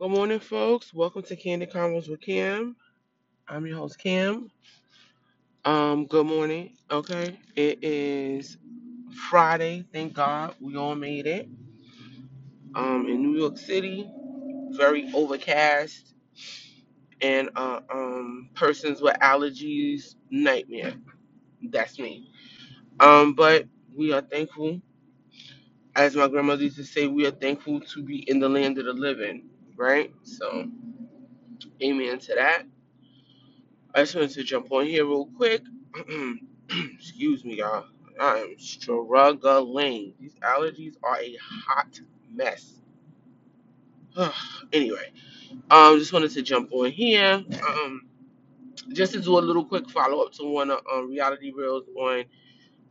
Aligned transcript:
Good 0.00 0.10
morning, 0.10 0.40
folks. 0.40 0.94
Welcome 0.94 1.22
to 1.24 1.36
Candy 1.36 1.66
Convos 1.66 2.10
with 2.10 2.20
Kim. 2.20 2.76
I'm 3.48 3.66
your 3.66 3.78
host, 3.78 3.98
Kim. 3.98 4.50
Um, 5.64 6.06
good 6.06 6.26
morning. 6.26 6.74
Okay, 6.90 7.38
it 7.56 7.84
is 7.84 8.58
Friday. 9.30 9.84
Thank 9.92 10.14
God 10.14 10.54
we 10.60 10.76
all 10.76 10.94
made 10.96 11.26
it. 11.26 11.48
Um, 12.74 13.06
in 13.08 13.22
New 13.22 13.38
York 13.38 13.58
City, 13.58 14.10
very 14.72 15.10
overcast, 15.14 16.14
and 17.22 17.50
uh, 17.56 17.80
um, 17.92 18.50
persons 18.54 19.02
with 19.02 19.16
allergies 19.20 20.16
nightmare. 20.30 20.94
That's 21.62 21.98
me. 21.98 22.30
Um, 23.00 23.34
but 23.34 23.66
we 23.96 24.12
are 24.12 24.22
thankful, 24.22 24.80
as 25.96 26.16
my 26.16 26.28
grandmother 26.28 26.64
used 26.64 26.76
to 26.78 26.84
say, 26.84 27.08
we 27.08 27.26
are 27.26 27.32
thankful 27.32 27.80
to 27.80 28.02
be 28.04 28.20
in 28.30 28.40
the 28.40 28.48
land 28.48 28.78
of 28.78 28.86
the 28.86 28.94
living. 28.94 29.49
Right. 29.80 30.12
So, 30.24 30.68
amen 31.82 32.18
to 32.18 32.34
that. 32.34 32.64
I 33.94 34.00
just 34.00 34.14
wanted 34.14 34.32
to 34.32 34.42
jump 34.42 34.70
on 34.72 34.84
here 34.84 35.06
real 35.06 35.24
quick. 35.24 35.62
Excuse 36.70 37.46
me, 37.46 37.56
y'all. 37.56 37.86
I 38.20 38.40
am 38.40 38.56
struggling. 38.58 40.12
These 40.20 40.34
allergies 40.42 40.96
are 41.02 41.18
a 41.18 41.34
hot 41.40 41.98
mess. 42.30 42.74
anyway, 44.74 45.12
um, 45.70 45.98
just 45.98 46.12
wanted 46.12 46.32
to 46.32 46.42
jump 46.42 46.74
on 46.74 46.90
here. 46.90 47.42
Um, 47.66 48.02
just 48.92 49.14
to 49.14 49.20
do 49.22 49.38
a 49.38 49.40
little 49.40 49.64
quick 49.64 49.88
follow 49.88 50.22
up 50.26 50.32
to 50.32 50.44
one 50.44 50.70
of 50.70 50.80
um, 50.92 51.08
reality 51.08 51.52
reels 51.56 51.84
on 51.98 52.26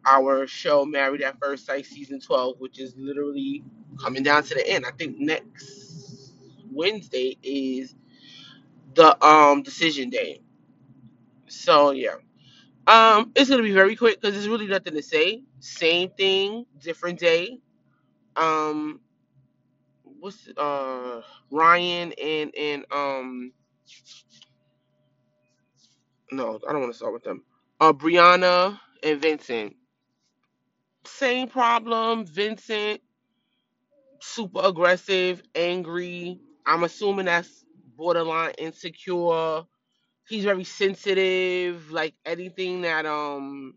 our 0.08 0.48
show 0.48 0.86
Married 0.86 1.22
at 1.22 1.40
First 1.40 1.68
Sight 1.68 1.86
season 1.86 2.20
12, 2.20 2.56
which 2.60 2.80
is 2.80 2.96
literally 2.98 3.64
coming 4.02 4.24
down 4.24 4.42
to 4.42 4.56
the 4.56 4.68
end. 4.68 4.88
I 4.88 4.92
think 4.98 5.20
next 5.20 6.09
Wednesday 6.72 7.38
is 7.44 7.96
the 8.96 9.24
um 9.26 9.64
decision 9.64 10.10
day. 10.10 10.42
So 11.48 11.92
yeah. 11.92 12.16
Um, 12.88 13.32
it's 13.36 13.50
gonna 13.50 13.64
be 13.64 13.72
very 13.74 13.96
quick 13.96 14.20
because 14.22 14.36
there's 14.36 14.48
really 14.50 14.68
nothing 14.68 14.94
to 14.96 15.04
say. 15.04 15.44
Same 15.60 16.10
thing, 16.12 16.66
different 16.82 17.20
day. 17.20 17.60
Um, 18.36 19.02
what's 20.04 20.48
uh 20.58 21.22
Ryan 21.52 22.14
and 22.22 22.56
and 22.58 22.86
um 22.92 23.54
no, 26.32 26.60
I 26.68 26.72
don't 26.74 26.82
want 26.82 26.94
to 26.94 26.98
start 26.98 27.14
with 27.14 27.24
them. 27.24 27.44
Uh, 27.80 27.94
Brianna 27.94 28.80
and 29.04 29.22
Vincent, 29.22 29.76
same 31.06 31.50
problem. 31.50 32.26
Vincent, 32.26 33.02
super 34.22 34.62
aggressive, 34.64 35.44
angry. 35.56 36.40
I'm 36.70 36.86
assuming 36.86 37.28
that's 37.28 37.66
borderline 37.98 38.54
insecure. 38.60 39.64
He's 40.28 40.46
very 40.46 40.66
sensitive. 40.66 41.92
Like 41.92 42.16
anything 42.26 42.82
that 42.82 43.06
um 43.06 43.76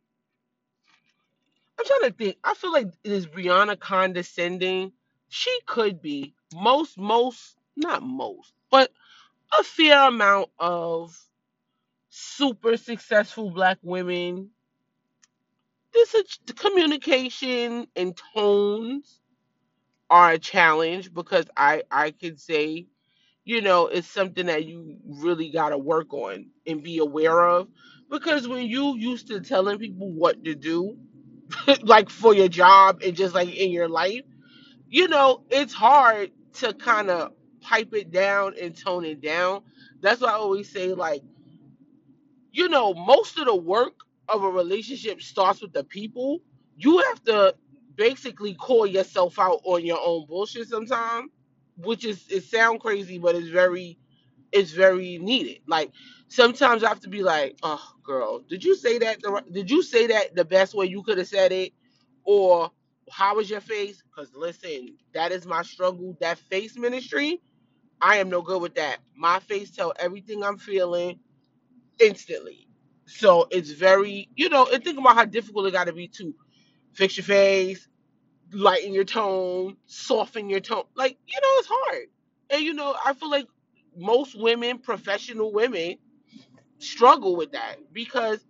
I'm 1.78 1.86
trying 1.86 2.12
to 2.12 2.16
think. 2.16 2.38
I 2.44 2.54
feel 2.54 2.72
like 2.72 2.88
is 3.04 3.26
Brianna 3.26 3.78
condescending? 3.78 4.92
She 5.28 5.58
could 5.66 6.02
be. 6.02 6.34
Most, 6.54 6.98
most, 6.98 7.56
not 7.76 8.02
most, 8.02 8.54
but 8.70 8.92
a 9.58 9.64
fair 9.64 10.08
amount 10.08 10.50
of 10.58 11.18
super 12.10 12.76
successful 12.76 13.50
black 13.50 13.78
women. 13.82 14.50
This 15.94 16.14
is 16.14 16.38
communication 16.56 17.88
and 17.96 18.18
tones 18.34 19.21
are 20.12 20.32
a 20.34 20.40
challenge 20.40 21.14
because 21.14 21.46
I 21.58 21.84
I 21.90 22.12
could 22.12 22.40
say, 22.40 22.88
you 23.44 23.62
know, 23.62 23.88
it's 23.88 24.08
something 24.08 24.46
that 24.46 24.66
you 24.66 24.98
really 25.06 25.50
got 25.50 25.70
to 25.70 25.78
work 25.78 26.14
on 26.14 26.46
and 26.66 26.82
be 26.82 26.98
aware 26.98 27.42
of 27.48 27.68
because 28.10 28.48
when 28.48 28.66
you 28.66 28.96
used 28.98 29.28
to 29.28 29.40
telling 29.40 29.78
people 29.78 30.12
what 30.12 30.44
to 30.44 30.54
do, 30.56 30.98
like 31.82 32.10
for 32.10 32.34
your 32.34 32.48
job 32.48 33.02
and 33.04 33.16
just 33.16 33.34
like 33.34 33.54
in 33.54 33.72
your 33.72 33.88
life 33.88 34.22
you 34.90 35.08
know, 35.08 35.42
it's 35.50 35.74
hard 35.74 36.32
to 36.54 36.74
kind 36.74 37.10
of 37.10 37.32
pipe 37.62 37.94
it 37.94 38.12
down 38.12 38.54
and 38.60 38.76
tone 38.78 39.06
it 39.06 39.22
down. 39.22 39.62
That's 40.02 40.22
why 40.22 40.30
I 40.30 40.34
always 40.34 40.72
say, 40.72 40.94
like, 40.94 41.22
you 42.52 42.68
know, 42.68 42.94
most 42.94 43.38
of 43.38 43.46
the 43.46 43.56
work 43.56 43.94
of 44.28 44.44
a 44.44 44.50
relationship 44.50 45.22
starts 45.22 45.62
with 45.62 45.72
the 45.72 45.84
people. 45.84 46.40
You 46.76 46.98
have 46.98 47.22
to 47.24 47.54
basically 47.96 48.54
call 48.54 48.86
yourself 48.86 49.38
out 49.38 49.60
on 49.64 49.84
your 49.84 50.00
own 50.04 50.26
bullshit 50.26 50.68
sometimes, 50.68 51.30
which 51.76 52.04
is 52.04 52.26
it 52.30 52.44
sound 52.44 52.80
crazy, 52.80 53.18
but 53.18 53.34
it's 53.36 53.48
very 53.48 53.98
it's 54.52 54.72
very 54.72 55.18
needed. 55.18 55.60
Like 55.66 55.92
sometimes 56.28 56.84
I 56.84 56.88
have 56.88 57.00
to 57.00 57.10
be 57.10 57.22
like, 57.22 57.58
"Oh, 57.62 57.94
girl, 58.04 58.40
did 58.40 58.64
you 58.64 58.76
say 58.76 58.98
that? 58.98 59.22
The, 59.22 59.42
did 59.52 59.70
you 59.70 59.82
say 59.82 60.06
that 60.08 60.34
the 60.34 60.44
best 60.44 60.74
way 60.74 60.86
you 60.86 61.02
could 61.02 61.18
have 61.18 61.28
said 61.28 61.52
it?" 61.52 61.72
Or 62.24 62.70
how 63.10 63.36
was 63.36 63.50
your 63.50 63.60
face? 63.62 64.02
Because 64.02 64.34
listen, 64.34 64.96
that 65.14 65.32
is 65.32 65.46
my 65.46 65.62
struggle. 65.62 66.16
That 66.20 66.38
face 66.38 66.76
ministry, 66.78 67.40
I 68.00 68.18
am 68.18 68.30
no 68.30 68.42
good 68.42 68.62
with 68.62 68.76
that. 68.76 68.98
My 69.16 69.40
face 69.40 69.70
tell 69.70 69.94
everything 69.98 70.44
I'm 70.44 70.58
feeling 70.58 71.20
instantly. 72.00 72.68
So 73.06 73.48
it's 73.52 73.72
very, 73.72 74.30
you 74.36 74.50
know, 74.50 74.68
and 74.72 74.84
think 74.84 74.98
about 74.98 75.16
how 75.16 75.26
difficult 75.26 75.68
it 75.68 75.72
got 75.72 75.86
to 75.86 75.94
be 75.94 76.08
to 76.08 76.34
fix 76.92 77.16
your 77.16 77.24
face, 77.24 77.88
lighten 78.52 78.92
your 78.92 79.04
tone, 79.04 79.76
soften 79.86 80.48
your 80.48 80.60
tone. 80.60 80.84
Like, 80.94 81.18
you 81.26 81.40
know, 81.40 81.48
it's 81.58 81.68
hard. 81.70 82.06
And 82.50 82.62
you 82.62 82.74
know, 82.74 82.94
I 83.04 83.14
feel 83.14 83.30
like 83.30 83.46
most 83.96 84.38
women, 84.38 84.78
professional 84.78 85.52
women, 85.52 85.96
struggle 86.78 87.36
with 87.36 87.52
that 87.52 87.76
because 87.92 88.44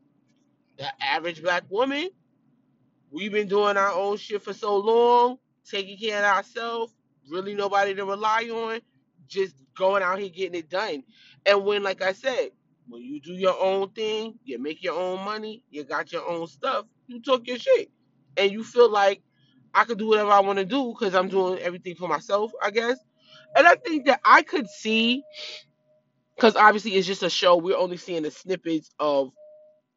the 0.78 0.86
average 1.02 1.42
black 1.42 1.64
woman, 1.70 2.08
we've 3.10 3.32
been 3.32 3.48
doing 3.48 3.76
our 3.76 3.92
own 3.92 4.16
shit 4.16 4.42
for 4.42 4.52
so 4.52 4.76
long, 4.76 5.38
taking 5.68 5.98
care 5.98 6.18
of 6.18 6.36
ourselves, 6.36 6.94
really 7.30 7.54
nobody 7.54 7.94
to 7.94 8.04
rely 8.04 8.44
on, 8.44 8.80
just 9.28 9.54
going 9.76 10.02
out 10.02 10.18
here 10.18 10.28
getting 10.28 10.58
it 10.58 10.68
done. 10.68 11.02
And 11.46 11.64
when, 11.64 11.82
like 11.82 12.02
I 12.02 12.12
said, 12.12 12.50
when 12.88 13.02
you 13.02 13.20
do 13.20 13.32
your 13.32 13.58
own 13.60 13.90
thing, 13.90 14.38
you 14.44 14.58
make 14.58 14.82
your 14.82 14.98
own 14.98 15.24
money, 15.24 15.62
you 15.70 15.84
got 15.84 16.12
your 16.12 16.28
own 16.28 16.46
stuff, 16.46 16.86
you 17.06 17.20
took 17.20 17.46
your 17.46 17.58
shit. 17.58 17.90
And 18.36 18.52
you 18.52 18.64
feel 18.64 18.90
like 18.90 19.22
I 19.74 19.84
could 19.84 19.98
do 19.98 20.08
whatever 20.08 20.30
I 20.30 20.40
want 20.40 20.58
to 20.60 20.64
do 20.66 20.94
because 20.98 21.14
I'm 21.14 21.28
doing 21.28 21.60
everything 21.60 21.96
for 21.96 22.08
myself, 22.08 22.52
I 22.62 22.70
guess. 22.70 22.98
And 23.56 23.66
I 23.66 23.76
think 23.76 24.06
that 24.06 24.20
I 24.24 24.42
could 24.42 24.68
see, 24.68 25.24
because 26.36 26.56
obviously 26.56 26.92
it's 26.94 27.06
just 27.06 27.22
a 27.24 27.30
show, 27.30 27.56
we're 27.56 27.76
only 27.78 27.98
seeing 27.98 28.22
the 28.24 28.30
snippets 28.32 28.90
of 29.00 29.32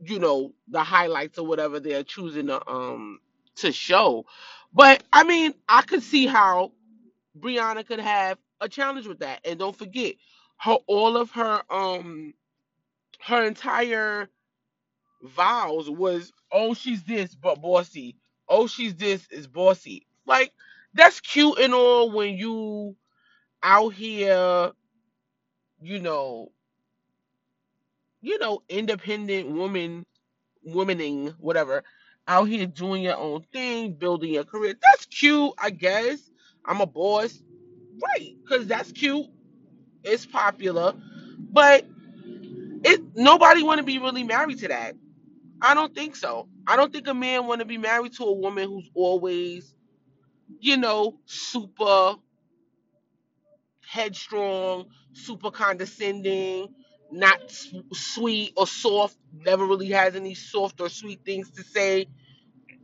you 0.06 0.20
know 0.20 0.54
the 0.70 0.84
highlights 0.84 1.40
or 1.40 1.48
whatever 1.48 1.80
they're 1.80 2.04
choosing 2.04 2.48
to 2.48 2.70
um 2.70 3.20
to 3.58 3.72
show. 3.74 4.26
But 4.74 5.04
I 5.14 5.24
mean, 5.26 5.54
I 5.70 5.84
could 5.84 6.04
see 6.04 6.28
how 6.28 6.74
Brianna 7.40 7.86
could 7.88 8.00
have 8.00 8.38
a 8.62 8.70
challenge 8.70 9.08
with 9.08 9.20
that. 9.20 9.42
And 9.46 9.60
don't 9.60 9.78
forget, 9.78 10.16
her 10.60 10.78
all 10.88 11.18
of 11.18 11.32
her 11.32 11.64
um 11.70 12.34
her 13.22 13.46
entire 13.46 14.30
vows 15.24 15.90
was 15.90 16.34
oh 16.52 16.74
she's 16.74 17.04
this 17.04 17.36
but 17.36 17.62
bossy. 17.62 18.18
Oh 18.50 18.68
she's 18.68 18.96
this 18.96 19.28
is 19.32 19.48
bossy. 19.48 20.08
Like 20.28 20.54
that's 20.94 21.20
cute 21.22 21.60
and 21.60 21.74
all 21.74 22.12
when 22.12 22.36
you 22.38 22.96
out 23.64 23.94
here, 23.94 24.72
you 25.82 26.00
know, 26.00 26.52
you 28.22 28.40
know, 28.40 28.64
independent 28.70 29.50
woman 29.52 30.06
womaning, 30.68 31.34
whatever, 31.40 31.84
out 32.28 32.46
here 32.46 32.66
doing 32.66 33.04
your 33.04 33.18
own 33.18 33.44
thing, 33.54 33.94
building 33.94 34.34
your 34.34 34.44
career. 34.46 34.76
That's 34.82 35.06
cute, 35.08 35.54
I 35.60 35.70
guess. 35.72 36.20
I'm 36.66 36.82
a 36.82 36.86
boss, 36.86 37.40
right? 38.04 38.36
Because 38.44 38.68
that's 38.68 38.92
cute. 38.92 39.28
It's 40.04 40.26
popular, 40.26 40.94
but 41.38 41.86
it 42.84 43.02
nobody 43.16 43.64
want 43.64 43.80
to 43.80 43.86
be 43.86 44.00
really 44.00 44.24
married 44.24 44.60
to 44.60 44.70
that. 44.70 44.96
I 45.66 45.76
don't 45.76 45.96
think 45.96 46.16
so. 46.18 46.50
I 46.68 46.78
don't 46.78 46.94
think 46.94 47.08
a 47.10 47.16
man 47.16 47.48
want 47.48 47.62
to 47.62 47.66
be 47.66 47.80
married 47.80 48.14
to 48.16 48.26
a 48.26 48.34
woman 48.34 48.70
who's 48.70 48.92
always, 48.96 49.76
you 50.60 50.78
know, 50.78 51.20
super 51.26 52.16
headstrong, 53.88 54.88
super 55.14 55.52
condescending, 55.52 56.74
not 57.12 57.40
sweet 57.94 58.54
or 58.58 58.68
soft. 58.68 59.18
Never 59.34 59.66
really 59.66 59.90
has 59.92 60.16
any 60.16 60.36
soft 60.36 60.82
or 60.82 60.90
sweet 60.90 61.22
things 61.26 61.52
to 61.52 61.64
say 61.64 62.08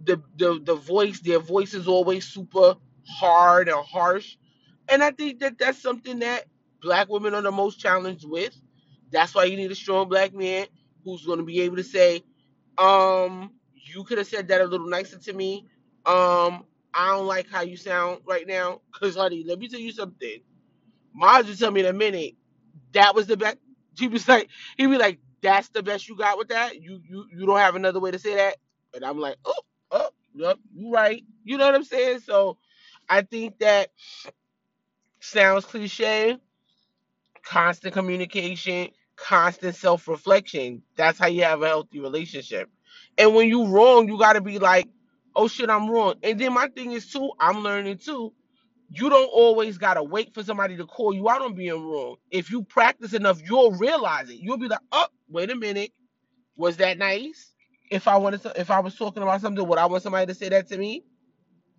the 0.05 0.21
the 0.37 0.61
the 0.63 0.75
voice 0.75 1.21
their 1.21 1.39
voice 1.39 1.73
is 1.75 1.87
always 1.87 2.27
super 2.27 2.75
hard 3.07 3.69
and 3.69 3.85
harsh 3.85 4.37
and 4.89 5.03
i 5.03 5.11
think 5.11 5.39
that 5.39 5.57
that's 5.59 5.79
something 5.81 6.19
that 6.19 6.45
black 6.81 7.09
women 7.09 7.33
are 7.35 7.41
the 7.43 7.51
most 7.51 7.79
challenged 7.79 8.27
with 8.29 8.55
that's 9.11 9.35
why 9.35 9.45
you 9.45 9.57
need 9.57 9.71
a 9.71 9.75
strong 9.75 10.09
black 10.09 10.33
man 10.33 10.67
who's 11.05 11.25
going 11.25 11.39
to 11.39 11.45
be 11.45 11.61
able 11.61 11.77
to 11.77 11.83
say 11.83 12.23
um 12.79 13.51
you 13.75 14.03
could 14.05 14.17
have 14.19 14.27
said 14.27 14.47
that 14.49 14.61
a 14.61 14.65
little 14.65 14.89
nicer 14.89 15.17
to 15.19 15.33
me 15.33 15.67
um 16.05 16.65
i 16.93 17.07
don't 17.09 17.27
like 17.27 17.49
how 17.49 17.61
you 17.61 17.77
sound 17.77 18.19
right 18.27 18.47
now 18.47 18.81
because 18.93 19.15
honey 19.15 19.43
let 19.47 19.59
me 19.59 19.67
tell 19.69 19.79
you 19.81 19.91
something 19.91 20.39
Mars 21.13 21.47
would 21.47 21.59
tell 21.59 21.71
me 21.71 21.81
in 21.81 21.87
a 21.87 21.93
minute 21.93 22.33
that 22.93 23.15
was 23.15 23.27
the 23.27 23.37
best. 23.37 23.57
He 23.97 24.09
was 24.09 24.27
like, 24.29 24.49
he'd 24.77 24.87
be 24.87 24.97
like, 24.99 25.19
"That's 25.43 25.69
the 25.69 25.83
best 25.83 26.09
you 26.09 26.17
got 26.17 26.39
with 26.39 26.49
that. 26.49 26.81
You 26.81 27.01
you 27.09 27.25
you 27.33 27.47
don't 27.47 27.57
have 27.59 27.75
another 27.75 28.01
way 28.01 28.11
to 28.11 28.19
say 28.19 28.35
that." 28.35 28.57
And 28.95 29.05
I'm 29.05 29.19
like, 29.19 29.37
"Oh, 29.45 29.61
oh, 29.91 30.09
yep, 30.35 30.59
you 30.75 30.91
right." 30.91 31.23
You 31.45 31.59
know 31.59 31.67
what 31.67 31.75
I'm 31.75 31.85
saying? 31.85 32.21
So 32.21 32.57
I 33.09 33.23
think 33.23 33.59
that 33.59 33.89
sounds 35.21 35.65
cliche. 35.65 36.37
Constant 37.43 37.93
communication, 37.93 38.89
constant 39.21 39.75
self 39.75 40.07
reflection. 40.07 40.83
That's 40.97 41.19
how 41.19 41.27
you 41.27 41.43
have 41.43 41.63
a 41.63 41.67
healthy 41.67 42.01
relationship. 42.01 42.69
And 43.17 43.35
when 43.35 43.49
you 43.49 43.67
wrong, 43.67 44.09
you 44.09 44.19
got 44.19 44.33
to 44.33 44.41
be 44.41 44.59
like, 44.59 44.87
"Oh 45.35 45.47
shit, 45.49 45.69
I'm 45.69 45.89
wrong." 45.89 46.15
And 46.23 46.39
then 46.39 46.53
my 46.53 46.67
thing 46.69 46.93
is 46.93 47.11
too, 47.11 47.31
I'm 47.39 47.63
learning 47.63 47.99
too 47.99 48.33
you 48.91 49.09
don't 49.09 49.29
always 49.33 49.77
gotta 49.77 50.03
wait 50.03 50.33
for 50.33 50.43
somebody 50.43 50.77
to 50.77 50.85
call 50.85 51.13
you 51.13 51.29
out 51.29 51.43
on 51.43 51.55
being 51.55 51.73
wrong. 51.73 52.17
If 52.31 52.51
you 52.51 52.63
practice 52.63 53.13
enough, 53.13 53.41
you'll 53.45 53.73
realize 53.73 54.29
it. 54.31 54.37
You'll 54.39 54.57
be 54.59 54.69
like, 54.69 54.79
oh, 54.93 55.07
wait 55.29 55.51
a 55.51 55.55
minute, 55.55 55.91
was 56.57 56.77
that 56.77 56.97
nice? 56.97 57.51
If 57.91 58.07
I 58.07 58.17
wanted 58.17 58.43
to, 58.43 58.59
if 58.59 58.71
I 58.71 58.79
was 58.79 58.95
talking 58.95 59.23
about 59.23 59.41
something, 59.41 59.67
would 59.67 59.79
I 59.79 59.85
want 59.87 60.03
somebody 60.03 60.27
to 60.27 60.35
say 60.35 60.49
that 60.49 60.67
to 60.69 60.77
me? 60.77 61.05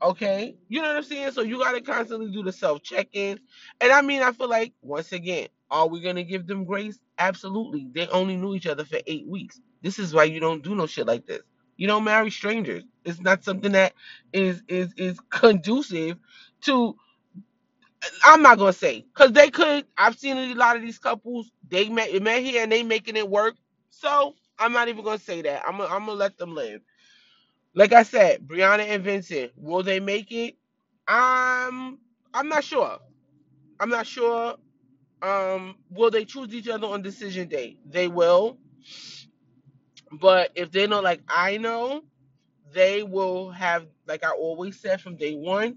Okay, 0.03 0.57
you 0.69 0.83
know 0.83 0.89
what 0.89 0.99
I'm 0.99 1.03
saying. 1.05 1.33
So 1.33 1.43
you 1.43 1.59
gotta 1.59 1.81
constantly 1.81 2.31
do 2.33 2.43
the 2.43 2.53
self 2.53 2.83
check-in, 2.83 3.41
and 3.81 3.93
I 3.93 4.03
mean, 4.03 4.23
I 4.23 4.33
feel 4.33 4.49
like 4.49 4.73
once 4.83 5.13
again, 5.13 5.49
are 5.73 5.89
we 5.89 6.03
gonna 6.03 6.25
give 6.25 6.47
them 6.49 6.67
grace? 6.67 7.01
Absolutely. 7.19 7.89
They 7.95 8.09
only 8.09 8.37
knew 8.37 8.55
each 8.57 8.69
other 8.69 8.87
for 8.87 9.01
eight 9.09 9.29
weeks. 9.29 9.61
This 9.83 9.99
is 10.01 10.15
why 10.15 10.27
you 10.27 10.41
don't 10.41 10.65
do 10.65 10.77
no 10.77 10.87
shit 10.87 11.09
like 11.09 11.27
this. 11.27 11.43
You 11.79 11.89
don't 11.89 12.05
marry 12.05 12.31
strangers. 12.31 12.85
It's 13.05 13.21
not 13.23 13.45
something 13.45 13.73
that 13.73 13.95
is 14.35 14.63
is 14.69 14.95
is 14.99 15.21
conducive 15.31 16.19
to 16.63 16.97
I'm 18.25 18.43
not 18.43 18.59
gonna 18.59 18.75
say 18.75 19.07
because 19.15 19.33
they 19.33 19.51
could. 19.51 19.87
I've 19.99 20.19
seen 20.19 20.39
a 20.39 20.55
lot 20.55 20.77
of 20.77 20.83
these 20.83 20.99
couples. 21.01 21.51
They 21.69 21.89
met 21.91 22.21
met 22.23 22.43
here 22.43 22.63
and 22.65 22.73
they 22.73 22.85
making 22.85 23.17
it 23.17 23.29
work. 23.29 23.57
So 23.91 24.35
I'm 24.59 24.73
not 24.75 24.89
even 24.89 25.05
gonna 25.05 25.19
say 25.19 25.43
that. 25.43 25.65
I'm 25.67 25.79
gonna, 25.79 25.95
I'm 25.95 26.07
gonna 26.07 26.15
let 26.15 26.39
them 26.39 26.55
live. 26.55 26.83
Like 27.75 27.93
I 27.93 28.05
said, 28.05 28.47
Brianna 28.47 28.87
and 28.89 29.05
Vincent, 29.05 29.53
will 29.57 29.83
they 29.83 30.01
make 30.01 30.33
it? 30.33 30.57
I'm 31.09 31.99
I'm 32.35 32.49
not 32.49 32.65
sure. 32.65 32.99
I'm 33.81 33.91
not 33.91 34.07
sure. 34.07 34.57
Um, 35.23 35.77
will 35.91 36.11
they 36.13 36.27
choose 36.27 36.55
each 36.55 36.69
other 36.69 36.89
on 36.89 37.03
decision 37.03 37.49
day? 37.49 37.79
They 37.87 38.09
will. 38.09 38.59
But 40.13 40.53
if 40.57 40.73
they 40.73 40.87
know, 40.87 41.01
like 41.01 41.23
I 41.29 41.59
know, 41.59 42.03
they 42.73 43.03
will 43.03 43.51
have, 43.53 43.87
like 44.07 44.25
I 44.25 44.31
always 44.31 44.81
said 44.81 45.01
from 45.01 45.17
day 45.17 45.35
one, 45.35 45.77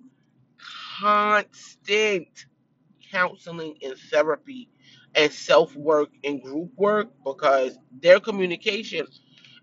constant 0.99 2.29
counseling 3.11 3.77
and 3.83 3.97
therapy 4.11 4.69
and 5.15 5.31
self 5.31 5.75
work 5.75 6.09
and 6.23 6.41
group 6.41 6.71
work 6.77 7.09
because 7.25 7.77
their 8.01 8.19
communication. 8.21 9.07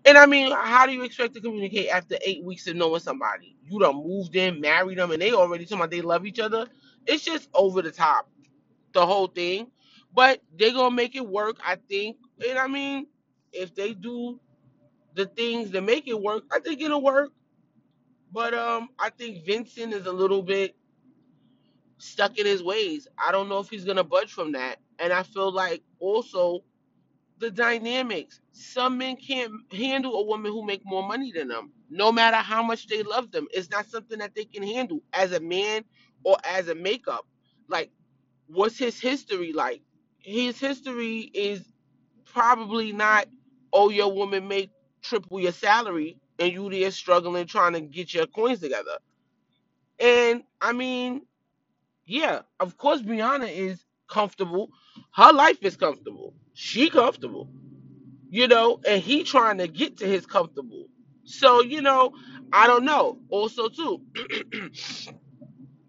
And 0.05 0.17
I 0.17 0.25
mean, 0.27 0.51
how 0.51 0.87
do 0.87 0.93
you 0.93 1.03
expect 1.03 1.35
to 1.35 1.41
communicate 1.41 1.89
after 1.89 2.17
eight 2.25 2.43
weeks 2.43 2.67
of 2.67 2.77
knowing 2.77 3.01
somebody? 3.01 3.57
You 3.69 3.79
done 3.79 3.97
moved 3.97 4.35
in, 4.35 4.61
married 4.61 4.99
them, 4.99 5.11
and 5.11 5.21
they 5.21 5.33
already 5.33 5.65
talking 5.65 5.79
about 5.79 5.91
they 5.91 6.01
love 6.01 6.25
each 6.25 6.39
other. 6.39 6.67
It's 7.07 7.23
just 7.25 7.49
over 7.53 7.81
the 7.83 7.91
top, 7.91 8.29
the 8.93 9.05
whole 9.05 9.27
thing. 9.27 9.67
But 10.13 10.41
they're 10.57 10.73
gonna 10.73 10.95
make 10.95 11.15
it 11.15 11.27
work, 11.27 11.57
I 11.65 11.75
think. 11.75 12.17
And 12.47 12.59
I 12.59 12.67
mean, 12.67 13.07
if 13.53 13.75
they 13.75 13.93
do 13.93 14.39
the 15.15 15.25
things 15.27 15.71
that 15.71 15.83
make 15.83 16.07
it 16.07 16.21
work, 16.21 16.43
I 16.51 16.59
think 16.59 16.81
it'll 16.81 17.01
work. 17.03 17.31
But 18.31 18.53
um, 18.53 18.89
I 18.99 19.09
think 19.11 19.45
Vincent 19.45 19.93
is 19.93 20.07
a 20.07 20.11
little 20.13 20.43
bit 20.43 20.75
stuck 21.99 22.37
in 22.39 22.45
his 22.45 22.63
ways. 22.63 23.07
I 23.17 23.31
don't 23.31 23.49
know 23.49 23.59
if 23.59 23.69
he's 23.69 23.85
gonna 23.85 24.03
budge 24.03 24.31
from 24.33 24.53
that. 24.53 24.79
And 24.99 25.13
I 25.13 25.23
feel 25.23 25.51
like 25.51 25.83
also 25.99 26.63
the 27.39 27.51
dynamics. 27.51 28.41
Some 28.51 28.97
men 28.97 29.17
can't 29.17 29.53
handle 29.73 30.15
a 30.15 30.25
woman 30.25 30.51
who 30.51 30.65
make 30.65 30.83
more 30.85 31.07
money 31.07 31.31
than 31.31 31.47
them, 31.47 31.71
no 31.89 32.11
matter 32.11 32.37
how 32.37 32.63
much 32.63 32.87
they 32.87 33.03
love 33.03 33.31
them. 33.31 33.47
It's 33.53 33.69
not 33.69 33.87
something 33.87 34.19
that 34.19 34.35
they 34.35 34.45
can 34.45 34.63
handle 34.63 35.01
as 35.13 35.31
a 35.31 35.39
man 35.39 35.83
or 36.23 36.37
as 36.45 36.67
a 36.67 36.75
makeup. 36.75 37.27
Like, 37.67 37.91
what's 38.53 38.77
his 38.77 38.99
history 38.99 39.53
like? 39.53 39.81
His 40.19 40.59
history 40.59 41.19
is 41.33 41.65
probably 42.25 42.93
not, 42.93 43.27
oh, 43.73 43.89
your 43.89 44.13
woman 44.13 44.47
make 44.47 44.71
triple 45.01 45.39
your 45.39 45.51
salary 45.51 46.17
and 46.39 46.53
you 46.53 46.69
there 46.69 46.91
struggling 46.91 47.47
trying 47.47 47.73
to 47.73 47.81
get 47.81 48.13
your 48.13 48.27
coins 48.27 48.59
together. 48.59 48.97
And 49.99 50.43
I 50.61 50.73
mean, 50.73 51.23
yeah, 52.05 52.41
of 52.59 52.77
course 52.77 53.01
Brianna 53.01 53.51
is 53.51 53.85
comfortable. 54.09 54.71
Her 55.13 55.33
life 55.33 55.59
is 55.63 55.77
comfortable. 55.77 56.33
She 56.53 56.89
comfortable, 56.89 57.49
you 58.29 58.47
know, 58.47 58.81
and 58.87 59.01
he 59.01 59.23
trying 59.23 59.59
to 59.59 59.67
get 59.67 59.97
to 59.97 60.07
his 60.07 60.25
comfortable. 60.25 60.87
So, 61.25 61.61
you 61.61 61.81
know, 61.81 62.13
I 62.53 62.67
don't 62.67 62.85
know. 62.85 63.19
Also, 63.29 63.69
too, 63.69 64.01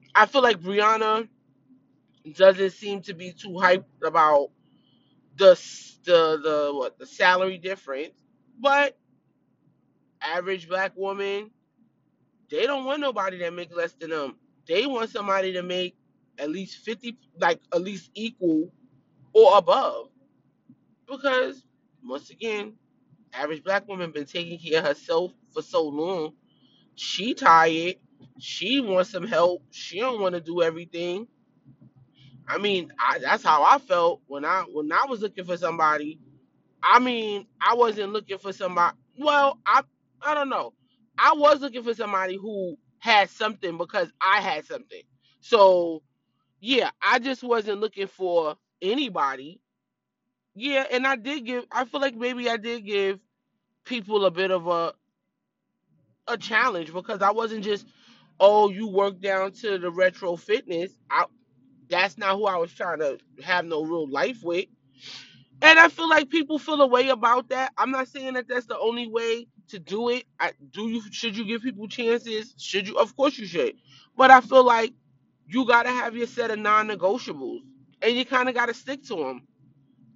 I 0.14 0.26
feel 0.26 0.42
like 0.42 0.60
Brianna 0.60 1.28
doesn't 2.32 2.70
seem 2.72 3.02
to 3.02 3.14
be 3.14 3.32
too 3.32 3.50
hyped 3.50 3.84
about 4.04 4.50
the 5.36 5.54
the 6.04 6.40
the 6.42 6.70
what 6.74 6.98
the 6.98 7.06
salary 7.06 7.58
difference, 7.58 8.14
but 8.60 8.96
average 10.22 10.68
black 10.68 10.96
woman, 10.96 11.50
they 12.50 12.66
don't 12.66 12.84
want 12.86 13.00
nobody 13.00 13.38
that 13.40 13.54
make 13.54 13.74
less 13.76 13.94
than 13.94 14.10
them. 14.10 14.36
They 14.68 14.86
want 14.86 15.10
somebody 15.10 15.52
to 15.54 15.62
make 15.62 15.96
at 16.38 16.50
least 16.50 16.78
fifty, 16.84 17.18
like 17.40 17.60
at 17.74 17.82
least 17.82 18.10
equal 18.14 18.72
or 19.34 19.58
above. 19.58 20.08
Because 21.08 21.64
once 22.04 22.30
again, 22.30 22.74
average 23.34 23.64
black 23.64 23.88
woman 23.88 24.12
been 24.12 24.26
taking 24.26 24.58
care 24.58 24.80
of 24.80 24.86
herself 24.86 25.32
for 25.52 25.62
so 25.62 25.84
long. 25.84 26.34
She 26.96 27.34
tired. 27.34 27.96
She 28.40 28.80
wants 28.80 29.10
some 29.10 29.26
help. 29.26 29.62
She 29.72 30.00
don't 30.00 30.20
want 30.20 30.34
to 30.34 30.42
do 30.42 30.62
everything. 30.62 31.28
I 32.48 32.58
mean, 32.58 32.92
I, 32.98 33.18
that's 33.20 33.42
how 33.44 33.64
I 33.64 33.78
felt 33.78 34.22
when 34.26 34.44
I 34.44 34.62
when 34.72 34.92
I 34.92 35.06
was 35.08 35.22
looking 35.22 35.44
for 35.44 35.56
somebody. 35.56 36.20
I 36.82 36.98
mean, 37.00 37.46
I 37.60 37.74
wasn't 37.74 38.12
looking 38.12 38.38
for 38.38 38.52
somebody. 38.52 38.96
Well, 39.18 39.58
I 39.66 39.82
I 40.22 40.34
don't 40.34 40.50
know. 40.50 40.74
I 41.18 41.34
was 41.36 41.60
looking 41.60 41.84
for 41.84 41.94
somebody 41.94 42.36
who 42.36 42.76
had 42.98 43.30
something 43.30 43.78
because 43.78 44.12
I 44.20 44.40
had 44.40 44.66
something. 44.66 45.02
So 45.40 46.02
yeah, 46.60 46.90
I 47.02 47.18
just 47.20 47.42
wasn't 47.42 47.80
looking 47.80 48.08
for 48.08 48.56
anybody. 48.82 49.60
Yeah, 50.54 50.84
and 50.90 51.06
I 51.06 51.16
did 51.16 51.46
give. 51.46 51.66
I 51.72 51.84
feel 51.86 52.00
like 52.00 52.16
maybe 52.16 52.50
I 52.50 52.56
did 52.58 52.86
give 52.86 53.20
people 53.84 54.24
a 54.26 54.30
bit 54.30 54.50
of 54.52 54.66
a 54.68 54.94
a 56.28 56.36
challenge 56.38 56.92
because 56.92 57.22
I 57.22 57.32
wasn't 57.32 57.64
just, 57.64 57.86
oh, 58.40 58.70
you 58.70 58.88
work 58.88 59.20
down 59.20 59.52
to 59.54 59.78
the 59.78 59.90
retro 59.90 60.36
fitness. 60.36 60.92
I 61.10 61.26
that's 61.90 62.18
not 62.18 62.36
who 62.36 62.46
I 62.46 62.56
was 62.58 62.72
trying 62.72 63.00
to 63.00 63.18
have 63.44 63.64
no 63.66 63.84
real 63.84 64.08
life 64.08 64.38
with. 64.42 64.66
And 65.62 65.78
I 65.78 65.88
feel 65.88 66.08
like 66.08 66.30
people 66.30 66.58
feel 66.58 66.80
a 66.82 66.86
way 66.86 67.08
about 67.08 67.48
that. 67.48 67.72
I'm 67.76 67.90
not 67.90 68.08
saying 68.08 68.34
that 68.34 68.48
that's 68.48 68.66
the 68.66 68.78
only 68.78 69.08
way 69.08 69.48
to 69.68 69.78
do 69.78 70.08
it. 70.10 70.24
I, 70.38 70.52
do 70.72 70.88
you 70.88 71.02
should 71.10 71.36
you 71.36 71.44
give 71.44 71.62
people 71.62 71.88
chances? 71.88 72.54
Should 72.58 72.86
you? 72.88 72.96
Of 72.96 73.16
course 73.16 73.38
you 73.38 73.46
should. 73.46 73.74
But 74.16 74.30
I 74.30 74.40
feel 74.40 74.64
like 74.64 74.92
you 75.48 75.66
got 75.66 75.84
to 75.84 75.90
have 75.90 76.16
your 76.16 76.26
set 76.28 76.50
of 76.52 76.58
non-negotiables, 76.60 77.60
and 78.02 78.16
you 78.16 78.24
kind 78.24 78.48
of 78.48 78.54
got 78.54 78.66
to 78.66 78.74
stick 78.74 79.02
to 79.06 79.16
them. 79.16 79.42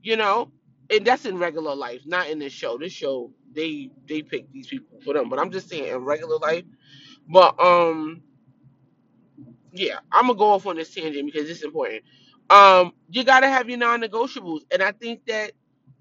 You 0.02 0.16
know, 0.16 0.52
and 0.90 1.06
that's 1.06 1.26
in 1.26 1.38
regular 1.38 1.74
life, 1.74 2.02
not 2.06 2.30
in 2.30 2.38
this 2.40 2.52
show. 2.52 2.78
This 2.78 2.92
show 2.92 3.32
they 3.54 3.90
they 4.08 4.22
pick 4.22 4.52
these 4.52 4.68
people 4.68 5.00
for 5.04 5.14
them. 5.14 5.28
But 5.30 5.40
I'm 5.40 5.50
just 5.52 5.68
saying 5.70 5.86
in 5.86 6.04
regular 6.04 6.38
life. 6.38 6.64
But 7.28 7.60
um 7.60 8.22
yeah, 9.72 9.98
I'm 10.12 10.26
gonna 10.28 10.38
go 10.38 10.46
off 10.52 10.66
on 10.66 10.76
this 10.76 10.94
tangent 10.94 11.26
because 11.32 11.50
it's 11.50 11.62
important. 11.64 12.04
Um, 12.50 12.92
you 13.10 13.24
gotta 13.24 13.48
have 13.48 13.68
your 13.68 13.78
non-negotiables, 13.78 14.62
and 14.72 14.82
I 14.82 14.92
think 14.92 15.26
that 15.26 15.52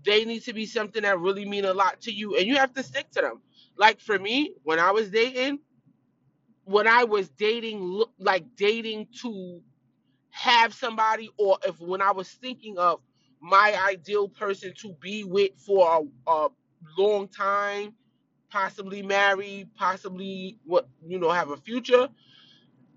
they 0.06 0.26
need 0.26 0.44
to 0.44 0.54
be 0.54 0.66
something 0.66 1.04
that 1.04 1.20
really 1.20 1.46
mean 1.46 1.66
a 1.66 1.74
lot 1.74 2.02
to 2.02 2.12
you, 2.14 2.38
and 2.38 2.48
you 2.48 2.56
have 2.58 2.74
to 2.76 2.84
stick 2.84 3.10
to 3.12 3.22
them. 3.22 3.42
Like 3.78 4.00
for 4.00 4.20
me, 4.20 4.54
when 4.64 4.80
I 4.80 4.92
was 4.92 5.10
dating, 5.12 5.60
when 6.66 6.88
I 6.88 7.06
was 7.06 7.30
dating, 7.30 8.04
like 8.20 8.46
dating 8.56 9.08
to 9.22 9.62
have 10.32 10.74
somebody, 10.74 11.30
or 11.38 11.60
if 11.66 11.80
when 11.82 12.02
I 12.02 12.12
was 12.12 12.30
thinking 12.30 12.78
of 12.80 13.02
my 13.42 13.78
ideal 13.90 14.30
person 14.30 14.74
to 14.82 14.94
be 15.02 15.24
with 15.26 15.52
for 15.60 16.08
a, 16.28 16.32
a 16.32 16.50
long 16.98 17.28
time, 17.30 17.94
possibly 18.52 19.04
marry, 19.04 19.68
possibly 19.78 20.60
what 20.66 20.88
you 21.08 21.20
know 21.20 21.32
have 21.32 21.52
a 21.52 21.58
future 21.58 22.10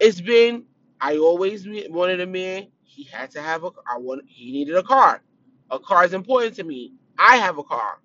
it's 0.01 0.23
been 0.23 0.65
I 1.01 1.19
always 1.19 1.67
wanted 1.91 2.21
a 2.23 2.29
man. 2.29 2.69
He 2.85 3.05
had 3.05 3.31
to 3.33 3.43
have 3.43 3.65
a. 3.65 3.71
I 3.93 3.99
want. 3.99 4.25
He 4.29 4.53
needed 4.53 4.77
a 4.77 4.85
car. 4.85 5.23
A 5.71 5.81
car 5.81 6.05
is 6.07 6.15
important 6.15 6.57
to 6.57 6.65
me. 6.65 6.95
I 7.19 7.39
have 7.39 7.59
a 7.59 7.65
car. 7.65 8.01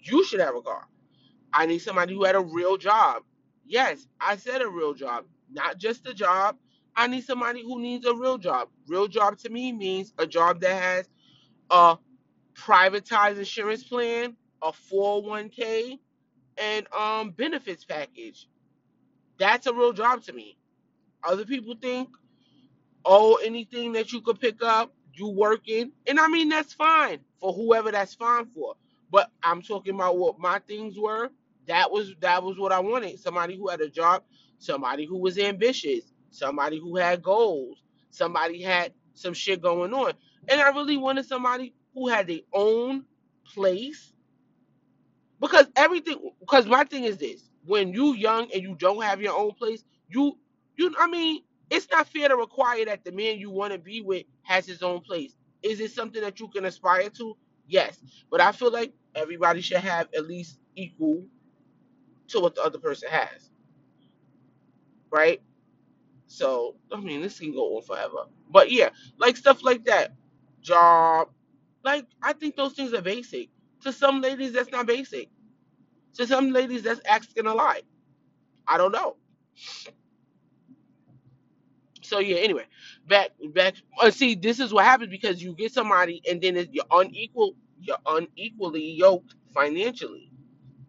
You 0.00 0.24
should 0.24 0.40
have 0.40 0.56
a 0.56 0.62
car. 0.62 0.86
I 1.54 1.66
need 1.66 1.80
somebody 1.80 2.14
who 2.14 2.24
had 2.24 2.36
a 2.36 2.40
real 2.40 2.78
job. 2.78 3.24
Yes, 3.66 4.06
I 4.20 4.36
said 4.36 4.62
a 4.62 4.68
real 4.68 4.94
job, 4.94 5.26
not 5.52 5.78
just 5.78 6.06
a 6.08 6.14
job. 6.14 6.58
I 6.96 7.08
need 7.08 7.24
somebody 7.24 7.62
who 7.62 7.80
needs 7.80 8.06
a 8.06 8.14
real 8.14 8.38
job. 8.38 8.70
Real 8.88 9.08
job 9.08 9.38
to 9.40 9.50
me 9.50 9.72
means 9.72 10.14
a 10.18 10.26
job 10.26 10.60
that 10.62 10.82
has 10.82 11.10
a 11.70 11.98
privatized 12.54 13.38
insurance 13.38 13.84
plan, 13.84 14.36
a 14.62 14.72
401k, 14.72 15.98
and 16.58 16.86
um 16.94 17.30
benefits 17.32 17.84
package. 17.84 18.48
That's 19.38 19.68
a 19.68 19.74
real 19.74 19.94
job 19.94 20.22
to 20.24 20.34
me. 20.34 20.57
Other 21.24 21.44
people 21.44 21.74
think 21.80 22.08
oh, 23.06 23.36
anything 23.44 23.94
that 23.94 24.12
you 24.12 24.22
could 24.22 24.40
pick 24.40 24.62
up, 24.64 24.94
you 25.14 25.28
working. 25.28 25.92
And 26.08 26.20
I 26.20 26.28
mean, 26.28 26.50
that's 26.50 26.74
fine 26.74 27.20
for 27.40 27.54
whoever 27.54 27.92
that's 27.92 28.14
fine 28.14 28.46
for. 28.54 28.76
But 29.12 29.30
I'm 29.44 29.62
talking 29.62 29.96
about 29.96 30.18
what 30.18 30.40
my 30.40 30.60
things 30.60 30.98
were. 30.98 31.30
That 31.68 31.92
was 31.92 32.14
that 32.22 32.44
was 32.44 32.58
what 32.58 32.72
I 32.72 32.80
wanted. 32.80 33.20
Somebody 33.20 33.56
who 33.58 33.68
had 33.68 33.82
a 33.82 33.90
job, 33.90 34.24
somebody 34.58 35.06
who 35.06 35.18
was 35.18 35.38
ambitious, 35.38 36.04
somebody 36.30 36.80
who 36.80 36.96
had 36.96 37.22
goals, 37.22 37.84
somebody 38.10 38.62
had 38.62 38.94
some 39.14 39.34
shit 39.34 39.62
going 39.62 39.94
on. 39.94 40.14
And 40.48 40.60
I 40.62 40.70
really 40.70 40.98
wanted 40.98 41.26
somebody 41.26 41.74
who 41.94 42.08
had 42.08 42.28
their 42.28 42.40
own 42.54 43.06
place 43.54 44.10
because 45.40 45.66
everything 45.76 46.18
because 46.40 46.66
my 46.66 46.84
thing 46.84 47.04
is 47.04 47.18
this 47.18 47.50
when 47.66 47.92
you 47.92 48.14
young 48.14 48.50
and 48.54 48.62
you 48.62 48.76
don't 48.76 49.02
have 49.02 49.22
your 49.22 49.38
own 49.38 49.52
place 49.52 49.84
you 50.08 50.38
you 50.78 50.94
i 51.00 51.08
mean 51.08 51.42
it's 51.70 51.88
not 51.92 52.08
fair 52.08 52.28
to 52.28 52.36
require 52.36 52.86
that 52.86 53.04
the 53.04 53.12
man 53.12 53.38
you 53.38 53.50
want 53.50 53.74
to 53.74 53.80
be 53.80 54.00
with 54.02 54.24
has 54.42 54.66
his 54.66 54.82
own 54.82 55.00
place. 55.02 55.34
Is 55.62 55.80
it 55.80 55.92
something 55.92 56.22
that 56.22 56.40
you 56.40 56.48
can 56.48 56.64
aspire 56.64 57.10
to? 57.10 57.36
Yes. 57.68 58.00
But 58.30 58.40
i 58.40 58.52
feel 58.52 58.72
like 58.72 58.94
everybody 59.14 59.60
should 59.62 59.78
have 59.78 60.08
at 60.16 60.26
least 60.28 60.60
equal 60.76 61.26
to 62.28 62.40
what 62.40 62.54
the 62.56 62.62
other 62.62 62.78
person 62.78 63.08
has. 63.10 63.50
Right? 65.10 65.42
So 66.26 66.76
i 66.92 67.00
mean 67.00 67.22
this 67.22 67.40
can 67.40 67.52
go 67.52 67.76
on 67.76 67.82
forever. 67.82 68.26
But 68.50 68.70
yeah 68.72 68.90
like 69.18 69.36
stuff 69.36 69.62
like 69.64 69.84
that. 69.86 70.14
Job. 70.62 71.30
Like 71.84 72.06
i 72.22 72.32
think 72.34 72.56
those 72.56 72.74
things 72.74 72.94
are 72.94 73.02
basic. 73.02 73.50
To 73.82 73.92
some 73.92 74.20
ladies 74.22 74.52
that's 74.52 74.72
not 74.72 74.86
basic. 74.86 75.30
To 76.14 76.26
some 76.26 76.50
ladies 76.52 76.82
that's 76.82 77.00
asking 77.08 77.46
a 77.46 77.54
lot. 77.54 77.82
I 78.66 78.78
don't 78.78 78.92
know. 78.92 79.16
So 82.08 82.20
yeah, 82.20 82.38
anyway, 82.38 82.66
back 83.08 83.32
back. 83.54 83.76
Uh, 84.00 84.10
see, 84.12 84.36
this 84.36 84.60
is 84.60 84.72
what 84.74 84.86
happens 84.86 85.10
because 85.10 85.42
you 85.42 85.54
get 85.54 85.72
somebody 85.74 86.22
and 86.30 86.42
then 86.42 86.56
it's, 86.58 86.70
you're 86.72 86.86
unequal. 86.92 87.54
You're 87.80 87.98
unequally 88.06 88.92
yoked 88.92 89.34
financially. 89.54 90.30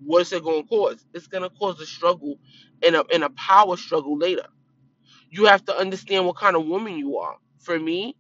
What's 0.04 0.34
it 0.34 0.44
going 0.44 0.64
to 0.64 0.70
cause? 0.70 1.06
It's 1.14 1.28
going 1.28 1.44
to 1.44 1.50
cause 1.52 1.80
a 1.82 1.88
struggle 1.88 2.38
and 2.86 2.96
a 2.96 3.06
and 3.14 3.24
a 3.24 3.32
power 3.32 3.78
struggle 3.78 4.18
later. 4.18 4.48
You 5.32 5.46
have 5.48 5.66
to 5.66 5.78
understand 5.78 6.26
what 6.26 6.38
kind 6.38 6.56
of 6.58 6.66
woman 6.66 6.98
you 6.98 7.18
are. 7.18 7.38
For 7.60 7.80
me, 7.80 8.16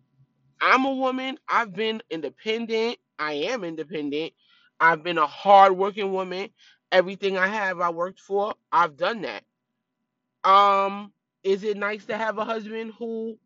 I'm 0.61 0.85
a 0.85 0.93
woman. 0.93 1.39
I've 1.49 1.73
been 1.73 2.01
independent. 2.11 2.97
I 3.19 3.33
am 3.33 3.63
independent. 3.63 4.33
I've 4.79 5.03
been 5.03 5.17
a 5.19 5.27
hardworking 5.27 6.13
woman. 6.13 6.49
Everything 6.91 7.37
I 7.37 7.47
have, 7.47 7.81
I 7.81 7.89
worked 7.91 8.19
for. 8.21 8.55
I've 8.71 8.97
done 8.97 9.23
that 9.23 9.41
Um, 10.45 11.13
is 11.49 11.63
it 11.63 11.77
nice 11.77 12.05
to 12.07 12.17
have 12.17 12.37
a 12.39 12.45
husband 12.45 12.93
who 12.99 13.37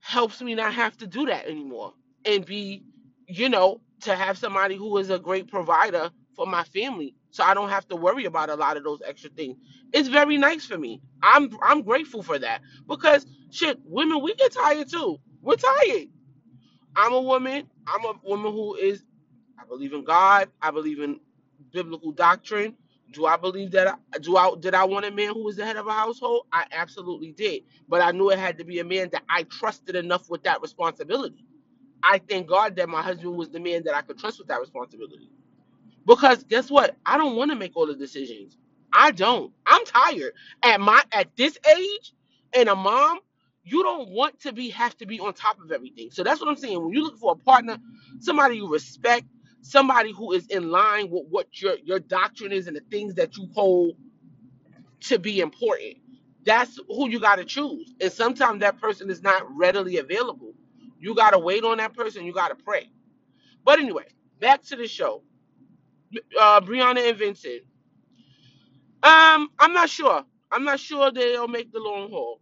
helps 0.00 0.42
me 0.42 0.54
not 0.54 0.74
have 0.74 0.96
to 0.98 1.08
do 1.08 1.26
that 1.26 1.46
anymore 1.46 1.94
and 2.24 2.46
be, 2.46 2.84
you 3.28 3.48
know, 3.48 3.80
to 4.02 4.14
have 4.14 4.38
somebody 4.38 4.76
who 4.76 4.98
is 4.98 5.10
a 5.10 5.18
great 5.18 5.48
provider 5.50 6.10
for 6.36 6.46
my 6.46 6.64
family 6.64 7.14
so 7.30 7.44
I 7.44 7.54
don't 7.54 7.70
have 7.70 7.88
to 7.88 7.96
worry 7.96 8.26
about 8.26 8.50
a 8.50 8.56
lot 8.56 8.76
of 8.76 8.84
those 8.84 9.00
extra 9.06 9.30
things. 9.30 9.58
It's 9.92 10.08
very 10.08 10.38
nice 10.38 10.66
for 10.66 10.78
me. 10.78 11.02
I'm 11.22 11.50
I'm 11.62 11.82
grateful 11.82 12.22
for 12.22 12.38
that 12.38 12.62
because 12.88 13.26
shit, 13.50 13.78
women 13.84 14.22
we 14.22 14.34
get 14.34 14.52
tired 14.52 14.90
too. 14.90 15.18
We're 15.42 15.56
tired. 15.56 16.08
I'm 16.96 17.12
a 17.14 17.22
woman. 17.22 17.68
I'm 17.86 18.04
a 18.06 18.14
woman 18.24 18.52
who 18.52 18.76
is 18.76 19.04
I 19.60 19.66
believe 19.66 19.92
in 19.94 20.04
God. 20.04 20.50
I 20.62 20.70
believe 20.72 21.00
in 21.00 21.20
biblical 21.72 22.12
doctrine. 22.12 22.76
Do 23.12 23.26
I 23.26 23.36
believe 23.36 23.72
that? 23.72 23.88
I, 24.14 24.18
do 24.18 24.36
I 24.36 24.52
did 24.60 24.74
I 24.74 24.84
want 24.84 25.06
a 25.06 25.12
man 25.12 25.34
who 25.34 25.44
was 25.44 25.56
the 25.56 25.64
head 25.66 25.76
of 25.76 25.86
a 25.88 25.92
household? 25.92 26.46
I 26.52 26.66
absolutely 26.72 27.32
did, 27.32 27.64
but 27.88 28.02
I 28.02 28.12
knew 28.12 28.30
it 28.30 28.38
had 28.38 28.58
to 28.58 28.64
be 28.64 28.80
a 28.80 28.84
man 28.84 29.10
that 29.12 29.24
I 29.30 29.44
trusted 29.44 29.96
enough 29.96 30.30
with 30.30 30.44
that 30.44 30.62
responsibility. 30.62 31.46
I 32.02 32.18
thank 32.18 32.48
God 32.48 32.76
that 32.76 32.88
my 32.88 33.02
husband 33.02 33.36
was 33.36 33.50
the 33.50 33.60
man 33.60 33.84
that 33.84 33.94
I 33.94 34.02
could 34.02 34.18
trust 34.18 34.38
with 34.38 34.48
that 34.48 34.60
responsibility. 34.60 35.30
Because 36.06 36.44
guess 36.44 36.70
what? 36.70 36.96
I 37.06 37.18
don't 37.18 37.36
want 37.36 37.52
to 37.52 37.56
make 37.56 37.76
all 37.76 37.86
the 37.88 37.94
decisions. 37.96 38.58
I 38.94 39.12
don't. 39.12 39.52
I'm 39.66 39.86
tired. 39.86 40.34
At 40.64 40.80
my 40.82 41.02
at 41.12 41.36
this 41.36 41.58
age, 41.78 42.14
and 42.54 42.68
a 42.68 42.76
mom, 42.76 43.20
you 43.64 43.82
don't 43.84 44.10
want 44.10 44.40
to 44.42 44.52
be 44.52 44.70
have 44.70 44.96
to 44.98 45.06
be 45.06 45.20
on 45.20 45.34
top 45.34 45.60
of 45.62 45.72
everything. 45.72 46.10
So 46.12 46.24
that's 46.24 46.40
what 46.40 46.50
I'm 46.50 46.56
saying. 46.56 46.82
When 46.82 46.92
you 46.92 47.04
look 47.04 47.18
for 47.18 47.32
a 47.32 47.36
partner, 47.36 47.78
somebody 48.20 48.56
you 48.58 48.68
respect, 48.70 49.26
somebody 49.66 50.12
who 50.12 50.32
is 50.32 50.46
in 50.48 50.70
line 50.70 51.10
with 51.10 51.24
what 51.30 51.60
your 51.62 51.76
your 51.84 52.00
doctrine 52.00 52.52
is 52.52 52.68
and 52.68 52.76
the 52.76 52.82
things 52.90 53.14
that 53.16 53.36
you 53.38 53.48
hold 53.54 53.96
to 55.02 55.18
be 55.18 55.40
important. 55.40 55.98
That's 56.44 56.80
who 56.88 57.10
you 57.10 57.20
got 57.20 57.36
to 57.36 57.44
choose. 57.46 57.94
And 58.00 58.12
sometimes 58.12 58.60
that 58.60 58.80
person 58.80 59.10
is 59.10 59.22
not 59.22 59.44
readily 59.56 59.98
available. 59.98 60.54
You 61.00 61.14
got 61.14 61.32
to 61.32 61.40
wait 61.40 61.64
on 61.64 61.78
that 61.78 61.94
person. 61.94 62.24
You 62.26 62.34
got 62.34 62.48
to 62.48 62.56
pray. 62.64 62.90
But 63.64 63.80
anyway, 63.80 64.06
back 64.40 64.62
to 64.64 64.76
the 64.76 64.88
show 64.88 65.22
uh, 66.40 66.60
Brianna 66.62 67.08
and 67.10 67.18
Vincent. 67.18 67.62
Um, 69.02 69.50
I'm 69.58 69.72
not 69.72 69.90
sure. 69.90 70.24
I'm 70.52 70.64
not 70.64 70.80
sure 70.80 71.12
they'll 71.12 71.48
make 71.48 71.72
the 71.72 71.80
long 71.80 72.10
haul. 72.10 72.40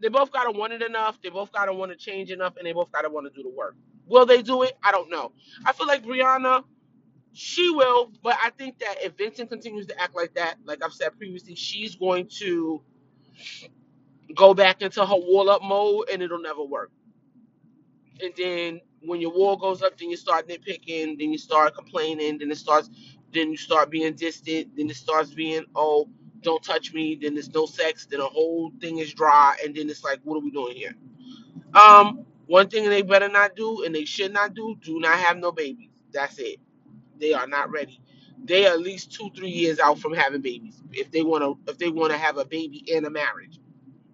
They 0.00 0.08
both 0.08 0.32
gotta 0.32 0.52
want 0.52 0.72
it 0.74 0.82
enough. 0.82 1.20
They 1.22 1.30
both 1.30 1.52
gotta 1.52 1.72
want 1.72 1.92
to 1.92 1.98
change 1.98 2.30
enough, 2.32 2.56
and 2.58 2.66
they 2.66 2.72
both 2.72 2.92
gotta 2.92 3.10
want 3.10 3.26
to 3.26 3.32
do 3.34 3.42
the 3.48 3.54
work. 3.56 3.76
Will 4.06 4.26
they 4.26 4.42
do 4.42 4.62
it? 4.64 4.74
I 4.82 4.92
don't 4.92 5.10
know. 5.10 5.32
I 5.66 5.72
feel 5.72 5.86
like 5.88 6.04
Brianna, 6.04 6.64
she 7.32 7.70
will, 7.70 8.12
but 8.22 8.36
I 8.42 8.50
think 8.50 8.78
that 8.80 8.96
if 9.02 9.16
Vincent 9.18 9.50
continues 9.50 9.86
to 9.88 10.00
act 10.00 10.16
like 10.16 10.34
that, 10.34 10.56
like 10.64 10.84
I've 10.84 10.92
said 10.94 11.16
previously, 11.18 11.54
she's 11.56 11.96
going 11.96 12.28
to 12.40 12.82
go 14.36 14.54
back 14.54 14.82
into 14.82 15.04
her 15.06 15.16
wall 15.16 15.50
up 15.50 15.62
mode, 15.62 16.10
and 16.12 16.22
it'll 16.22 16.40
never 16.42 16.64
work. 16.64 16.88
and 18.22 18.32
then 18.36 18.80
when 19.02 19.20
your 19.20 19.32
wall 19.32 19.56
goes 19.56 19.82
up, 19.82 19.98
then 19.98 20.10
you 20.10 20.16
start 20.16 20.48
nitpicking, 20.48 21.18
then 21.18 21.32
you 21.32 21.38
start 21.38 21.74
complaining, 21.74 22.38
then 22.38 22.50
it 22.50 22.58
starts, 22.58 22.90
then 23.32 23.50
you 23.50 23.56
start 23.56 23.90
being 23.90 24.14
distant, 24.14 24.76
then 24.76 24.90
it 24.90 24.96
starts 24.96 25.32
being, 25.34 25.64
oh, 25.76 26.08
don't 26.42 26.62
touch 26.62 26.92
me, 26.94 27.18
then 27.20 27.34
there's 27.34 27.52
no 27.54 27.66
sex, 27.66 28.06
then 28.10 28.20
the 28.20 28.26
whole 28.26 28.72
thing 28.80 28.98
is 28.98 29.14
dry, 29.14 29.56
and 29.64 29.74
then 29.76 29.88
it's 29.90 30.04
like, 30.04 30.20
what 30.24 30.36
are 30.36 30.40
we 30.44 30.50
doing 30.50 30.76
here? 30.76 30.94
Um, 31.74 32.26
one 32.46 32.68
thing 32.70 32.88
they 32.90 33.02
better 33.02 33.28
not 33.28 33.56
do, 33.56 33.84
and 33.84 33.94
they 33.94 34.04
should 34.06 34.32
not 34.32 34.54
do, 34.54 34.76
do 34.82 35.00
not 35.00 35.18
have 35.18 35.38
no 35.38 35.52
babies. 35.52 35.90
That's 36.12 36.38
it. 36.38 36.58
They 37.20 37.34
are 37.34 37.46
not 37.48 37.70
ready. 37.70 38.00
They 38.44 38.66
are 38.66 38.74
at 38.74 38.80
least 38.80 39.12
two, 39.12 39.30
three 39.36 39.50
years 39.50 39.80
out 39.80 39.98
from 39.98 40.14
having 40.14 40.42
babies. 40.42 40.82
If 40.92 41.10
they 41.12 41.22
want 41.22 41.44
to, 41.44 41.58
if 41.70 41.78
they 41.78 41.90
want 41.90 42.12
to 42.12 42.18
have 42.18 42.38
a 42.38 42.44
baby 42.46 42.84
in 42.88 43.04
a 43.06 43.10
marriage 43.10 43.50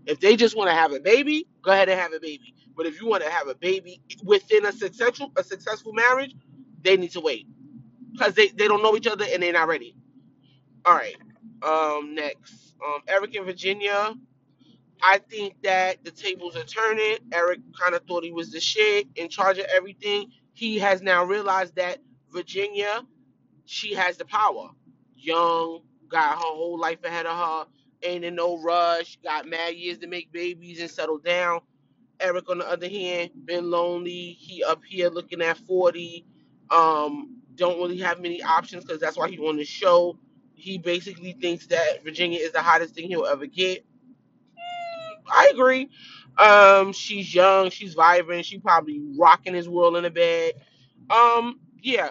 if 0.07 0.21
they 0.21 0.37
just 0.37 0.57
want 0.57 0.69
to 0.71 0.75
have 0.75 0.93
a 0.93 1.01
baby, 1.01 1.47
go 1.63 1.71
ahead 1.73 1.89
and 1.89 1.99
have 2.01 2.13
a 2.13 2.21
baby. 2.21 2.55
But 2.77 2.87
if 2.87 3.01
you 3.01 3.09
want 3.09 3.23
to 3.25 3.31
have 3.31 3.49
a 3.49 3.55
baby 3.55 4.01
within 4.25 4.67
a 4.67 4.73
successful 4.73 5.31
a 5.37 5.45
successful 5.45 5.93
marriage, 5.93 6.35
they 6.83 6.97
need 6.97 7.13
to 7.13 7.21
wait 7.21 7.47
because 8.13 8.35
they, 8.35 8.49
they 8.49 8.69
don't 8.69 8.83
know 8.83 8.97
each 8.97 9.09
other 9.09 9.27
and 9.31 9.43
they're 9.43 9.53
not 9.53 9.69
ready. 9.69 9.97
All 10.85 10.95
right. 10.95 11.17
Um. 11.63 12.15
Next, 12.15 12.75
um, 12.87 13.03
Eric 13.09 13.35
and 13.37 13.47
Virginia. 13.47 14.15
I 15.03 15.19
think 15.19 15.55
that 15.65 16.05
the 16.05 16.13
tables 16.13 16.57
are 16.57 16.65
turning. 16.65 17.19
Eric 17.33 17.61
kind 17.81 17.95
of 17.95 18.03
thought 18.05 18.25
he 18.25 18.33
was 18.33 18.53
the 18.53 18.61
shit 18.61 19.09
in 19.17 19.29
charge 19.31 19.59
of 19.59 19.67
everything. 19.75 20.33
He 20.55 20.79
has 20.81 21.03
now 21.03 21.25
realized 21.25 21.77
that 21.77 21.99
Virginia, 22.33 23.03
she 23.67 23.95
has 23.95 24.19
the 24.19 24.27
power. 24.27 24.71
Young, 25.17 25.83
got 26.09 26.33
her 26.37 26.41
whole 26.41 26.79
life 26.81 27.05
ahead 27.05 27.27
of 27.27 27.37
her, 27.37 27.67
ain't 28.05 28.25
in 28.25 28.37
no 28.37 28.59
rush, 28.63 29.19
got 29.25 29.47
mad 29.47 29.75
years 29.77 29.99
to 29.99 30.09
make 30.09 30.33
babies 30.33 30.81
and 30.81 30.91
settle 30.91 31.19
down 31.19 31.61
Eric, 32.21 32.49
on 32.49 32.59
the 32.59 32.69
other 32.69 32.89
hand, 32.89 33.31
been 33.45 33.71
lonely. 33.71 34.37
He 34.39 34.63
up 34.65 34.83
here 34.85 35.09
looking 35.09 35.43
at 35.43 35.59
40. 35.59 36.25
Um, 36.71 37.41
don't 37.55 37.79
really 37.79 37.99
have 37.99 38.21
many 38.21 38.43
options 38.43 38.85
because 38.85 39.01
that's 39.01 39.17
why 39.17 39.29
he 39.29 39.39
on 39.39 39.57
the 39.57 39.65
show. 39.65 40.19
He 40.55 40.79
basically 40.79 41.33
thinks 41.33 41.67
that 41.67 42.03
Virginia 42.03 42.39
is 42.41 42.53
the 42.53 42.63
hottest 42.63 42.95
thing 42.95 43.09
he'll 43.09 43.27
ever 43.27 43.47
get. 43.47 43.85
I 45.31 45.51
agree. 45.53 45.89
Um, 46.39 46.93
she's 46.93 47.35
young, 47.35 47.71
she's 47.71 47.95
vibrant, 47.95 48.47
she 48.47 48.59
probably 48.59 49.01
rocking 49.19 49.55
his 49.55 49.69
world 49.69 49.97
in 49.97 50.03
the 50.05 50.11
bed. 50.11 50.55
Um, 51.11 51.61
yeah. 51.83 52.11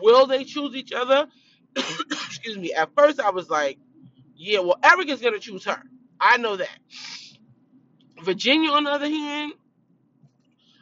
Will 0.00 0.26
they 0.26 0.44
choose 0.44 0.74
each 0.74 0.92
other? 0.92 1.26
Excuse 1.76 2.58
me. 2.58 2.72
At 2.72 2.90
first, 2.96 3.20
I 3.20 3.30
was 3.30 3.48
like, 3.50 3.78
yeah, 4.36 4.60
well, 4.60 4.78
Eric 4.82 5.08
is 5.08 5.20
gonna 5.20 5.38
choose 5.38 5.64
her. 5.64 5.82
I 6.20 6.38
know 6.38 6.56
that. 6.56 6.78
Virginia, 8.22 8.70
on 8.70 8.84
the 8.84 8.90
other 8.90 9.08
hand, 9.08 9.52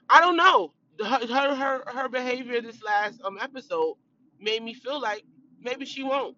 I 0.09 0.21
don't 0.21 0.37
know. 0.37 0.73
Her 1.00 1.26
her 1.26 1.54
her, 1.54 1.83
her 1.87 2.09
behavior 2.09 2.61
this 2.61 2.83
last 2.83 3.21
um 3.25 3.38
episode 3.40 3.97
made 4.40 4.62
me 4.62 4.75
feel 4.75 5.00
like 5.00 5.25
maybe 5.61 5.85
she 5.85 6.02
won't. 6.02 6.37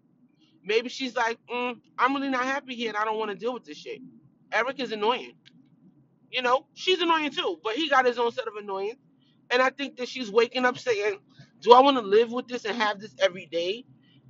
Maybe 0.65 0.89
she's 0.91 1.17
like, 1.17 1.39
mm, 1.51 1.77
I'm 1.99 2.15
really 2.15 2.29
not 2.29 2.45
happy 2.45 2.75
here, 2.75 2.91
and 2.91 2.97
I 2.97 3.05
don't 3.05 3.19
want 3.19 3.31
to 3.31 3.37
deal 3.37 3.55
with 3.55 3.65
this 3.65 3.79
shit. 3.79 4.01
Eric 4.53 4.81
is 4.81 4.93
annoying. 4.93 5.35
You 6.31 6.43
know, 6.43 6.67
she's 6.75 7.01
annoying 7.01 7.31
too, 7.33 7.59
but 7.65 7.77
he 7.77 7.89
got 7.89 8.07
his 8.07 8.19
own 8.19 8.33
set 8.33 8.49
of 8.49 8.57
annoyance. 8.57 8.99
And 9.51 9.63
I 9.63 9.71
think 9.71 9.97
that 9.99 10.09
she's 10.09 10.31
waking 10.31 10.65
up 10.67 10.79
saying, 10.79 11.19
"Do 11.61 11.73
I 11.73 11.81
want 11.81 11.99
to 11.99 12.03
live 12.03 12.33
with 12.33 12.49
this 12.49 12.65
and 12.65 12.77
have 12.77 13.01
this 13.01 13.15
every 13.21 13.47
day?" 13.47 13.87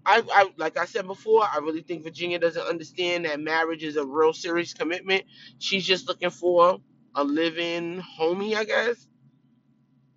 I, 0.07 0.23
I, 0.33 0.51
like 0.59 0.77
I 0.79 0.85
said 0.87 1.07
before, 1.07 1.45
I 1.45 1.59
really 1.59 1.83
think 1.83 2.05
Virginia 2.05 2.39
doesn't 2.39 2.63
understand 2.63 3.25
that 3.25 3.41
marriage 3.41 3.85
is 3.85 3.97
a 3.97 4.07
real 4.07 4.33
serious 4.33 4.75
commitment. 4.75 5.25
She's 5.59 5.87
just 5.87 6.09
looking 6.09 6.31
for 6.31 6.79
a 7.17 7.25
living 7.25 8.03
homie, 8.19 8.55
I 8.55 8.65
guess, 8.65 9.09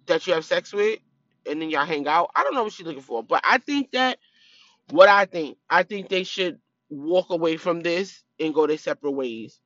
that 0.08 0.28
you 0.28 0.34
have 0.34 0.46
sex 0.46 0.74
with, 0.74 1.00
and 1.50 1.62
then 1.62 1.70
y'all 1.72 1.86
hang 1.86 2.08
out. 2.08 2.32
I 2.36 2.44
don't 2.44 2.56
know 2.56 2.64
what 2.64 2.74
she's 2.74 2.88
looking 2.88 3.02
for, 3.04 3.24
but 3.24 3.42
I 3.46 3.60
think 3.60 3.92
that 3.94 4.20
what 4.92 5.10
I 5.10 5.26
think, 5.26 5.58
I 5.70 5.84
think 5.84 6.10
they 6.10 6.26
should 6.26 6.60
walk 6.90 7.32
away 7.32 7.58
from 7.58 7.82
this 7.82 8.24
and 8.40 8.54
go 8.54 8.68
their 8.68 8.78
separate 8.80 9.12
ways. 9.14 9.60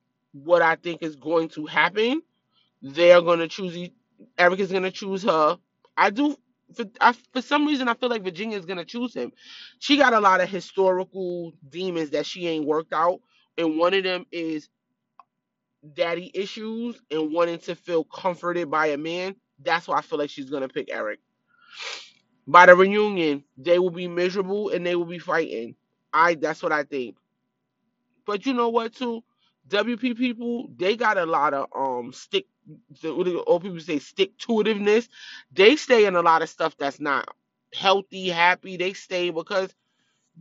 What 0.43 0.61
I 0.63 0.75
think 0.75 1.03
is 1.03 1.15
going 1.17 1.49
to 1.51 1.65
happen 1.67 2.21
they're 2.83 3.21
gonna 3.21 3.49
choose. 3.49 3.77
e- 3.77 3.93
Eric 4.37 4.61
is 4.61 4.71
gonna 4.73 4.91
choose 4.91 5.23
her. 5.23 5.59
I 5.97 6.11
do. 6.11 6.37
For, 6.75 6.85
I, 7.01 7.13
for 7.33 7.41
some 7.41 7.67
reason, 7.67 7.89
I 7.89 7.95
feel 7.95 8.11
like 8.11 8.23
Virginia 8.23 8.59
is 8.59 8.67
gonna 8.67 8.85
choose 8.85 9.15
him. 9.15 9.33
She 9.79 9.97
got 9.97 10.13
a 10.13 10.21
lot 10.21 10.41
of 10.41 10.49
historical 10.49 11.53
demons 11.69 12.11
that 12.11 12.27
she 12.27 12.47
ain't 12.47 12.67
worked 12.67 12.93
out, 12.93 13.21
and 13.57 13.79
one 13.79 13.95
of 13.95 14.05
them 14.05 14.27
is 14.31 14.69
daddy 15.95 16.31
issues 16.33 17.01
and 17.11 17.33
wanting 17.33 17.59
to 17.59 17.75
feel 17.75 18.03
comforted 18.05 18.71
by 18.71 18.87
a 18.87 18.97
man. 18.97 19.35
That's 19.63 19.87
why 19.87 19.97
I 19.99 20.01
feel 20.01 20.19
like 20.19 20.31
she's 20.31 20.49
gonna 20.51 20.69
pick 20.69 20.89
Eric. 20.91 21.19
By 22.47 22.67
the 22.67 22.75
reunion, 22.75 23.43
they 23.57 23.79
will 23.79 23.91
be 23.91 24.07
miserable 24.09 24.69
and 24.69 24.85
they 24.85 24.95
will 24.95 25.05
be 25.05 25.19
fighting. 25.19 25.75
I. 26.13 26.35
That's 26.35 26.63
what 26.63 26.73
I 26.73 26.83
think. 26.83 27.17
But 28.25 28.45
you 28.45 28.53
know 28.53 28.69
what 28.69 28.95
too? 28.95 29.23
WP 29.69 30.17
people, 30.17 30.69
they 30.77 30.95
got 30.97 31.17
a 31.17 31.25
lot 31.25 31.53
of 31.53 31.67
um 31.75 32.13
stick 32.13 32.45
old 33.05 33.63
people 33.63 33.79
say 33.79 33.99
stick 33.99 34.37
to 34.39 34.49
itiveness. 34.53 35.09
They 35.53 35.75
stay 35.77 36.05
in 36.05 36.15
a 36.15 36.21
lot 36.21 36.41
of 36.43 36.49
stuff 36.49 36.75
that's 36.77 36.99
not 36.99 37.29
healthy, 37.75 38.29
happy. 38.29 38.77
They 38.77 38.93
stay 38.93 39.31
because 39.31 39.73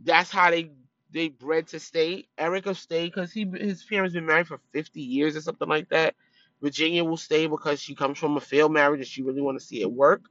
that's 0.03 0.31
how 0.31 0.51
they 0.51 0.71
they 1.11 1.29
bred 1.29 1.67
to 1.69 1.79
stay. 1.79 2.27
Erica 2.37 2.75
stay 2.75 3.07
because 3.07 3.31
he 3.33 3.45
his 3.59 3.83
parents 3.85 4.13
been 4.15 4.25
married 4.27 4.47
for 4.47 4.59
50 4.73 5.01
years 5.01 5.35
or 5.37 5.41
something 5.41 5.69
like 5.69 5.89
that. 5.89 6.15
Virginia 6.61 7.03
will 7.05 7.17
stay 7.17 7.47
because 7.47 7.81
she 7.81 7.95
comes 7.95 8.17
from 8.19 8.37
a 8.37 8.41
failed 8.41 8.73
marriage 8.73 8.99
and 8.99 9.07
she 9.07 9.23
really 9.23 9.41
want 9.41 9.59
to 9.59 9.65
see 9.65 9.81
it 9.81 9.91
work. 9.91 10.23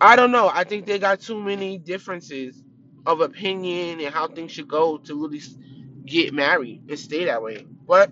I 0.00 0.16
don't 0.16 0.32
know. 0.32 0.50
I 0.52 0.64
think 0.64 0.86
they 0.86 1.00
got 1.00 1.20
too 1.20 1.40
many 1.42 1.78
differences 1.78 2.62
of 3.06 3.20
opinion 3.22 4.00
and 4.00 4.14
how 4.14 4.28
things 4.28 4.52
should 4.52 4.68
go 4.68 4.98
to 4.98 5.22
really 5.22 5.40
get 6.08 6.34
married 6.34 6.84
and 6.90 6.98
stay 6.98 7.26
that 7.26 7.42
way. 7.42 7.66
But 7.86 8.10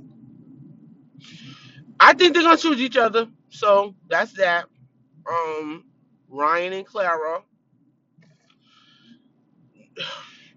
I 2.00 2.15
think 2.15 2.35
they're 2.35 2.43
gonna 2.45 2.57
choose 2.59 2.81
each 2.81 2.97
other. 2.97 3.29
So 3.50 3.95
that's 4.09 4.33
that. 4.35 4.67
Um, 5.31 5.85
Ryan 6.29 6.75
and 6.75 6.87
Clara. 6.87 7.43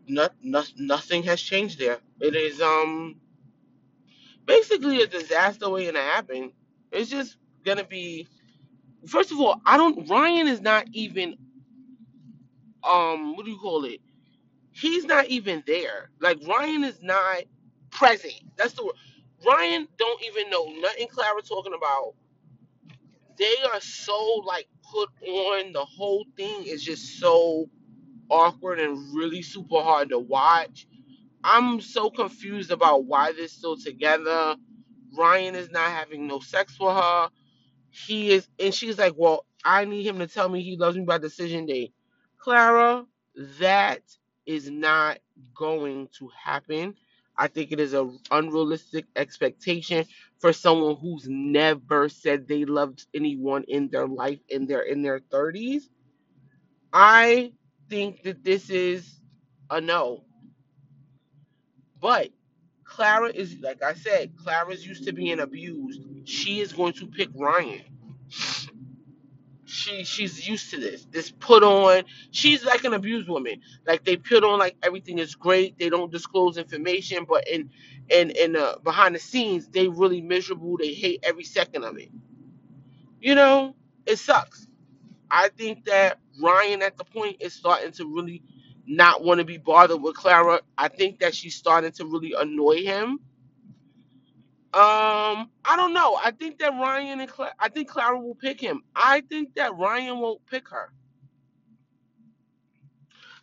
Not, 0.07 0.33
not, 0.43 0.71
nothing 0.77 1.23
has 1.23 1.41
changed 1.41 1.79
there. 1.79 1.99
It 2.21 2.35
is 2.35 2.61
um 2.61 3.17
basically 4.45 5.01
a 5.03 5.07
disaster 5.07 5.69
waiting 5.69 5.95
to 5.95 6.01
happen. 6.01 6.53
It's 6.91 7.09
just 7.11 7.37
gonna 7.65 7.85
be. 7.85 8.27
First 9.07 9.31
of 9.31 9.39
all, 9.39 9.61
I 9.65 9.77
don't. 9.77 10.09
Ryan 10.09 10.47
is 10.47 10.61
not 10.61 10.87
even 10.93 11.37
um. 12.83 13.35
What 13.35 13.45
do 13.45 13.51
you 13.51 13.59
call 13.59 13.85
it? 13.85 14.01
He's 14.79 15.05
not 15.05 15.27
even 15.27 15.63
there. 15.67 16.11
Like 16.21 16.39
Ryan 16.47 16.85
is 16.85 17.01
not 17.03 17.43
present. 17.91 18.35
That's 18.57 18.73
the 18.75 18.85
word. 18.85 18.95
Ryan 19.45 19.87
don't 19.97 20.23
even 20.23 20.49
know 20.51 20.65
nothing 20.81 21.07
Clara 21.09 21.41
talking 21.43 21.73
about. 21.75 22.15
They 23.37 23.55
are 23.73 23.81
so 23.81 24.43
like 24.45 24.67
put 24.91 25.09
on. 25.27 25.73
The 25.73 25.85
whole 25.85 26.25
thing 26.37 26.65
is 26.65 26.83
just 26.83 27.19
so 27.19 27.69
awkward 28.29 28.79
and 28.79 29.15
really 29.15 29.41
super 29.43 29.81
hard 29.81 30.09
to 30.09 30.19
watch. 30.19 30.87
I'm 31.43 31.81
so 31.81 32.09
confused 32.09 32.71
about 32.71 33.05
why 33.05 33.33
they're 33.33 33.47
still 33.49 33.77
together. 33.77 34.55
Ryan 35.17 35.55
is 35.55 35.71
not 35.71 35.91
having 35.91 36.27
no 36.27 36.39
sex 36.41 36.77
with 36.79 36.95
her 36.95 37.27
he 37.91 38.31
is 38.31 38.47
and 38.59 38.75
she's 38.75 38.99
like 38.99 39.13
well 39.17 39.45
i 39.65 39.85
need 39.85 40.05
him 40.05 40.19
to 40.19 40.27
tell 40.27 40.49
me 40.49 40.61
he 40.63 40.77
loves 40.77 40.97
me 40.97 41.03
by 41.05 41.19
decision 41.19 41.67
day 41.67 41.91
clara 42.39 43.05
that 43.59 44.01
is 44.49 44.71
not 44.71 45.19
going 45.55 46.09
to 46.17 46.27
happen. 46.29 46.95
I 47.37 47.47
think 47.49 47.71
it 47.71 47.79
is 47.79 47.93
a 47.93 48.11
unrealistic 48.31 49.05
expectation 49.15 50.05
for 50.39 50.53
someone 50.53 50.97
who's 50.97 51.27
never 51.29 52.09
said 52.09 52.47
they 52.47 52.65
loved 52.65 53.05
anyone 53.13 53.63
in 53.67 53.89
their 53.89 54.07
life 54.07 54.39
in 54.49 54.65
their 54.65 54.81
in 54.81 55.03
their 55.03 55.19
30s 55.19 55.83
i 56.93 57.53
think 57.89 58.23
that 58.23 58.43
this 58.43 58.69
is 58.69 59.15
a 59.71 59.79
no. 59.81 60.25
But 62.01 62.31
clara 62.85 63.29
is 63.29 63.57
like 63.61 63.83
i 63.83 63.93
said 63.93 64.35
clara's 64.37 64.85
used 64.85 65.05
to 65.05 65.13
being 65.13 65.39
abused. 65.39 66.01
She 66.25 66.59
is 66.61 66.73
going 66.73 66.93
to 66.93 67.07
pick 67.07 67.29
ryan 67.35 67.83
she 69.69 70.03
she's 70.03 70.47
used 70.47 70.71
to 70.71 70.79
this. 70.79 71.05
This 71.11 71.31
put 71.31 71.63
on. 71.63 72.03
She's 72.31 72.65
like 72.65 72.83
an 72.85 72.93
abused 72.93 73.29
woman. 73.29 73.61
Like 73.87 74.03
they 74.05 74.17
put 74.17 74.43
on 74.43 74.59
like 74.59 74.77
everything 74.83 75.19
is 75.19 75.35
great. 75.35 75.77
They 75.79 75.89
don't 75.89 76.11
disclose 76.11 76.57
information, 76.57 77.25
but 77.29 77.47
in 77.47 77.69
in 78.09 78.31
in 78.31 78.55
uh, 78.55 78.77
behind 78.83 79.15
the 79.15 79.19
scenes, 79.19 79.67
they 79.69 79.87
really 79.87 80.21
miserable. 80.21 80.77
They 80.77 80.93
hate 80.93 81.21
every 81.23 81.43
second 81.45 81.83
of 81.85 81.97
it. 81.97 82.09
You 83.21 83.35
know, 83.35 83.75
it 84.05 84.17
sucks. 84.17 84.67
I 85.31 85.49
think 85.49 85.85
that 85.85 86.19
Ryan 86.41 86.81
at 86.81 86.97
the 86.97 87.05
point 87.05 87.37
is 87.41 87.53
starting 87.53 87.91
to 87.93 88.05
really 88.13 88.43
not 88.87 89.23
want 89.23 89.39
to 89.39 89.45
be 89.45 89.57
bothered 89.57 90.01
with 90.01 90.15
Clara. 90.15 90.61
I 90.77 90.87
think 90.87 91.19
that 91.19 91.35
she's 91.35 91.55
starting 91.55 91.91
to 91.93 92.05
really 92.05 92.33
annoy 92.37 92.83
him. 92.83 93.19
Um, 94.73 95.49
I 95.65 95.75
don't 95.75 95.93
know. 95.93 96.19
I 96.23 96.31
think 96.31 96.59
that 96.59 96.73
Ryan 96.73 97.21
and 97.21 97.29
Cla- 97.29 97.53
I 97.59 97.69
think 97.69 97.89
Clara 97.89 98.19
will 98.19 98.35
pick 98.35 98.61
him. 98.61 98.83
I 98.95 99.21
think 99.21 99.55
that 99.55 99.75
Ryan 99.77 100.19
won't 100.19 100.45
pick 100.47 100.69
her. 100.69 100.93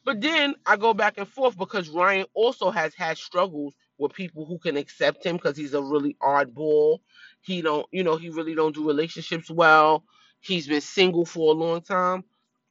But 0.04 0.20
then 0.20 0.54
I 0.66 0.76
go 0.76 0.94
back 0.94 1.18
and 1.18 1.28
forth 1.28 1.58
because 1.58 1.88
Ryan 1.90 2.26
also 2.34 2.70
has 2.70 2.94
had 2.94 3.18
struggles 3.18 3.74
with 3.98 4.14
people 4.14 4.46
who 4.46 4.58
can 4.58 4.76
accept 4.76 5.24
him 5.26 5.36
because 5.36 5.56
he's 5.56 5.74
a 5.74 5.82
really 5.82 6.16
oddball. 6.22 7.00
He 7.42 7.62
don't, 7.62 7.86
you 7.92 8.04
know, 8.04 8.16
he 8.16 8.30
really 8.30 8.54
don't 8.54 8.74
do 8.74 8.86
relationships 8.86 9.50
well. 9.50 10.04
He's 10.40 10.68
been 10.68 10.80
single 10.80 11.26
for 11.26 11.52
a 11.52 11.56
long 11.58 11.82
time, 11.82 12.24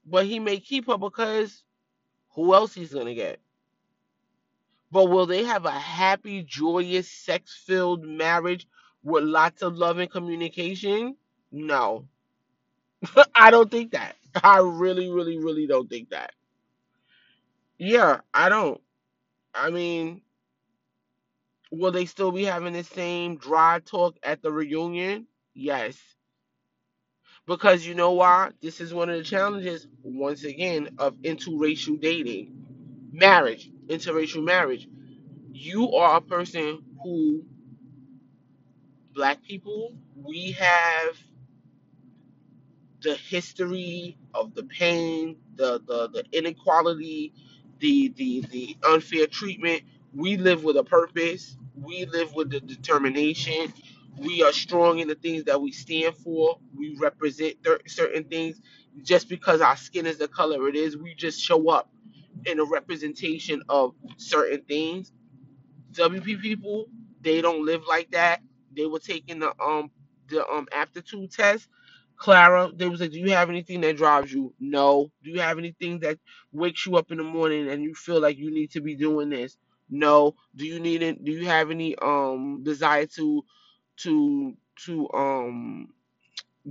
but 0.06 0.26
he 0.26 0.40
may 0.40 0.60
keep 0.60 0.88
her 0.88 0.98
because 0.98 1.64
who 2.36 2.54
else 2.56 2.74
he's 2.74 2.94
gonna 2.94 3.16
get? 3.16 3.40
But 4.92 5.06
will 5.10 5.26
they 5.28 5.44
have 5.46 5.66
a 5.66 5.72
happy, 5.72 6.44
joyous, 6.44 7.10
sex-filled 7.12 8.06
marriage 8.06 8.68
with 9.04 9.24
lots 9.26 9.62
of 9.64 9.78
love 9.78 10.00
and 10.00 10.12
communication? 10.12 11.18
No, 11.52 12.08
I 13.36 13.52
don't 13.52 13.72
think 13.72 13.92
that. 13.94 14.16
I 14.44 14.60
really, 14.60 15.10
really, 15.12 15.38
really 15.38 15.68
don't 15.68 15.90
think 15.90 16.12
that. 16.12 16.34
Yeah, 17.80 18.22
I 18.34 18.50
don't. 18.50 18.82
I 19.56 19.70
mean, 19.72 20.22
Will 21.72 21.92
they 21.92 22.06
still 22.06 22.32
be 22.32 22.46
having 22.46 22.74
the 22.74 22.84
same 22.84 23.38
dry 23.38 23.80
talk 23.80 24.18
at 24.24 24.42
the 24.42 24.52
reunion? 24.52 25.28
Yes. 25.54 25.98
Because 27.48 27.86
you 27.86 27.96
know 27.96 28.14
why? 28.14 28.52
This 28.62 28.82
is 28.82 28.94
one 28.94 29.10
of 29.10 29.18
the 29.18 29.24
challenges, 29.24 29.88
once 30.04 30.44
again, 30.46 30.96
of 31.00 31.16
interracial 31.18 32.02
dating. 32.02 32.66
Marriage, 33.12 33.70
interracial 33.88 34.44
marriage. 34.44 34.88
You 35.52 35.94
are 35.94 36.18
a 36.18 36.22
person 36.22 36.84
who, 37.04 37.44
black 39.14 39.44
people, 39.44 39.96
we 40.16 40.54
have 40.54 41.18
the 43.02 43.16
history 43.16 44.18
of 44.36 44.56
the 44.56 44.64
pain, 44.66 45.38
the 45.56 45.82
the, 45.88 46.10
the 46.10 46.26
inequality, 46.38 47.34
the, 47.80 48.10
the 48.18 48.42
the 48.52 48.78
unfair 48.88 49.28
treatment. 49.28 49.84
We 50.16 50.38
live 50.38 50.64
with 50.66 50.78
a 50.78 50.86
purpose. 50.86 51.58
We 51.76 52.06
live 52.08 52.34
with 52.36 52.52
the 52.52 52.62
determination. 52.62 53.74
We 54.18 54.44
are 54.44 54.54
strong 54.54 55.00
in 55.00 55.10
the 55.10 55.16
things 55.16 55.46
that 55.46 55.62
we 55.62 55.74
stand 55.74 56.16
for. 56.18 56.60
We 56.76 56.98
represent 57.00 57.58
cer- 57.66 57.82
certain 57.88 58.26
things. 58.26 58.62
Just 59.04 59.30
because 59.30 59.62
our 59.62 59.78
skin 59.78 60.08
is 60.08 60.18
the 60.20 60.30
color 60.30 60.70
it 60.70 60.76
is, 60.76 60.98
we 60.98 61.16
just 61.16 61.40
show 61.42 61.70
up 61.70 61.90
in 62.46 62.60
a 62.60 62.66
representation 62.66 63.64
of 63.70 63.96
certain 64.18 64.64
things 64.64 65.06
WP 65.94 66.42
people, 66.42 66.88
they 67.22 67.42
don't 67.42 67.66
live 67.66 67.84
like 67.88 68.12
that. 68.12 68.42
They 68.76 68.88
were 68.88 69.00
taking 69.00 69.40
the 69.40 69.54
um 69.62 69.92
the 70.30 70.48
um 70.48 70.68
aptitude 70.74 71.32
test. 71.32 71.70
Clara, 72.18 72.72
they 72.76 72.90
was 72.90 73.02
like, 73.02 73.12
Do 73.12 73.20
you 73.20 73.32
have 73.32 73.50
anything 73.50 73.82
that 73.82 73.98
drives 73.98 74.34
you? 74.34 74.54
No. 74.60 75.12
Do 75.24 75.32
you 75.32 75.42
have 75.42 75.60
anything 75.60 76.00
that 76.02 76.20
wakes 76.54 76.86
you 76.86 76.98
up 76.98 77.12
in 77.12 77.18
the 77.20 77.24
morning 77.24 77.70
and 77.70 77.84
you 77.84 77.96
feel 77.96 78.22
like 78.22 78.38
you 78.38 78.52
need 78.52 78.72
to 78.72 78.82
be 78.82 78.96
doing 78.96 79.30
this? 79.30 79.58
No. 79.90 80.36
Do 80.56 80.66
you 80.66 80.80
need 80.82 81.04
it? 81.04 81.24
Do 81.24 81.32
you 81.32 81.48
have 81.48 81.72
any 81.72 81.96
um 81.98 82.64
desire 82.64 83.08
to 83.18 83.44
to 84.00 84.54
to 84.86 85.10
um 85.14 85.90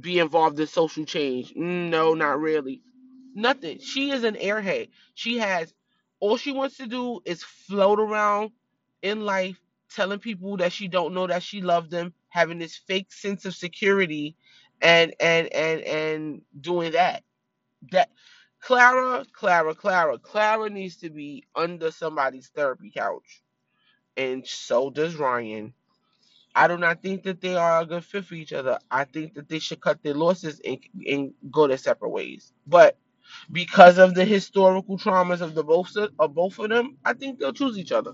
be 0.01 0.19
involved 0.19 0.61
in 0.61 0.67
social 0.67 1.05
change. 1.05 1.53
No, 1.57 2.15
not 2.15 2.41
really. 2.41 2.83
Nothing. 3.35 3.81
She 3.81 4.13
is 4.13 4.25
an 4.25 4.37
airhead. 4.37 4.91
She 5.15 5.39
has 5.39 5.75
all 6.21 6.39
she 6.39 6.53
wants 6.53 6.79
to 6.79 6.87
do 6.89 7.21
is 7.27 7.45
float 7.45 8.01
around 8.01 8.53
in 9.03 9.25
life, 9.27 9.61
telling 9.95 10.21
people 10.21 10.59
that 10.59 10.73
she 10.73 10.89
don't 10.89 11.15
know 11.15 11.27
that 11.29 11.43
she 11.45 11.63
loved 11.63 11.91
them, 11.93 12.15
having 12.31 12.59
this 12.61 12.77
fake 12.77 13.13
sense 13.13 13.47
of 13.47 13.55
security, 13.57 14.37
and 14.83 15.15
and 15.21 15.49
and 15.55 15.83
and 15.83 16.43
doing 16.61 16.93
that. 16.93 17.25
That 17.93 18.11
Clara, 18.61 19.25
Clara, 19.33 19.75
Clara, 19.75 20.19
Clara 20.19 20.71
needs 20.71 20.97
to 20.99 21.11
be 21.11 21.45
under 21.57 21.91
somebody's 21.93 22.49
therapy 22.49 22.93
couch, 22.97 23.43
and 24.17 24.47
so 24.47 24.91
does 24.91 25.17
Ryan 25.17 25.73
I 26.55 26.69
do 26.69 26.77
not 26.79 27.03
think 27.03 27.23
that 27.25 27.41
they 27.41 27.57
are 27.57 27.83
a 27.83 27.87
good 27.87 28.05
fit 28.05 28.27
for 28.27 28.35
each 28.35 28.53
other. 28.53 28.79
I 28.91 29.05
think 29.07 29.35
that 29.37 29.49
they 29.49 29.59
should 29.59 29.81
cut 29.81 30.03
their 30.05 30.15
losses 30.15 30.61
and, 30.67 30.79
and 31.09 31.35
go 31.51 31.67
their 31.67 31.79
separate 31.79 32.11
ways. 32.11 32.53
But 32.67 32.99
because 33.53 33.99
of 33.99 34.15
the 34.15 34.25
historical 34.25 34.99
traumas 34.99 35.41
of 35.43 35.55
the 35.55 35.65
both 35.65 35.97
of 35.97 36.35
both 36.35 36.59
of 36.59 36.71
them, 36.71 36.99
I 37.05 37.15
think 37.15 37.41
they'll 37.41 37.53
choose 37.55 37.79
each 37.79 37.93
other. 37.93 38.13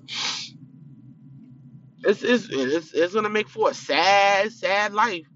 It's 2.05 2.23
it's 2.23 2.49
it's, 2.51 2.95
it's 2.95 3.15
gonna 3.15 3.31
make 3.31 3.49
for 3.49 3.71
a 3.71 3.75
sad, 3.75 4.53
sad 4.53 4.95
life. 4.95 5.27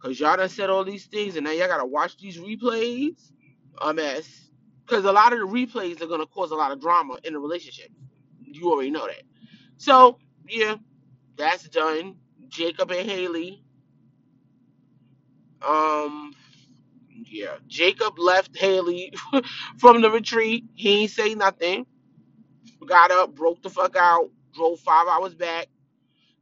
Cause 0.00 0.20
y'all 0.20 0.36
done 0.36 0.48
said 0.50 0.70
all 0.70 0.84
these 0.84 1.06
things 1.06 1.36
and 1.36 1.44
now 1.44 1.52
y'all 1.52 1.68
gotta 1.68 1.86
watch 1.86 2.18
these 2.18 2.38
replays. 2.38 3.32
A 3.82 3.94
mess. 3.94 4.50
Cause 4.86 5.04
a 5.04 5.12
lot 5.12 5.32
of 5.32 5.40
the 5.40 5.46
replays 5.46 6.02
are 6.02 6.06
gonna 6.08 6.26
cause 6.26 6.52
a 6.52 6.56
lot 6.56 6.72
of 6.72 6.80
drama 6.80 7.18
in 7.24 7.34
the 7.34 7.40
relationship. 7.40 7.90
You 8.42 8.70
already 8.72 8.90
know 8.90 9.06
that. 9.06 9.22
So 9.78 10.18
yeah, 10.48 10.76
that's 11.36 11.68
done. 11.68 12.16
Jacob 12.48 12.90
and 12.92 13.10
Haley. 13.10 13.64
Um 15.66 16.34
Yeah, 17.24 17.56
Jacob 17.68 18.18
left 18.18 18.56
Haley 18.56 19.12
from 19.78 20.02
the 20.02 20.10
retreat. 20.10 20.64
He 20.74 21.02
ain't 21.02 21.10
say 21.12 21.34
nothing. 21.34 21.86
Got 22.86 23.10
up, 23.12 23.34
broke 23.34 23.62
the 23.62 23.70
fuck 23.70 23.96
out, 23.96 24.30
drove 24.54 24.80
five 24.80 25.08
hours 25.08 25.34
back 25.34 25.68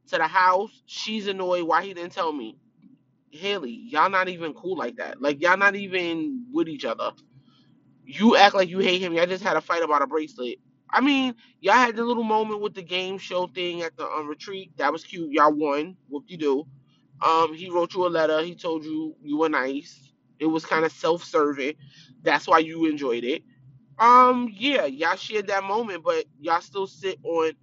to 0.09 0.17
the 0.17 0.27
house. 0.27 0.71
She's 0.87 1.27
annoyed 1.27 1.63
why 1.63 1.83
he 1.83 1.93
didn't 1.93 2.13
tell 2.13 2.33
me. 2.33 2.57
Haley, 3.31 3.71
y'all 3.89 4.09
not 4.09 4.29
even 4.29 4.53
cool 4.53 4.77
like 4.77 4.97
that. 4.97 5.21
Like 5.21 5.41
y'all 5.41 5.57
not 5.57 5.75
even 5.75 6.45
with 6.53 6.69
each 6.69 6.85
other. 6.85 7.11
You 8.05 8.37
act 8.37 8.55
like 8.55 8.69
you 8.69 8.79
hate 8.79 9.01
him. 9.01 9.13
Y'all 9.13 9.27
just 9.27 9.43
had 9.43 9.57
a 9.57 9.61
fight 9.61 9.83
about 9.83 10.01
a 10.03 10.07
bracelet. 10.07 10.59
I 10.91 11.01
mean, 11.01 11.35
y'all 11.61 11.75
had 11.75 11.95
the 11.95 12.03
little 12.05 12.23
moment 12.23 12.61
with 12.61 12.75
the 12.75 12.83
game 12.83 13.17
show 13.17 13.47
thing 13.47 13.81
at 13.83 13.97
the 13.97 14.07
um, 14.07 14.27
retreat. 14.27 14.71
That 14.77 14.91
was 14.93 15.05
cute. 15.05 15.31
Y'all 15.31 15.53
won. 15.53 15.97
Whoop 16.09 16.27
de 16.27 16.37
do. 16.37 16.65
Um, 17.21 17.53
he 17.55 17.69
wrote 17.69 17.93
you 17.95 18.07
a 18.07 18.09
letter. 18.09 18.41
He 18.43 18.55
told 18.55 18.85
you 18.85 19.15
you 19.23 19.37
were 19.37 19.49
nice. 19.49 20.04
It 20.39 20.47
was 20.47 20.65
kind 20.65 20.85
of 20.85 20.91
self-serving. 20.93 21.75
That's 22.23 22.47
why 22.47 22.59
you 22.59 22.85
enjoyed 22.87 23.23
it. 23.25 23.43
Um, 23.99 24.49
yeah, 24.53 24.85
y'all 24.85 25.15
shared 25.17 25.47
that 25.47 25.63
moment, 25.63 26.03
but 26.03 26.25
y'all 26.39 26.61
still 26.61 26.87
sit 26.87 27.19
on 27.23 27.53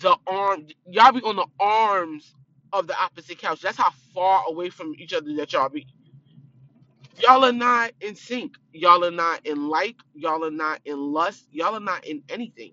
the 0.00 0.16
arm. 0.26 0.68
Y'all 0.86 1.12
be 1.12 1.22
on 1.22 1.36
the 1.36 1.46
arms 1.60 2.34
of 2.72 2.86
the 2.86 2.96
opposite 3.00 3.38
couch. 3.38 3.60
That's 3.62 3.78
how 3.78 3.92
far 4.14 4.44
away 4.48 4.70
from 4.70 4.94
each 4.98 5.14
other 5.14 5.34
that 5.36 5.52
y'all 5.52 5.68
be. 5.70 5.86
Y'all 7.20 7.44
are 7.44 7.52
not 7.52 7.92
in 8.00 8.16
sync. 8.16 8.54
Y'all 8.72 9.04
are 9.04 9.10
not 9.12 9.46
in 9.46 9.68
like. 9.68 9.96
Y'all 10.14 10.44
are 10.44 10.50
not 10.50 10.80
in 10.84 10.98
lust. 10.98 11.46
Y'all 11.52 11.74
are 11.76 11.80
not 11.80 12.06
in 12.06 12.22
anything. 12.28 12.72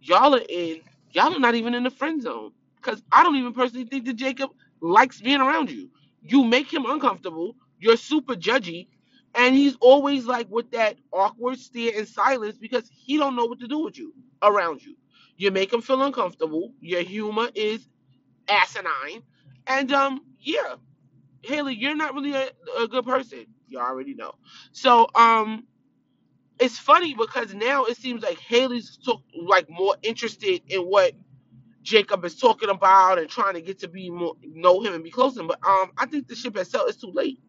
Y'all 0.00 0.34
are 0.36 0.42
in. 0.48 0.80
Y'all 1.12 1.34
are 1.34 1.40
not 1.40 1.54
even 1.56 1.74
in 1.74 1.84
the 1.84 1.90
friend 1.90 2.22
zone. 2.22 2.52
Cause 2.82 3.02
I 3.12 3.22
don't 3.24 3.36
even 3.36 3.52
personally 3.54 3.86
think 3.86 4.06
that 4.06 4.16
Jacob 4.16 4.50
likes 4.80 5.20
being 5.20 5.40
around 5.40 5.70
you. 5.70 5.90
You 6.22 6.44
make 6.44 6.72
him 6.72 6.86
uncomfortable. 6.86 7.56
You're 7.80 7.98
super 7.98 8.34
judgy, 8.36 8.88
and 9.34 9.54
he's 9.54 9.76
always 9.80 10.26
like 10.26 10.48
with 10.50 10.70
that 10.72 10.98
awkward 11.12 11.58
stare 11.58 11.92
and 11.96 12.08
silence 12.08 12.58
because 12.58 12.90
he 12.92 13.18
don't 13.18 13.36
know 13.36 13.46
what 13.46 13.60
to 13.60 13.68
do 13.68 13.80
with 13.84 13.98
you 13.98 14.14
around 14.42 14.84
you. 14.84 14.96
You 15.36 15.52
make 15.52 15.72
him 15.72 15.82
feel 15.82 16.02
uncomfortable. 16.02 16.74
Your 16.80 17.02
humor 17.02 17.50
is 17.54 17.88
asinine, 18.48 19.22
and 19.66 19.92
um, 19.92 20.20
yeah, 20.40 20.76
Haley, 21.42 21.74
you're 21.74 21.96
not 21.96 22.14
really 22.14 22.34
a, 22.34 22.50
a 22.80 22.88
good 22.88 23.04
person. 23.06 23.46
You 23.68 23.80
already 23.80 24.14
know. 24.14 24.32
So 24.72 25.08
um, 25.14 25.64
it's 26.60 26.78
funny 26.78 27.14
because 27.14 27.54
now 27.54 27.86
it 27.86 27.98
seems 27.98 28.22
like 28.22 28.38
Haley's 28.40 28.98
took 28.98 29.22
like 29.34 29.68
more 29.70 29.96
interested 30.02 30.62
in 30.68 30.82
what 30.82 31.14
Jacob 31.82 32.24
is 32.24 32.36
talking 32.36 32.70
about 32.70 33.18
and 33.18 33.28
trying 33.28 33.54
to 33.54 33.62
get 33.62 33.80
to 33.80 33.88
be 33.88 34.10
more 34.10 34.34
know 34.42 34.82
him 34.82 34.94
and 34.94 35.04
be 35.04 35.10
close 35.10 35.34
to 35.34 35.40
him. 35.40 35.48
But 35.48 35.60
um, 35.66 35.92
I 35.98 36.06
think 36.06 36.28
the 36.28 36.36
ship 36.36 36.56
has 36.56 36.70
sailed. 36.70 36.88
It's 36.88 36.98
too 37.00 37.12
late. 37.12 37.40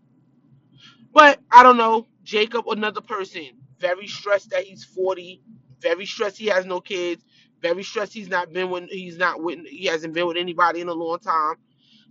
But 1.13 1.39
I 1.51 1.63
don't 1.63 1.77
know. 1.77 2.07
Jacob, 2.23 2.67
another 2.69 3.01
person, 3.01 3.49
very 3.79 4.07
stressed 4.07 4.51
that 4.51 4.63
he's 4.65 4.83
40, 4.85 5.41
very 5.81 6.05
stressed 6.05 6.37
he 6.37 6.47
has 6.47 6.65
no 6.65 6.81
kids, 6.81 7.23
very 7.61 7.83
stressed 7.83 8.13
he's 8.13 8.29
not 8.29 8.53
been 8.53 8.69
with 8.69 8.85
he's 8.89 9.17
not 9.17 9.43
with 9.43 9.59
he 9.67 9.85
hasn't 9.87 10.13
been 10.13 10.27
with 10.27 10.37
anybody 10.37 10.81
in 10.81 10.89
a 10.89 10.93
long 10.93 11.19
time 11.19 11.55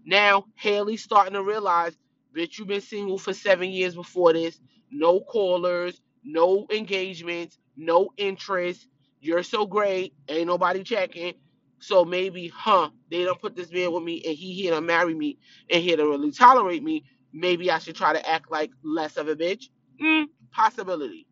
now 0.06 0.46
Haley's 0.56 1.04
starting 1.04 1.34
to 1.34 1.44
realize, 1.44 1.96
bitch, 2.36 2.58
you've 2.58 2.68
been 2.68 2.82
single 2.82 3.18
for 3.18 3.34
seven 3.34 3.70
years 3.70 3.94
before 3.96 4.34
this. 4.34 4.60
No 4.90 5.20
callers, 5.20 6.02
no 6.24 6.66
engagements, 6.74 7.58
no 7.78 8.10
interest. 8.18 8.88
You're 9.20 9.44
so 9.44 9.66
great, 9.66 10.14
ain't 10.28 10.48
nobody 10.48 10.84
checking. 10.84 11.34
So 11.80 12.04
maybe, 12.04 12.48
huh, 12.48 12.90
they 13.10 13.24
don't 13.24 13.40
put 13.40 13.56
this 13.56 13.72
man 13.72 13.92
with 13.92 14.04
me 14.04 14.22
and 14.26 14.36
he 14.36 14.54
here 14.54 14.74
to 14.74 14.82
marry 14.82 15.14
me 15.14 15.38
and 15.70 15.82
here 15.82 15.96
to 15.98 16.04
really 16.08 16.32
tolerate 16.32 16.82
me. 16.84 17.04
Maybe 17.32 17.70
I 17.70 17.78
should 17.78 17.96
try 17.96 18.12
to 18.14 18.28
act 18.28 18.50
like 18.50 18.70
less 18.84 19.16
of 19.18 19.28
a 19.28 19.36
bitch. 19.36 19.66
Mm, 20.02 20.26
possibility. 20.52 21.26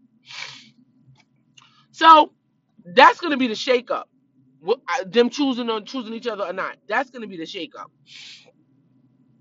So 1.93 2.33
that's 2.85 3.21
gonna 3.21 3.37
be 3.39 3.49
the 3.49 3.55
shakeup. 3.55 4.05
Wh- 4.67 4.81
I- 4.89 5.05
Them 5.05 5.31
choosing 5.31 5.71
on 5.71 5.87
choosing 5.87 6.15
each 6.15 6.27
other 6.29 6.45
or 6.45 6.53
not. 6.55 6.79
That's 6.89 7.11
gonna 7.11 7.29
be 7.29 7.37
the 7.39 7.45
shakeup. 7.45 7.91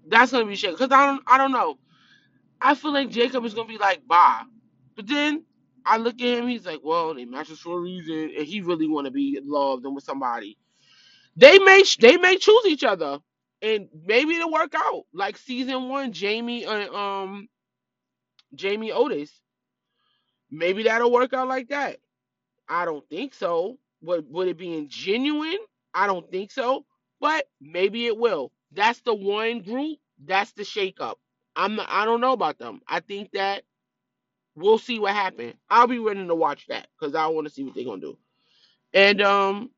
That's 0.08 0.32
gonna 0.32 0.46
be 0.46 0.54
shakeup. 0.56 0.78
Cause 0.78 0.92
I 0.92 1.08
don't 1.08 1.24
I 1.28 1.38
don't 1.40 1.52
know. 1.54 1.80
I 2.62 2.76
feel 2.76 2.94
like 2.94 3.10
Jacob 3.10 3.46
is 3.46 3.54
gonna 3.54 3.68
be 3.70 3.78
like, 3.78 4.08
bye. 4.08 4.44
But 4.96 5.08
then 5.08 5.46
I 5.86 5.98
look 5.98 6.16
at 6.16 6.40
him, 6.40 6.48
he's 6.48 6.66
like, 6.66 6.82
well, 6.84 7.14
they 7.14 7.26
match 7.26 7.52
us 7.52 7.60
for 7.60 7.78
a 7.78 7.82
reason, 7.82 8.32
and 8.38 8.48
he 8.48 8.62
really 8.62 8.88
want 8.88 9.06
to 9.06 9.12
be 9.12 9.40
loved 9.44 9.86
and 9.86 9.96
with 9.96 10.04
somebody. 10.04 10.58
They 11.38 11.60
may 11.60 11.84
they 12.00 12.18
may 12.18 12.38
choose 12.38 12.66
each 12.68 12.84
other, 12.86 13.20
and 13.62 13.90
maybe 14.06 14.36
it'll 14.36 14.52
work 14.52 14.74
out. 14.76 15.04
Like 15.14 15.38
season 15.38 15.90
one, 15.90 16.14
Jamie 16.14 16.66
and 16.66 16.90
um 16.90 17.50
Jamie 18.56 18.92
Otis. 18.92 19.32
Maybe 20.52 20.84
that'll 20.84 21.12
work 21.12 21.34
out 21.34 21.48
like 21.48 21.70
that. 21.70 21.98
I 22.70 22.86
don't 22.86 23.08
think 23.10 23.34
so. 23.34 23.78
Would 24.02 24.28
would 24.30 24.48
it 24.48 24.58
be 24.58 24.78
in 24.78 24.90
genuine? 24.90 25.60
I 25.94 26.08
don't 26.08 26.30
think 26.32 26.52
so. 26.52 26.86
But 27.22 27.48
maybe 27.62 28.08
it 28.08 28.18
will. 28.18 28.52
That's 28.72 29.02
the 29.02 29.14
one 29.16 29.62
group. 29.62 30.00
That's 30.24 30.52
the 30.54 30.64
shakeup. 30.64 31.16
I'm 31.56 31.76
not, 31.76 31.88
I 31.90 32.06
don't 32.06 32.22
know 32.22 32.34
about 32.34 32.58
them. 32.60 32.82
I 32.88 33.00
think 33.00 33.32
that 33.34 33.64
we'll 34.56 34.80
see 34.80 35.00
what 35.00 35.14
happens. 35.14 35.56
I'll 35.70 35.88
be 35.88 36.00
ready 36.00 36.26
to 36.28 36.36
watch 36.36 36.68
that 36.68 36.88
because 37.00 37.16
I 37.16 37.28
want 37.28 37.48
to 37.48 37.54
see 37.54 37.64
what 37.64 37.76
they're 37.76 37.86
gonna 37.86 38.02
do. 38.02 38.18
And 38.94 39.22
um, 39.22 39.72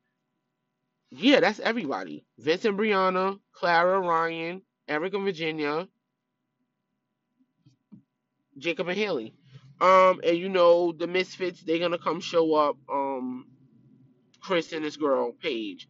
yeah, 1.10 1.40
that's 1.40 1.60
everybody. 1.60 2.24
Vincent, 2.38 2.76
Brianna, 2.78 3.38
Clara, 3.52 4.00
Ryan, 4.00 4.62
Eric 4.88 5.14
and 5.14 5.24
Virginia, 5.24 5.88
Jacob 8.58 8.88
and 8.88 8.98
Haley. 8.98 9.34
Um, 9.80 10.20
and 10.24 10.36
you 10.38 10.48
know 10.48 10.92
the 10.92 11.06
Misfits, 11.06 11.62
they're 11.62 11.78
gonna 11.80 11.98
come 11.98 12.20
show 12.20 12.54
up. 12.54 12.76
Um, 12.92 13.46
Chris 14.40 14.72
and 14.72 14.84
this 14.84 14.96
girl 14.96 15.32
Paige, 15.32 15.88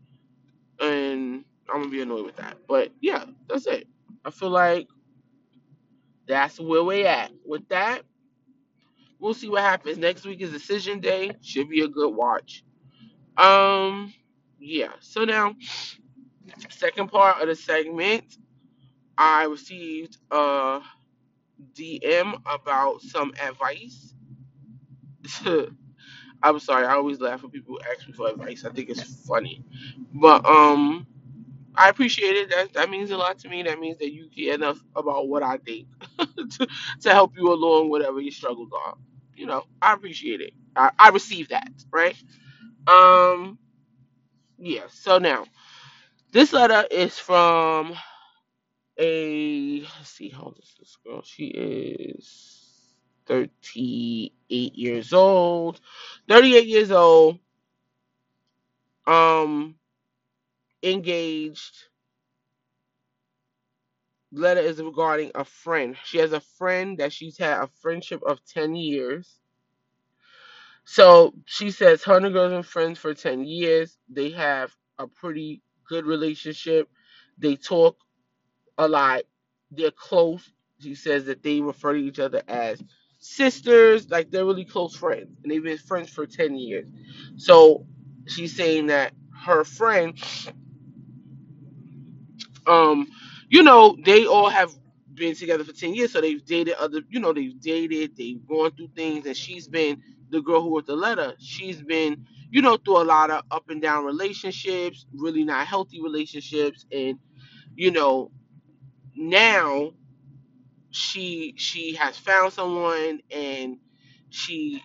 and 0.80 1.44
I'm 1.68 1.80
gonna 1.82 1.90
be 1.90 2.02
annoyed 2.02 2.26
with 2.26 2.36
that. 2.36 2.58
But 2.68 2.92
yeah, 3.00 3.24
that's 3.48 3.66
it. 3.66 3.88
I 4.24 4.30
feel 4.30 4.50
like 4.50 4.88
that's 6.28 6.60
where 6.60 6.84
we 6.84 7.06
at. 7.06 7.32
With 7.46 7.68
that, 7.70 8.02
we'll 9.20 9.34
see 9.34 9.48
what 9.50 9.62
happens. 9.62 9.98
Next 9.98 10.24
week 10.26 10.40
is 10.42 10.52
decision 10.52 11.00
day. 11.00 11.32
Should 11.42 11.68
be 11.70 11.82
a 11.82 11.88
good 11.88 12.14
watch. 12.14 12.64
Um, 13.36 14.14
yeah. 14.58 14.92
So 15.00 15.24
now 15.24 15.54
Second 16.70 17.08
part 17.10 17.40
of 17.42 17.48
the 17.48 17.56
segment, 17.56 18.38
I 19.18 19.44
received 19.44 20.18
a 20.30 20.80
DM 21.74 22.34
about 22.46 23.02
some 23.02 23.32
advice. 23.42 24.14
I'm 26.42 26.60
sorry, 26.60 26.86
I 26.86 26.94
always 26.94 27.20
laugh 27.20 27.42
when 27.42 27.50
people 27.52 27.80
ask 27.90 28.06
me 28.06 28.14
for 28.14 28.28
advice. 28.28 28.64
I 28.64 28.70
think 28.72 28.90
it's 28.90 29.26
funny, 29.26 29.64
but 30.14 30.44
um, 30.46 31.06
I 31.74 31.88
appreciate 31.90 32.36
it. 32.36 32.50
That 32.50 32.74
that 32.74 32.90
means 32.90 33.10
a 33.10 33.16
lot 33.18 33.38
to 33.40 33.48
me. 33.48 33.62
That 33.64 33.80
means 33.80 33.98
that 33.98 34.12
you 34.12 34.28
care 34.34 34.54
enough 34.54 34.78
about 34.96 35.28
what 35.28 35.42
I 35.42 35.58
think 35.58 35.88
to, 36.18 36.68
to 37.02 37.10
help 37.10 37.34
you 37.36 37.52
along 37.52 37.90
whatever 37.90 38.20
your 38.20 38.32
struggles 38.32 38.70
are. 38.86 38.96
You 39.34 39.46
know, 39.46 39.64
I 39.82 39.94
appreciate 39.94 40.40
it. 40.40 40.52
I, 40.76 40.90
I 40.98 41.10
receive 41.10 41.48
that, 41.50 41.70
right? 41.92 42.16
Um, 42.86 43.58
yeah. 44.58 44.84
So 44.90 45.18
now 45.18 45.46
this 46.32 46.52
letter 46.52 46.86
is 46.90 47.18
from 47.18 47.94
a 48.98 49.80
let's 49.82 50.10
see 50.10 50.30
how 50.30 50.44
old 50.44 50.58
is 50.62 50.74
this 50.78 50.96
girl? 51.04 51.22
She 51.22 51.46
is 51.46 52.74
38 53.26 54.76
years 54.76 55.12
old. 55.12 55.80
38 56.28 56.66
years 56.68 56.90
old. 56.92 57.38
Um 59.06 59.76
engaged. 60.82 61.86
Letter 64.32 64.60
is 64.60 64.82
regarding 64.82 65.32
a 65.34 65.44
friend. 65.44 65.96
She 66.04 66.18
has 66.18 66.32
a 66.32 66.40
friend 66.40 66.98
that 66.98 67.12
she's 67.12 67.38
had 67.38 67.62
a 67.62 67.68
friendship 67.80 68.22
of 68.26 68.44
10 68.46 68.76
years. 68.76 69.40
So 70.90 71.34
she 71.44 71.70
says 71.70 72.02
her 72.04 72.16
and 72.16 72.32
girls 72.32 72.50
been 72.50 72.62
friends 72.62 72.98
for 72.98 73.12
10 73.12 73.44
years. 73.44 73.98
They 74.08 74.30
have 74.30 74.74
a 74.98 75.06
pretty 75.06 75.60
good 75.86 76.06
relationship. 76.06 76.88
They 77.36 77.56
talk 77.56 77.98
a 78.78 78.88
lot. 78.88 79.24
They're 79.70 79.90
close. 79.90 80.50
She 80.80 80.94
says 80.94 81.26
that 81.26 81.42
they 81.42 81.60
refer 81.60 81.92
to 81.92 81.98
each 81.98 82.18
other 82.18 82.42
as 82.48 82.82
sisters, 83.18 84.08
like 84.10 84.30
they're 84.30 84.46
really 84.46 84.64
close 84.64 84.96
friends, 84.96 85.28
and 85.42 85.52
they've 85.52 85.62
been 85.62 85.76
friends 85.76 86.08
for 86.08 86.26
10 86.26 86.56
years. 86.56 86.86
So 87.36 87.86
she's 88.26 88.56
saying 88.56 88.86
that 88.86 89.12
her 89.44 89.64
friend, 89.64 90.18
um, 92.66 93.08
you 93.50 93.62
know, 93.62 93.98
they 94.06 94.26
all 94.26 94.48
have 94.48 94.72
been 95.14 95.34
together 95.34 95.64
for 95.64 95.72
10 95.74 95.94
years, 95.94 96.12
so 96.12 96.22
they've 96.22 96.44
dated 96.46 96.74
other, 96.74 97.02
you 97.10 97.20
know, 97.20 97.34
they've 97.34 97.60
dated, 97.60 98.16
they've 98.16 98.46
gone 98.48 98.70
through 98.72 98.90
things, 98.96 99.26
and 99.26 99.36
she's 99.36 99.68
been 99.68 100.02
the 100.30 100.42
girl 100.42 100.62
who 100.62 100.74
wrote 100.76 100.86
the 100.86 100.96
letter. 100.96 101.34
She's 101.40 101.82
been, 101.82 102.26
you 102.50 102.62
know, 102.62 102.76
through 102.78 103.02
a 103.02 103.04
lot 103.04 103.30
of 103.30 103.44
up 103.50 103.70
and 103.70 103.82
down 103.82 104.04
relationships, 104.04 105.06
really 105.14 105.44
not 105.44 105.66
healthy 105.66 106.02
relationships, 106.02 106.86
and 106.92 107.18
you 107.76 107.90
know, 107.92 108.32
now 109.16 109.92
she 110.92 111.54
she 111.58 111.94
has 111.96 112.18
found 112.18 112.54
someone 112.54 113.20
and 113.32 113.78
she 114.30 114.82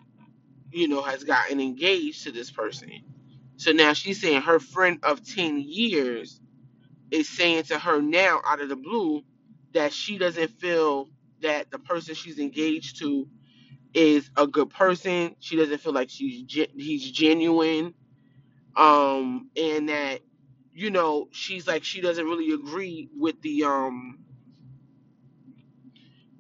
you 0.72 0.88
know 0.90 1.02
has 1.04 1.24
gotten 1.26 1.62
engaged 1.62 2.24
to 2.26 2.32
this 2.32 2.52
person 2.52 2.92
so 3.58 3.72
now 3.72 3.94
she's 3.94 4.22
saying 4.22 4.42
her 4.42 4.60
friend 4.60 5.00
of 5.04 5.26
10 5.26 5.60
years 5.62 6.42
is 7.12 7.30
saying 7.30 7.64
to 7.64 7.80
her 7.80 8.02
now 8.02 8.42
out 8.46 8.62
of 8.62 8.70
the 8.70 8.76
blue 8.76 9.24
that 9.74 9.94
she 9.94 10.18
doesn't 10.18 10.50
feel 10.60 11.10
that 11.42 11.72
the 11.72 11.80
person 11.80 12.16
she's 12.16 12.40
engaged 12.40 13.00
to 13.00 13.28
is 13.94 14.30
a 14.38 14.48
good 14.48 14.70
person 14.70 15.36
she 15.40 15.56
doesn't 15.58 15.80
feel 15.80 15.94
like 15.94 16.10
she's 16.10 16.44
ge- 16.44 16.72
he's 16.76 17.12
genuine 17.12 17.94
um 18.78 19.50
and 19.58 19.90
that 19.90 20.22
you 20.74 20.92
know 20.92 21.28
she's 21.32 21.68
like 21.68 21.84
she 21.84 22.02
doesn't 22.02 22.26
really 22.26 22.54
agree 22.54 23.10
with 23.18 23.42
the 23.44 23.64
um 23.66 24.20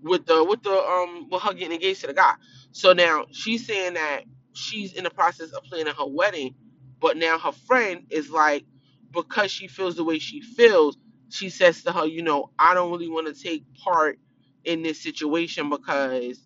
with 0.03 0.27
the 0.27 0.43
with 0.45 0.63
the 0.63 0.71
um 0.71 1.29
with 1.31 1.41
her 1.43 1.53
getting 1.53 1.73
engaged 1.73 2.01
to 2.03 2.07
the 2.07 2.13
guy. 2.15 2.33
So 2.73 2.93
now 2.93 3.25
she's 3.31 3.67
saying 3.67 3.95
that 3.95 4.23
she's 4.53 4.93
in 4.93 5.05
the 5.05 5.09
process 5.11 5.51
of 5.51 5.63
planning 5.65 5.93
her 5.93 6.07
wedding, 6.07 6.55
but 7.01 7.17
now 7.17 7.39
her 7.39 7.51
friend 7.51 8.05
is 8.09 8.31
like 8.31 8.65
because 9.11 9.51
she 9.51 9.67
feels 9.67 9.95
the 9.97 10.05
way 10.05 10.19
she 10.19 10.41
feels, 10.41 10.97
she 11.29 11.49
says 11.49 11.83
to 11.83 11.93
her, 11.93 12.05
you 12.05 12.21
know, 12.23 12.51
I 12.59 12.75
don't 12.75 12.91
really 12.91 13.09
want 13.09 13.33
to 13.35 13.43
take 13.43 13.63
part 13.75 14.19
in 14.65 14.83
this 14.83 15.01
situation 15.01 15.71
because 15.71 16.39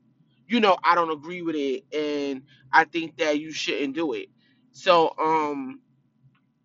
you 0.48 0.60
know, 0.60 0.78
I 0.84 0.96
don't 0.96 1.12
agree 1.12 1.42
with 1.42 1.56
it 1.56 1.86
and 1.94 2.44
I 2.72 2.86
think 2.86 3.18
that 3.18 3.40
you 3.40 3.52
shouldn't 3.52 3.96
do 3.96 4.14
it. 4.14 4.30
So 4.74 5.14
um 5.20 5.82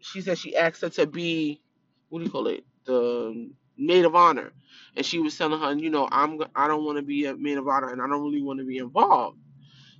she 0.00 0.20
said 0.20 0.38
she 0.38 0.56
asked 0.56 0.82
her 0.82 0.90
to 0.90 1.06
be 1.06 1.62
what 2.08 2.20
do 2.20 2.24
you 2.26 2.30
call 2.30 2.46
it? 2.48 2.64
The 2.84 3.50
maid 3.78 4.04
of 4.04 4.14
honor. 4.14 4.52
And 4.96 5.06
she 5.06 5.18
was 5.18 5.36
telling 5.36 5.60
her 5.60 5.74
you 5.74 5.90
know 5.90 6.08
i'm 6.12 6.40
i 6.56 6.68
don't 6.68 6.84
want 6.84 6.98
to 6.98 7.02
be 7.02 7.26
a 7.26 7.36
maid 7.36 7.58
of 7.58 7.68
honor 7.68 7.90
and 7.90 8.02
i 8.02 8.06
don't 8.08 8.22
really 8.24 8.42
want 8.42 8.60
to 8.60 8.66
be 8.66 8.78
involved. 8.78 9.38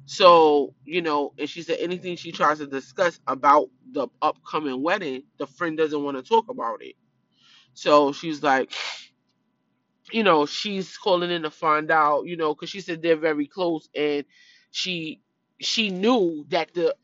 So 0.07 0.75
you 0.85 1.03
know 1.03 1.35
and 1.39 1.49
she 1.49 1.63
said 1.63 1.79
anything 1.81 2.17
she 2.17 2.33
tries 2.33 2.59
to 2.59 2.67
discuss 2.67 3.21
about 3.27 3.69
the 3.93 4.09
upcoming 4.23 4.83
wedding 4.83 5.25
the 5.39 5.47
friend 5.47 5.79
doesn't 5.79 6.03
want 6.03 6.17
to 6.19 6.23
talk 6.23 6.49
about 6.51 6.83
it. 6.83 6.97
So 7.75 8.13
she's 8.13 8.43
like 8.43 8.73
you 10.13 10.25
know 10.25 10.47
she's 10.47 10.97
calling 10.99 11.31
in 11.31 11.43
to 11.43 11.51
find 11.51 11.91
out 11.91 12.27
you 12.27 12.37
know 12.37 12.55
because 12.55 12.71
she 12.71 12.81
said 12.81 13.03
they're 13.03 13.17
very 13.17 13.47
close 13.47 13.89
and 13.97 14.25
she 14.73 15.21
she 15.61 15.91
knew 15.91 16.47
that 16.51 16.75
the 16.75 16.95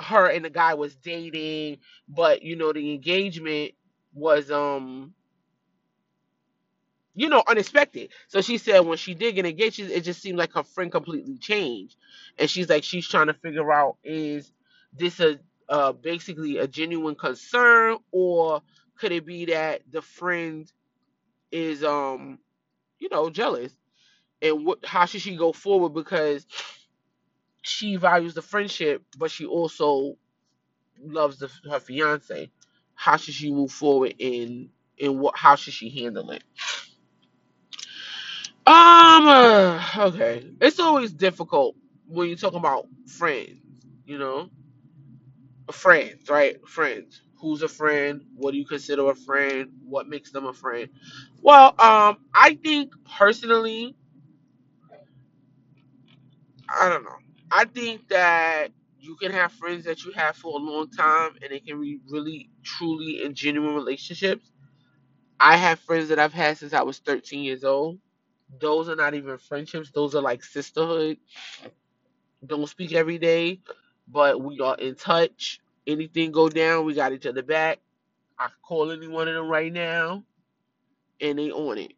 her 0.00 0.28
and 0.28 0.44
the 0.44 0.50
guy 0.50 0.74
was 0.74 0.96
dating, 0.96 1.78
but 2.08 2.42
you 2.42 2.56
know 2.56 2.72
the 2.72 2.92
engagement 2.94 3.72
was 4.14 4.50
um 4.50 5.14
you 7.14 7.28
know 7.28 7.42
unexpected. 7.48 8.10
So 8.28 8.40
she 8.42 8.58
said 8.58 8.80
when 8.80 8.98
she 8.98 9.14
did 9.14 9.34
get 9.36 9.46
engaged, 9.46 9.80
it 9.80 10.02
just 10.04 10.22
seemed 10.22 10.38
like 10.38 10.52
her 10.54 10.62
friend 10.64 10.92
completely 10.92 11.38
changed, 11.38 11.96
and 12.38 12.50
she's 12.50 12.68
like 12.68 12.84
she's 12.84 13.08
trying 13.08 13.28
to 13.28 13.34
figure 13.34 13.72
out 13.72 13.96
is 14.04 14.52
this 14.96 15.20
a 15.20 15.38
uh 15.68 15.92
basically 15.92 16.58
a 16.58 16.68
genuine 16.68 17.14
concern 17.16 17.98
or 18.12 18.62
could 18.98 19.12
it 19.12 19.26
be 19.26 19.46
that 19.46 19.82
the 19.92 20.02
friend 20.02 20.72
is 21.52 21.84
um 21.84 22.38
you 22.98 23.08
know 23.10 23.30
jealous 23.30 23.72
and 24.42 24.64
what 24.64 24.84
how 24.84 25.04
should 25.04 25.20
she 25.20 25.36
go 25.36 25.52
forward 25.52 25.90
because 25.90 26.46
she 27.62 27.96
values 27.96 28.34
the 28.34 28.42
friendship 28.42 29.02
but 29.18 29.30
she 29.30 29.46
also 29.46 30.16
loves 31.02 31.38
the, 31.38 31.50
her 31.70 31.80
fiance, 31.80 32.50
how 32.94 33.16
should 33.16 33.34
she 33.34 33.50
move 33.50 33.70
forward 33.70 34.14
in 34.18 34.70
in 34.98 35.18
what 35.18 35.36
how 35.36 35.56
should 35.56 35.74
she 35.74 35.90
handle 35.90 36.30
it? 36.30 36.42
Um 38.66 39.26
uh, 39.26 39.82
okay. 39.98 40.50
It's 40.60 40.80
always 40.80 41.12
difficult 41.12 41.76
when 42.06 42.28
you're 42.28 42.36
talking 42.36 42.58
about 42.58 42.86
friends, 43.06 43.58
you 44.06 44.18
know? 44.18 44.50
Friends, 45.70 46.28
right? 46.28 46.66
Friends. 46.66 47.22
Who's 47.40 47.62
a 47.62 47.68
friend? 47.68 48.24
What 48.34 48.52
do 48.52 48.58
you 48.58 48.66
consider 48.66 49.10
a 49.10 49.14
friend? 49.14 49.70
What 49.84 50.08
makes 50.08 50.30
them 50.30 50.46
a 50.46 50.52
friend? 50.52 50.88
Well, 51.46 51.70
um, 51.80 52.18
I 52.34 52.58
think 52.64 52.94
personally, 53.18 53.96
I 56.68 56.88
don't 56.90 57.04
know. 57.04 57.16
I 57.52 57.66
think 57.66 58.08
that 58.08 58.68
you 59.00 59.16
can 59.16 59.32
have 59.32 59.52
friends 59.52 59.84
that 59.86 60.04
you 60.04 60.12
have 60.12 60.36
for 60.36 60.58
a 60.58 60.62
long 60.62 60.90
time 60.90 61.32
and 61.42 61.52
it 61.52 61.66
can 61.66 61.80
be 61.80 62.00
really, 62.10 62.50
truly, 62.64 63.24
and 63.24 63.34
genuine 63.34 63.74
relationships 63.74 64.44
I 65.38 65.56
have 65.56 65.80
friends 65.80 66.08
that 66.08 66.18
I've 66.18 66.32
had 66.32 66.56
since 66.58 66.72
I 66.72 66.82
was 66.82 66.98
13 66.98 67.44
years 67.44 67.64
old. 67.64 67.98
Those 68.60 68.88
are 68.88 68.96
not 68.96 69.14
even 69.14 69.38
friendships, 69.38 69.90
those 69.90 70.14
are 70.14 70.22
like 70.22 70.42
sisterhood. 70.44 71.18
Don't 72.46 72.68
speak 72.68 72.92
every 72.94 73.18
day, 73.18 73.60
but 74.08 74.40
we 74.42 74.60
are 74.60 74.76
in 74.76 74.96
touch. 74.96 75.60
Anything 75.86 76.32
go 76.32 76.48
down, 76.48 76.86
we 76.86 76.94
got 76.94 77.12
each 77.12 77.26
other 77.26 77.42
back. 77.42 77.80
I 78.38 78.46
can 78.46 78.54
call 78.62 78.92
any 78.92 79.08
one 79.08 79.28
of 79.28 79.34
them 79.34 79.48
right 79.48 79.72
now 79.72 80.24
and 81.20 81.38
they 81.38 81.50
on 81.50 81.78
it. 81.78 81.92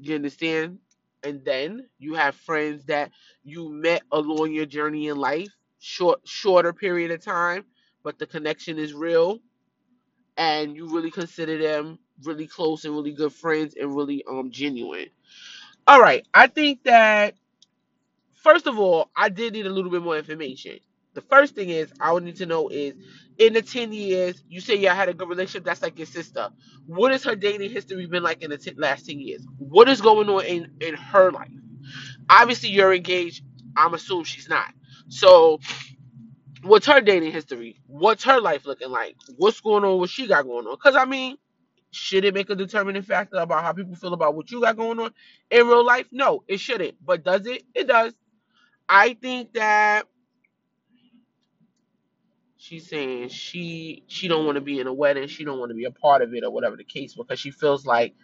You 0.00 0.14
understand? 0.14 0.78
And 1.24 1.44
then 1.44 1.88
you 1.98 2.14
have 2.14 2.34
friends 2.36 2.86
that 2.86 3.10
you 3.44 3.68
met 3.70 4.02
along 4.12 4.52
your 4.52 4.66
journey 4.66 5.08
in 5.08 5.16
life, 5.16 5.48
short 5.78 6.20
shorter 6.26 6.72
period 6.72 7.10
of 7.10 7.22
time, 7.22 7.64
but 8.02 8.18
the 8.18 8.26
connection 8.26 8.78
is 8.78 8.94
real 8.94 9.40
and 10.36 10.76
you 10.76 10.88
really 10.88 11.10
consider 11.10 11.58
them 11.58 11.98
really 12.24 12.46
close 12.46 12.84
and 12.84 12.94
really 12.94 13.12
good 13.12 13.32
friends 13.32 13.74
and 13.80 13.94
really 13.94 14.24
um 14.30 14.50
genuine. 14.50 15.08
All 15.86 16.00
right. 16.00 16.26
I 16.34 16.46
think 16.46 16.84
that 16.84 17.34
first 18.34 18.66
of 18.66 18.78
all, 18.78 19.10
I 19.16 19.28
did 19.28 19.54
need 19.54 19.66
a 19.66 19.70
little 19.70 19.90
bit 19.90 20.02
more 20.02 20.16
information. 20.16 20.78
The 21.18 21.22
first 21.22 21.56
thing 21.56 21.70
is 21.70 21.92
I 21.98 22.12
would 22.12 22.22
need 22.22 22.36
to 22.36 22.46
know 22.46 22.68
is 22.68 22.94
in 23.38 23.54
the 23.54 23.60
10 23.60 23.92
years, 23.92 24.44
you 24.48 24.60
say 24.60 24.76
y'all 24.76 24.94
had 24.94 25.08
a 25.08 25.14
good 25.14 25.28
relationship, 25.28 25.64
that's 25.64 25.82
like 25.82 25.98
your 25.98 26.06
sister. 26.06 26.48
What 26.86 27.10
has 27.10 27.24
her 27.24 27.34
dating 27.34 27.72
history 27.72 28.06
been 28.06 28.22
like 28.22 28.40
in 28.44 28.50
the 28.50 28.56
t- 28.56 28.72
last 28.76 29.06
10 29.06 29.18
years? 29.18 29.44
What 29.58 29.88
is 29.88 30.00
going 30.00 30.28
on 30.28 30.44
in, 30.44 30.70
in 30.80 30.94
her 30.94 31.32
life? 31.32 31.50
Obviously, 32.30 32.68
you're 32.68 32.94
engaged. 32.94 33.42
I'm 33.76 33.94
assuming 33.94 34.26
she's 34.26 34.48
not. 34.48 34.72
So, 35.08 35.58
what's 36.62 36.86
her 36.86 37.00
dating 37.00 37.32
history? 37.32 37.80
What's 37.88 38.22
her 38.24 38.40
life 38.40 38.64
looking 38.64 38.90
like? 38.90 39.16
What's 39.38 39.60
going 39.60 39.84
on? 39.84 39.98
What 39.98 40.10
she 40.10 40.28
got 40.28 40.44
going 40.46 40.66
on? 40.68 40.76
Because, 40.76 40.94
I 40.94 41.04
mean, 41.04 41.36
should 41.90 42.24
it 42.24 42.34
make 42.34 42.50
a 42.50 42.54
determining 42.54 43.02
factor 43.02 43.38
about 43.38 43.64
how 43.64 43.72
people 43.72 43.96
feel 43.96 44.14
about 44.14 44.36
what 44.36 44.52
you 44.52 44.60
got 44.60 44.76
going 44.76 45.00
on 45.00 45.12
in 45.50 45.66
real 45.66 45.84
life? 45.84 46.06
No, 46.12 46.44
it 46.48 46.60
shouldn't. 46.60 46.96
But 47.04 47.24
does 47.24 47.46
it? 47.46 47.64
It 47.74 47.88
does. 47.88 48.14
I 48.88 49.14
think 49.14 49.54
that 49.54 50.06
she's 52.68 52.88
saying 52.88 53.30
she 53.30 54.04
she 54.08 54.28
don't 54.28 54.44
want 54.44 54.56
to 54.56 54.60
be 54.60 54.80
in 54.80 54.86
a 54.86 54.92
wedding, 54.92 55.26
she 55.28 55.44
don't 55.44 55.58
want 55.58 55.70
to 55.70 55.74
be 55.76 55.84
a 55.84 55.90
part 55.90 56.22
of 56.22 56.34
it 56.34 56.44
or 56.44 56.50
whatever 56.50 56.76
the 56.76 56.84
case 56.84 57.14
because 57.14 57.40
she 57.40 57.50
feels 57.50 57.86
like 57.86 58.14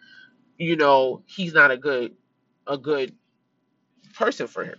you 0.59 0.77
know 0.77 1.23
he's 1.27 1.55
not 1.55 1.71
a 1.71 1.79
good 1.79 2.15
a 2.67 2.79
good 2.79 3.15
person 4.15 4.47
for 4.47 4.65
him 4.65 4.77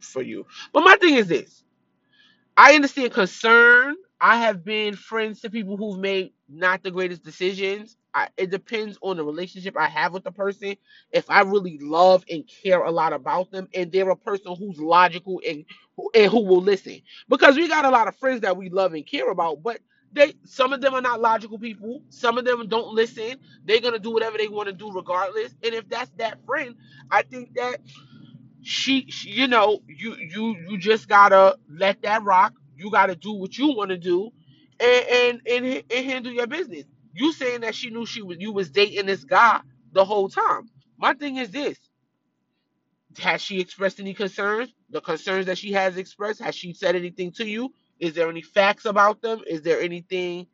for 0.00 0.22
you. 0.22 0.46
But 0.72 0.84
my 0.84 0.96
thing 0.96 1.14
is 1.14 1.28
this: 1.28 1.64
I 2.56 2.74
understand 2.74 3.12
concern. 3.12 3.96
I 4.20 4.38
have 4.38 4.64
been 4.64 4.96
friends 4.96 5.42
to 5.42 5.50
people 5.50 5.76
who've 5.76 5.98
made 5.98 6.32
not 6.48 6.82
the 6.82 6.90
greatest 6.90 7.24
decisions. 7.24 7.96
I, 8.18 8.28
it 8.38 8.50
depends 8.50 8.98
on 9.02 9.18
the 9.18 9.24
relationship 9.24 9.76
I 9.78 9.88
have 9.88 10.12
with 10.14 10.24
the 10.24 10.32
person. 10.32 10.76
If 11.12 11.30
I 11.30 11.42
really 11.42 11.78
love 11.80 12.24
and 12.30 12.44
care 12.64 12.82
a 12.82 12.92
lot 12.92 13.14
about 13.14 13.52
them, 13.52 13.68
and 13.74 13.92
they're 13.92 14.10
a 14.10 14.16
person 14.16 14.56
who's 14.56 14.80
logical 14.80 15.42
and 15.48 15.64
and 16.14 16.30
who 16.32 16.44
will 16.44 16.62
listen, 16.62 17.02
because 17.28 17.56
we 17.56 17.68
got 17.68 17.86
a 17.86 17.90
lot 17.90 18.08
of 18.08 18.16
friends 18.16 18.42
that 18.42 18.56
we 18.56 18.70
love 18.70 18.94
and 18.94 19.06
care 19.06 19.30
about, 19.30 19.62
but 19.62 19.80
they 20.12 20.34
some 20.44 20.72
of 20.74 20.80
them 20.82 20.94
are 20.94 21.02
not 21.02 21.20
logical 21.20 21.58
people. 21.58 22.02
Some 22.10 22.38
of 22.38 22.46
them 22.46 22.68
don't 22.68 22.94
listen. 22.94 23.36
They're 23.66 23.80
gonna 23.82 24.00
do 24.00 24.12
whatever 24.12 24.38
they 24.38 24.48
want 24.48 24.68
to 24.68 24.74
do 24.74 24.92
regardless. 24.92 25.54
And 25.64 25.74
if 25.74 25.88
that's 25.88 26.12
that 26.18 26.44
friend, 26.46 26.76
I 27.10 27.22
think 27.22 27.54
that 27.56 27.76
she, 28.62 29.06
she 29.10 29.30
you 29.30 29.46
know 29.48 29.80
you 29.88 30.16
you 30.16 30.56
you 30.68 30.78
just 30.78 31.08
gotta 31.08 31.58
let 31.70 32.02
that 32.02 32.24
rock 32.24 32.54
you 32.76 32.90
gotta 32.90 33.16
do 33.16 33.32
what 33.32 33.56
you 33.58 33.68
want 33.76 33.90
to 33.90 33.98
do 33.98 34.32
and, 34.80 35.06
and 35.08 35.42
and 35.48 35.84
and 35.90 36.06
handle 36.06 36.32
your 36.32 36.46
business 36.48 36.84
you 37.18 37.32
saying 37.32 37.62
that 37.62 37.76
she 37.76 37.90
knew 37.90 38.06
she 38.06 38.22
was 38.22 38.38
you 38.40 38.52
was 38.52 38.70
dating 38.70 39.06
this 39.06 39.24
guy 39.24 39.60
the 39.92 40.04
whole 40.04 40.30
time 40.30 40.70
my 40.98 41.14
thing 41.14 41.38
is 41.38 41.50
this 41.52 41.78
has 43.18 43.42
she 43.42 43.60
expressed 43.60 44.00
any 44.00 44.14
concerns 44.14 44.70
the 44.90 45.00
concerns 45.00 45.46
that 45.46 45.58
she 45.58 45.72
has 45.72 45.96
expressed 45.98 46.40
has 46.42 46.54
she 46.54 46.72
said 46.74 46.96
anything 46.96 47.32
to 47.32 47.46
you 47.46 47.72
is 48.00 48.14
there 48.14 48.30
any 48.30 48.42
facts 48.42 48.86
about 48.86 49.22
them 49.22 49.40
is 49.48 49.62
there 49.62 49.80
anything 49.80 50.46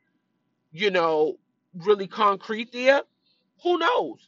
you 0.72 0.90
know 0.90 1.36
really 1.74 2.08
concrete 2.08 2.72
there 2.72 3.02
who 3.62 3.78
knows 3.78 4.18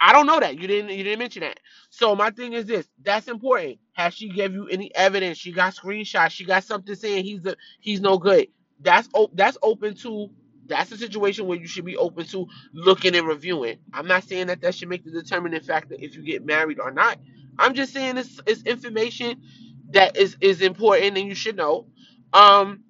I 0.00 0.12
don't 0.12 0.26
know 0.26 0.40
that. 0.40 0.58
You 0.60 0.66
didn't 0.68 0.90
you 0.90 1.04
didn't 1.04 1.18
mention 1.18 1.40
that. 1.40 1.60
So 1.90 2.14
my 2.14 2.30
thing 2.30 2.52
is 2.52 2.66
this. 2.66 2.88
That's 3.02 3.28
important. 3.28 3.78
Has 3.94 4.14
she 4.14 4.28
give 4.28 4.52
you 4.52 4.66
any 4.68 4.94
evidence? 4.94 5.38
She 5.38 5.52
got 5.52 5.74
screenshots. 5.74 6.30
She 6.30 6.44
got 6.44 6.64
something 6.64 6.94
saying 6.94 7.24
he's 7.24 7.44
a 7.46 7.56
he's 7.80 8.00
no 8.00 8.18
good. 8.18 8.48
That's 8.80 9.08
op- 9.14 9.34
that's 9.34 9.56
open 9.62 9.94
to 9.98 10.30
that's 10.68 10.92
a 10.92 10.98
situation 10.98 11.46
where 11.46 11.58
you 11.58 11.68
should 11.68 11.84
be 11.86 11.96
open 11.96 12.26
to 12.28 12.48
looking 12.74 13.16
and 13.16 13.26
reviewing. 13.26 13.78
I'm 13.92 14.08
not 14.08 14.24
saying 14.24 14.48
that 14.48 14.62
that 14.62 14.74
should 14.74 14.88
make 14.90 15.04
the 15.04 15.10
determining 15.12 15.62
factor 15.62 15.96
if 15.98 16.16
you 16.16 16.22
get 16.22 16.44
married 16.46 16.80
or 16.80 16.90
not. 16.92 17.18
I'm 17.58 17.74
just 17.74 17.92
saying 17.92 18.18
it's, 18.18 18.40
it's 18.46 18.62
information 18.64 19.42
that 19.90 20.16
is 20.16 20.36
is 20.40 20.62
important 20.62 21.18
and 21.18 21.28
you 21.28 21.34
should 21.36 21.56
know. 21.56 21.86
Um, 22.32 22.84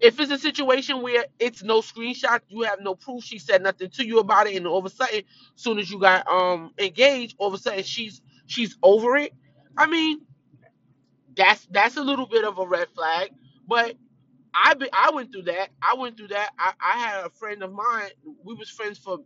if 0.00 0.20
it's 0.20 0.32
a 0.32 0.38
situation 0.38 1.02
where 1.02 1.26
it's 1.38 1.62
no 1.62 1.80
screenshot, 1.80 2.40
you 2.48 2.62
have 2.62 2.80
no 2.80 2.94
proof, 2.94 3.24
she 3.24 3.38
said 3.38 3.62
nothing 3.62 3.90
to 3.90 4.06
you 4.06 4.20
about 4.20 4.46
it, 4.48 4.56
and 4.56 4.66
all 4.66 4.78
of 4.78 4.86
a 4.86 4.90
sudden, 4.90 5.22
soon 5.56 5.78
as 5.78 5.90
you 5.90 6.00
got 6.00 6.26
um 6.28 6.72
engaged, 6.78 7.36
all 7.38 7.48
of 7.48 7.54
a 7.54 7.58
sudden 7.58 7.84
she's 7.84 8.22
she's 8.46 8.76
over 8.82 9.16
it. 9.16 9.32
I 9.76 9.86
mean, 9.88 10.22
that's 11.36 11.66
that's 11.70 11.96
a 11.98 12.02
little 12.04 12.26
bit 12.26 12.44
of 12.44 12.58
a 12.58 12.66
red 12.66 12.88
flag. 12.94 13.30
But 13.68 13.96
I 14.54 14.74
be, 14.74 14.88
I 14.92 15.10
went 15.14 15.32
through 15.32 15.44
that. 15.44 15.70
I 15.82 15.94
went 15.96 16.16
through 16.16 16.28
that. 16.28 16.50
I, 16.58 16.72
I 16.80 16.98
had 16.98 17.26
a 17.26 17.30
friend 17.30 17.62
of 17.62 17.72
mine. 17.72 18.10
We 18.44 18.54
was 18.54 18.70
friends 18.70 18.98
for 18.98 19.18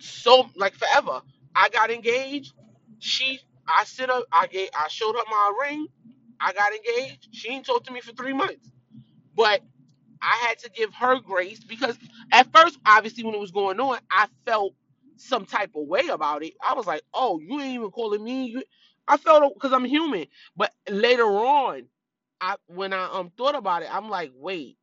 so 0.00 0.50
like 0.56 0.74
forever. 0.74 1.22
I 1.56 1.70
got 1.70 1.90
engaged. 1.90 2.54
She 3.00 3.40
I 3.68 3.84
sit 3.84 4.10
up. 4.10 4.24
I 4.32 4.48
gave 4.48 4.70
I 4.74 4.88
showed 4.88 5.14
her 5.16 5.24
my 5.30 5.52
ring. 5.62 5.88
I 6.40 6.52
got 6.54 6.72
engaged. 6.74 7.28
She 7.32 7.50
ain't 7.50 7.66
talked 7.66 7.86
to 7.86 7.92
me 7.92 8.00
for 8.02 8.12
three 8.12 8.34
months. 8.34 8.70
But 9.36 9.62
I 10.22 10.36
had 10.48 10.58
to 10.60 10.70
give 10.70 10.92
her 10.94 11.20
grace 11.20 11.60
because 11.62 11.96
at 12.32 12.52
first, 12.52 12.78
obviously, 12.86 13.24
when 13.24 13.34
it 13.34 13.40
was 13.40 13.50
going 13.52 13.80
on, 13.80 13.98
I 14.10 14.26
felt 14.46 14.74
some 15.16 15.46
type 15.46 15.72
of 15.76 15.86
way 15.86 16.08
about 16.08 16.42
it. 16.44 16.54
I 16.66 16.74
was 16.74 16.86
like, 16.86 17.02
"Oh, 17.14 17.40
you 17.40 17.60
ain't 17.60 17.74
even 17.74 17.90
calling 17.90 18.24
me." 18.24 18.62
I 19.06 19.16
felt 19.16 19.54
because 19.54 19.72
I'm 19.72 19.84
human. 19.84 20.26
But 20.56 20.72
later 20.88 21.24
on, 21.26 21.86
I 22.40 22.56
when 22.66 22.92
I 22.92 23.06
um 23.12 23.30
thought 23.36 23.54
about 23.54 23.82
it, 23.82 23.94
I'm 23.94 24.10
like, 24.10 24.32
"Wait, 24.34 24.78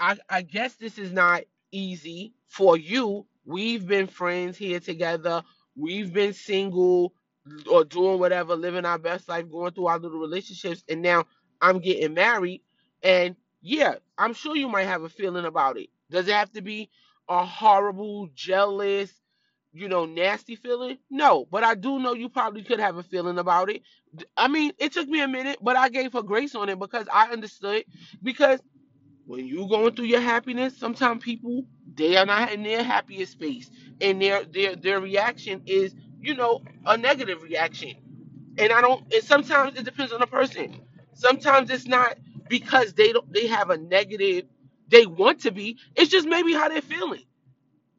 I 0.00 0.16
I 0.28 0.42
guess 0.42 0.74
this 0.76 0.98
is 0.98 1.12
not 1.12 1.42
easy 1.72 2.34
for 2.48 2.76
you. 2.76 3.26
We've 3.44 3.86
been 3.86 4.06
friends 4.06 4.56
here 4.56 4.80
together. 4.80 5.42
We've 5.76 6.12
been 6.12 6.32
single 6.32 7.14
or 7.70 7.84
doing 7.84 8.18
whatever, 8.18 8.56
living 8.56 8.84
our 8.86 8.98
best 8.98 9.28
life, 9.28 9.50
going 9.50 9.72
through 9.72 9.86
our 9.88 9.98
little 9.98 10.20
relationships, 10.20 10.84
and 10.88 11.02
now 11.02 11.26
I'm 11.60 11.78
getting 11.80 12.14
married. 12.14 12.62
And 13.02 13.36
yeah, 13.62 13.96
I'm 14.18 14.34
sure 14.34 14.56
you 14.56 14.68
might 14.68 14.84
have 14.86 15.02
a 15.02 15.08
feeling 15.08 15.44
about 15.44 15.78
it. 15.78 15.90
Does 16.10 16.28
it 16.28 16.34
have 16.34 16.52
to 16.52 16.62
be 16.62 16.90
a 17.28 17.44
horrible, 17.44 18.28
jealous, 18.34 19.12
you 19.74 19.88
know, 19.88 20.06
nasty 20.06 20.56
feeling? 20.56 20.98
No, 21.10 21.46
but 21.50 21.64
I 21.64 21.76
do 21.76 22.00
know 22.00 22.14
you 22.14 22.30
probably 22.30 22.64
could 22.64 22.80
have 22.80 22.98
a 22.98 23.04
feeling 23.04 23.38
about 23.38 23.70
it. 23.70 23.82
I 24.36 24.48
mean, 24.48 24.72
it 24.78 24.92
took 24.94 25.08
me 25.08 25.22
a 25.22 25.28
minute, 25.28 25.58
but 25.62 25.76
I 25.76 25.90
gave 25.90 26.14
her 26.14 26.22
grace 26.22 26.56
on 26.56 26.70
it 26.70 26.80
because 26.80 27.08
I 27.12 27.30
understood. 27.30 27.84
Because 28.22 28.60
when 29.26 29.46
you 29.46 29.68
going 29.68 29.94
through 29.94 30.06
your 30.06 30.20
happiness, 30.20 30.78
sometimes 30.78 31.24
people 31.24 31.64
they 31.94 32.16
are 32.16 32.26
not 32.26 32.52
in 32.52 32.62
their 32.64 32.82
happiest 32.84 33.32
space, 33.32 33.70
and 34.00 34.22
their 34.22 34.44
their 34.44 34.76
their 34.76 35.00
reaction 35.00 35.62
is, 35.66 35.94
you 36.20 36.34
know, 36.34 36.62
a 36.86 36.96
negative 36.98 37.42
reaction. 37.42 37.94
And 38.58 38.72
I 38.72 38.80
don't. 38.82 39.12
And 39.14 39.24
sometimes 39.24 39.78
it 39.78 39.84
depends 39.84 40.12
on 40.12 40.20
the 40.20 40.26
person. 40.28 40.82
Sometimes 41.14 41.70
it's 41.70 41.86
not 41.86 42.18
because 42.48 42.94
they 42.94 43.12
don't 43.12 43.32
they 43.32 43.46
have 43.48 43.70
a 43.70 43.78
negative. 43.78 44.44
They 44.88 45.06
want 45.06 45.40
to 45.42 45.52
be. 45.52 45.78
It's 45.96 46.10
just 46.10 46.28
maybe 46.28 46.52
how 46.54 46.68
they're 46.68 46.82
feeling. 46.82 47.24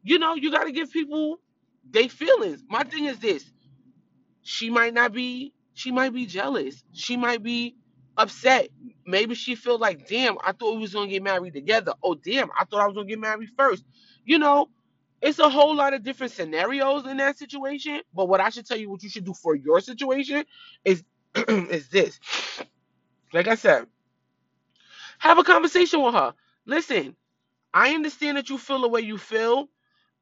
You 0.03 0.19
know, 0.19 0.35
you 0.35 0.51
got 0.51 0.65
to 0.65 0.71
give 0.71 0.91
people 0.91 1.39
they 1.91 2.07
feelings. 2.07 2.63
My 2.69 2.83
thing 2.83 3.05
is 3.05 3.19
this. 3.19 3.45
She 4.43 4.69
might 4.69 4.93
not 4.93 5.13
be 5.13 5.53
she 5.73 5.91
might 5.91 6.13
be 6.13 6.25
jealous. 6.25 6.83
She 6.93 7.17
might 7.17 7.43
be 7.43 7.75
upset. 8.17 8.69
Maybe 9.05 9.35
she 9.35 9.55
feel 9.55 9.79
like 9.79 10.07
damn 10.07 10.37
i 10.43 10.51
thought 10.53 10.75
we 10.75 10.81
was 10.81 10.93
gonna 10.93 11.07
get 11.09 11.23
married 11.23 11.53
together. 11.53 11.93
Oh 12.03 12.15
damn 12.15 12.49
i 12.59 12.65
thought 12.65 12.81
i 12.81 12.87
was 12.87 12.95
gonna 12.95 13.07
get 13.09 13.19
married 13.19 13.49
first. 13.57 13.85
You 14.25 14.39
know 14.39 14.69
it's 15.21 15.39
a 15.39 15.49
whole 15.49 15.75
lot 15.75 15.93
of 15.93 16.03
different 16.03 16.33
scenarios 16.33 17.07
in 17.07 17.17
that 17.17 17.37
situation. 17.37 18.01
But 18.15 18.27
what 18.29 18.41
i 18.41 18.49
should 18.49 18.65
tell 18.67 18.77
you 18.77 18.89
what 18.89 19.03
you 19.03 19.09
should 19.09 19.25
do 19.25 19.33
for 19.33 19.55
your 19.55 19.81
situation 19.81 20.45
is 20.85 21.03
is 21.49 21.89
this. 21.89 22.19
Like 23.33 23.47
i 23.47 23.55
said 23.55 23.87
have 25.19 25.39
a 25.39 25.43
conversation 25.43 26.01
with 26.03 26.15
her. 26.15 26.33
Listen 26.65 27.15
i 27.73 27.93
understand 27.95 28.37
that 28.37 28.49
you 28.49 28.57
feel 28.57 28.81
the 28.81 28.89
way 28.89 29.01
you 29.01 29.17
feel. 29.17 29.69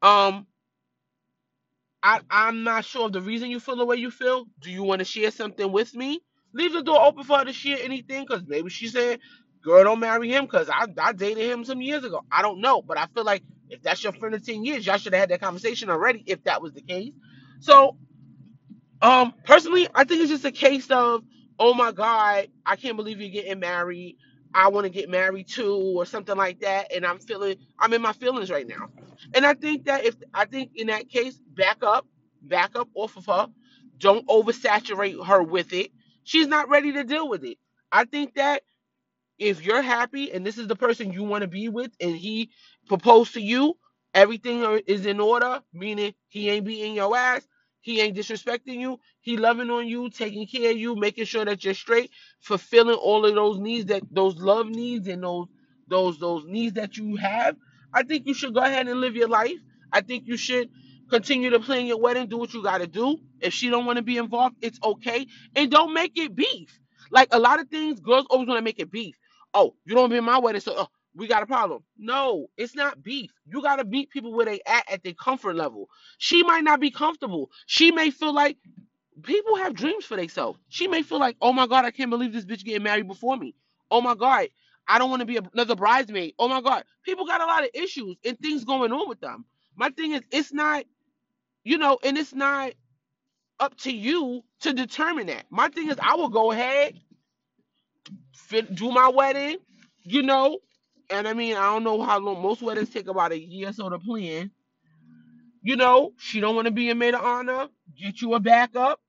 Um 0.02 0.48
I, 2.04 2.22
I'm 2.32 2.66
not 2.66 2.86
sure 2.86 3.08
of 3.08 3.14
the 3.14 3.22
reason 3.22 3.52
you 3.52 3.62
feel 3.62 3.78
the 3.78 3.86
way 3.86 3.98
you 3.98 4.12
feel. 4.12 4.48
Do 4.62 4.72
you 4.72 4.84
want 4.84 5.00
to 5.02 5.06
share 5.06 5.32
something 5.32 5.72
with 5.72 5.96
me? 5.96 6.22
Leave 6.54 6.74
the 6.74 6.84
door 6.84 7.02
open 7.02 7.26
for 7.26 7.40
her 7.40 7.46
to 7.46 7.54
share 7.54 7.80
anything 7.82 8.26
because 8.28 8.44
maybe 8.48 8.70
she 8.72 8.88
said, 8.90 9.20
girl, 9.64 9.86
don't 9.86 10.02
marry 10.02 10.30
him 10.32 10.46
because 10.46 10.70
I, 10.70 10.88
I 11.00 11.14
dated 11.14 11.50
him 11.50 11.66
some 11.66 11.82
years 11.82 12.06
ago. 12.06 12.22
I 12.32 12.44
don't 12.44 12.62
know. 12.62 12.82
But 12.82 13.00
I 13.00 13.08
feel 13.08 13.26
like 13.26 13.44
if 13.70 13.84
that's 13.84 14.04
your 14.04 14.14
friend 14.14 14.36
of 14.36 14.46
10 14.46 14.66
years, 14.66 14.88
y'all 14.88 14.98
should 14.98 15.14
have 15.14 15.22
had 15.22 15.30
that 15.32 15.42
conversation 15.42 15.90
already 15.92 16.24
if 16.28 16.44
that 16.46 16.62
was 16.62 16.74
the 16.74 16.82
case. 16.84 17.14
So 17.62 17.98
um, 19.02 19.34
personally, 19.46 19.90
I 19.96 20.06
think 20.06 20.22
it's 20.24 20.32
just 20.32 20.46
a 20.46 20.52
case 20.54 20.92
of, 20.92 21.24
oh 21.60 21.76
my 21.76 21.94
God, 21.94 22.50
I 22.66 22.78
can't 22.78 22.98
believe 22.98 23.22
you're 23.22 23.32
getting 23.32 23.62
married. 23.62 24.18
I 24.56 24.70
want 24.70 24.86
to 24.86 24.92
get 24.92 25.10
married 25.10 25.50
to 25.50 25.66
or 25.76 26.06
something 26.06 26.38
like 26.38 26.62
that. 26.62 26.94
And 26.94 27.06
I'm 27.06 27.20
feeling, 27.20 27.58
I'm 27.80 27.94
in 27.94 28.02
my 28.02 28.14
feelings 28.14 28.52
right 28.52 28.68
now. 28.68 28.90
And 29.36 29.46
I 29.46 29.54
think 29.56 29.86
that 29.86 30.06
if, 30.06 30.16
I 30.34 30.46
think 30.46 30.72
in 30.76 30.88
that 30.88 31.10
case, 31.10 31.36
back 31.56 31.80
up, 31.84 32.08
back 32.44 32.76
up 32.76 32.90
off 32.96 33.18
of 33.18 33.26
her. 33.28 33.48
Don't 34.00 34.28
oversaturate 34.28 35.26
her 35.26 35.44
with 35.44 35.74
it. 35.74 35.92
She's 36.24 36.48
not 36.48 36.70
ready 36.70 36.94
to 36.94 37.04
deal 37.06 37.30
with 37.30 37.44
it. 37.46 37.58
I 37.92 38.06
think 38.06 38.36
that 38.36 38.64
if 39.40 39.66
you're 39.66 39.82
happy 39.82 40.32
and 40.32 40.46
this 40.46 40.58
is 40.58 40.68
the 40.68 40.76
person 40.76 41.12
you 41.14 41.24
want 41.24 41.42
to 41.42 41.48
be 41.48 41.70
with 41.70 41.92
and 42.00 42.16
he 42.16 42.50
proposed 42.88 43.34
to 43.36 43.42
you, 43.42 43.76
everything 44.14 44.64
is 44.88 45.06
in 45.06 45.20
order, 45.20 45.62
meaning 45.74 46.14
he 46.30 46.50
ain't 46.50 46.66
beating 46.66 46.96
your 46.96 47.16
ass, 47.16 47.48
he 47.84 48.02
ain't 48.02 48.18
disrespecting 48.18 48.82
you, 48.82 49.00
he 49.22 49.38
loving 49.38 49.72
on 49.72 49.88
you, 49.88 50.10
taking 50.12 50.48
care 50.48 50.72
of 50.72 50.78
you, 50.78 50.98
making 50.98 51.26
sure 51.26 51.46
that 51.46 51.66
you're 51.66 51.76
straight, 51.76 52.12
fulfilling 52.42 52.98
all 52.98 53.26
of 53.28 53.36
those 53.36 53.60
needs 53.60 53.88
that 53.88 54.04
those 54.12 54.38
love 54.38 54.70
needs 54.70 55.08
and 55.10 55.24
those 55.24 55.48
those 55.90 56.20
those 56.20 56.46
needs 56.48 56.76
that 56.76 56.98
you 56.98 57.18
have. 57.18 57.58
I 57.94 58.04
think 58.04 58.28
you 58.28 58.36
should 58.36 58.56
go 58.56 58.62
ahead 58.62 58.90
and 58.90 59.02
live 59.02 59.16
your 59.18 59.30
life. 59.30 59.60
I 59.94 60.02
think 60.02 60.28
you 60.28 60.38
should 60.38 60.72
continue 61.12 61.52
to 61.52 61.62
plan 61.62 61.88
your 61.88 62.02
wedding, 62.02 62.28
do 62.30 62.40
what 62.40 62.54
you 62.56 62.64
got 62.64 62.80
to 62.80 62.88
do. 62.88 63.20
If 63.42 63.54
she 63.54 63.70
don't 63.72 63.86
want 63.88 63.98
to 63.98 64.04
be 64.04 64.18
involved, 64.18 64.58
it's 64.62 64.80
okay, 64.84 65.28
and 65.56 65.72
don't 65.72 65.94
make 65.94 66.18
it 66.20 66.36
beef. 66.36 66.80
Like 67.12 67.30
a 67.34 67.40
lot 67.40 67.62
of 67.62 67.70
things, 67.70 68.02
girls 68.02 68.28
always 68.32 68.50
want 68.50 68.60
to 68.60 68.64
make 68.66 68.80
it 68.80 68.92
beef 68.92 69.16
oh, 69.56 69.76
you 69.86 69.96
don't 69.96 70.12
be 70.12 70.18
in 70.18 70.26
my 70.26 70.40
wedding, 70.40 70.62
so 70.62 70.76
uh, 70.76 70.86
we 71.16 71.28
got 71.28 71.44
a 71.44 71.48
problem. 71.48 71.84
No, 71.98 72.48
it's 72.58 72.76
not 72.76 73.04
beef. 73.04 73.32
You 73.46 73.62
gotta 73.62 73.86
meet 73.86 74.12
people 74.12 74.34
where 74.34 74.46
they 74.46 74.62
at 74.68 74.92
at 74.92 75.04
their 75.04 75.14
comfort 75.14 75.56
level. 75.56 75.90
She 76.20 76.44
might 76.44 76.64
not 76.64 76.80
be 76.80 76.92
comfortable. 76.92 77.52
She 77.68 77.92
may 77.92 78.12
feel 78.12 78.34
like 78.34 78.58
people 79.24 79.58
have 79.58 79.76
dreams 79.76 80.06
for 80.06 80.18
themselves. 80.18 80.60
She 80.70 80.88
may 80.88 81.04
feel 81.04 81.20
like, 81.20 81.38
oh 81.42 81.54
my 81.54 81.68
god, 81.68 81.86
I 81.86 81.92
can't 81.92 82.10
believe 82.10 82.34
this 82.34 82.46
bitch 82.46 82.64
getting 82.66 82.84
married 82.84 83.08
before 83.08 83.38
me. 83.38 83.56
Oh 83.92 84.02
my 84.02 84.16
god, 84.16 84.48
I 84.88 85.00
don't 85.00 85.10
want 85.10 85.22
to 85.22 85.26
be 85.26 85.38
another 85.54 85.76
bridesmaid. 85.76 86.36
Oh 86.40 86.48
my 86.48 86.62
god, 86.62 86.84
people 87.04 87.26
got 87.26 87.42
a 87.42 87.46
lot 87.46 87.64
of 87.64 87.70
issues 87.74 88.18
and 88.26 88.40
things 88.40 88.66
going 88.66 88.92
on 88.92 89.10
with 89.10 89.22
them. 89.22 89.46
My 89.76 89.90
thing 89.90 90.14
is, 90.14 90.22
it's 90.32 90.54
not, 90.54 90.86
you 91.64 91.78
know, 91.78 92.00
and 92.04 92.18
it's 92.18 92.34
not 92.34 92.74
up 93.60 93.78
to 93.80 93.94
you 93.94 94.44
to 94.62 94.74
determine 94.74 95.28
that. 95.28 95.46
My 95.52 95.70
thing 95.70 95.90
is, 95.90 95.98
I 96.02 96.16
will 96.16 96.30
go 96.30 96.52
ahead, 96.52 97.00
fit, 98.36 98.76
do 98.76 98.92
my 98.92 99.10
wedding, 99.10 99.58
you 100.04 100.24
know, 100.24 100.60
And 101.10 101.28
I 101.28 101.34
mean, 101.34 101.56
I 101.56 101.64
don't 101.74 101.84
know 101.84 102.02
how 102.02 102.20
long 102.20 102.42
most 102.42 102.62
weddings 102.62 102.90
take 102.90 103.08
about 103.08 103.32
a 103.32 103.40
year 103.40 103.74
so 103.74 103.90
to 103.90 104.00
plan. 104.00 104.52
You 105.62 105.76
know, 105.78 106.14
she 106.18 106.40
don't 106.40 106.56
want 106.56 106.66
to 106.66 106.72
be 106.72 106.90
a 106.90 106.96
maid 106.96 107.14
of 107.16 107.24
honor. 107.24 107.70
Get 107.98 108.22
you 108.22 108.34
a 108.34 108.40
backup. 108.40 109.00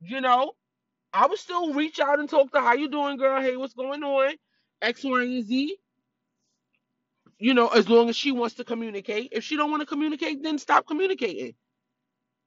You 0.00 0.20
know, 0.20 0.52
I 1.12 1.26
would 1.26 1.38
still 1.38 1.74
reach 1.74 2.00
out 2.00 2.20
and 2.20 2.28
talk 2.28 2.52
to 2.52 2.60
how 2.60 2.74
you 2.74 2.88
doing, 2.88 3.16
girl. 3.18 3.40
Hey, 3.40 3.56
what's 3.56 3.74
going 3.74 4.02
on? 4.02 4.34
X, 4.82 5.04
Y, 5.04 5.22
and 5.22 5.44
Z. 5.44 5.76
You 7.38 7.54
know, 7.54 7.68
as 7.68 7.88
long 7.88 8.08
as 8.08 8.16
she 8.16 8.32
wants 8.32 8.56
to 8.56 8.64
communicate. 8.64 9.30
If 9.32 9.44
she 9.44 9.56
don't 9.56 9.70
want 9.70 9.82
to 9.82 9.86
communicate, 9.86 10.42
then 10.42 10.58
stop 10.58 10.86
communicating. 10.86 11.54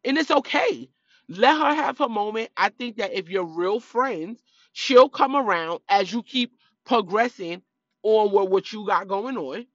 And 0.03 0.17
it's 0.17 0.31
okay. 0.31 0.89
Let 1.29 1.57
her 1.57 1.73
have 1.75 1.97
her 1.99 2.09
moment. 2.09 2.49
I 2.57 2.69
think 2.69 2.97
that 2.97 3.13
if 3.13 3.29
you're 3.29 3.45
real 3.45 3.79
friends, 3.79 4.41
she'll 4.73 5.09
come 5.09 5.35
around 5.35 5.79
as 5.89 6.11
you 6.11 6.23
keep 6.23 6.53
progressing 6.85 7.61
on 8.03 8.31
what, 8.31 8.49
what 8.51 8.71
you 8.73 8.85
got 8.87 9.07
going 9.07 9.37
on. 9.37 9.65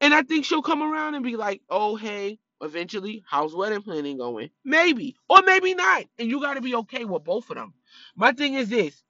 And 0.00 0.14
I 0.14 0.22
think 0.22 0.46
she'll 0.46 0.62
come 0.62 0.82
around 0.82 1.16
and 1.16 1.24
be 1.24 1.36
like, 1.36 1.62
oh, 1.70 1.96
hey, 1.96 2.38
eventually, 2.62 3.24
how's 3.28 3.54
wedding 3.56 3.82
planning 3.82 4.18
going? 4.18 4.50
Maybe, 4.64 5.16
or 5.30 5.42
maybe 5.46 5.74
not. 5.74 6.04
And 6.18 6.30
you 6.30 6.40
got 6.40 6.54
to 6.54 6.62
be 6.62 6.76
okay 6.76 7.04
with 7.06 7.24
both 7.24 7.50
of 7.50 7.56
them. 7.56 7.74
My 8.16 8.32
thing 8.32 8.54
is 8.54 8.70
this 8.70 9.02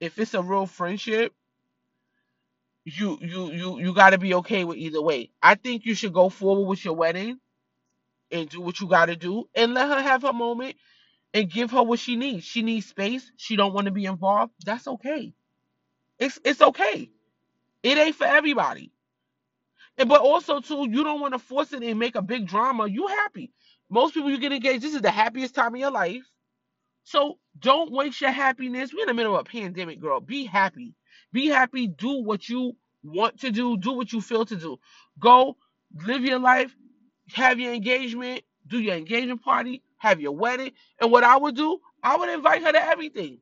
if 0.00 0.18
it's 0.18 0.34
a 0.34 0.42
real 0.42 0.66
friendship, 0.66 1.34
you 2.84 3.18
you 3.22 3.52
you 3.52 3.80
you 3.80 3.94
got 3.94 4.10
to 4.10 4.18
be 4.18 4.34
okay 4.36 4.64
with 4.64 4.78
either 4.78 5.02
way. 5.02 5.30
I 5.42 5.56
think 5.56 5.86
you 5.86 5.94
should 5.94 6.14
go 6.14 6.30
forward 6.30 6.68
with 6.68 6.84
your 6.84 6.94
wedding 6.94 7.38
and 8.32 8.48
do 8.48 8.60
what 8.60 8.80
you 8.80 8.88
got 8.88 9.06
to 9.06 9.16
do 9.16 9.46
and 9.54 9.74
let 9.74 9.88
her 9.88 10.02
have 10.02 10.22
her 10.22 10.32
moment 10.34 10.76
and 11.34 11.50
give 11.50 11.70
her 11.72 11.82
what 11.82 12.00
she 12.00 12.16
needs. 12.16 12.44
She 12.44 12.62
needs 12.62 12.86
space. 12.86 13.30
She 13.36 13.56
don't 13.56 13.74
want 13.74 13.86
to 13.86 13.92
be 13.92 14.06
involved. 14.06 14.52
That's 14.64 14.88
okay. 14.88 15.34
It's 16.18 16.38
it's 16.44 16.62
okay. 16.62 17.10
It 17.86 17.98
ain't 17.98 18.16
for 18.16 18.26
everybody. 18.26 18.92
And 19.98 20.08
but 20.08 20.20
also 20.22 20.60
too, 20.60 20.88
you 20.90 21.04
don't 21.04 21.20
want 21.20 21.34
to 21.34 21.38
force 21.38 21.72
it 21.72 21.82
and 21.82 21.98
make 21.98 22.16
a 22.16 22.22
big 22.22 22.46
drama. 22.46 22.88
You 22.88 23.06
happy. 23.06 23.52
Most 23.90 24.14
people 24.14 24.30
you 24.30 24.38
get 24.38 24.52
engaged, 24.52 24.82
this 24.82 24.94
is 24.94 25.02
the 25.02 25.10
happiest 25.10 25.54
time 25.54 25.74
of 25.74 25.80
your 25.80 25.92
life. 25.92 26.24
So 27.04 27.38
don't 27.58 27.92
waste 27.92 28.20
your 28.20 28.32
happiness. 28.32 28.92
We're 28.92 29.02
in 29.02 29.08
the 29.08 29.14
middle 29.14 29.34
of 29.36 29.40
a 29.40 29.44
pandemic, 29.50 30.00
girl. 30.00 30.20
Be 30.20 30.44
happy. 30.46 30.94
Be 31.32 31.48
happy. 31.48 31.86
Do 31.86 32.22
what 32.22 32.48
you 32.48 32.74
want 33.04 33.40
to 33.40 33.50
do. 33.52 33.76
Do 33.78 33.92
what 33.92 34.12
you 34.12 34.20
feel 34.20 34.44
to 34.46 34.56
do. 34.56 34.78
Go 35.18 35.56
live 36.06 36.24
your 36.24 36.40
life. 36.40 36.74
Have 37.34 37.60
your 37.60 37.74
engagement. 37.74 38.42
Do 38.66 38.80
your 38.80 38.96
engagement 38.96 39.42
party. 39.42 39.82
Have 39.98 40.20
your 40.20 40.32
wedding. 40.32 40.72
And 41.00 41.12
what 41.12 41.24
I 41.24 41.36
would 41.36 41.56
do, 41.56 41.78
I 42.02 42.16
would 42.16 42.28
invite 42.30 42.62
her 42.64 42.72
to 42.72 42.82
everything. 42.82 43.38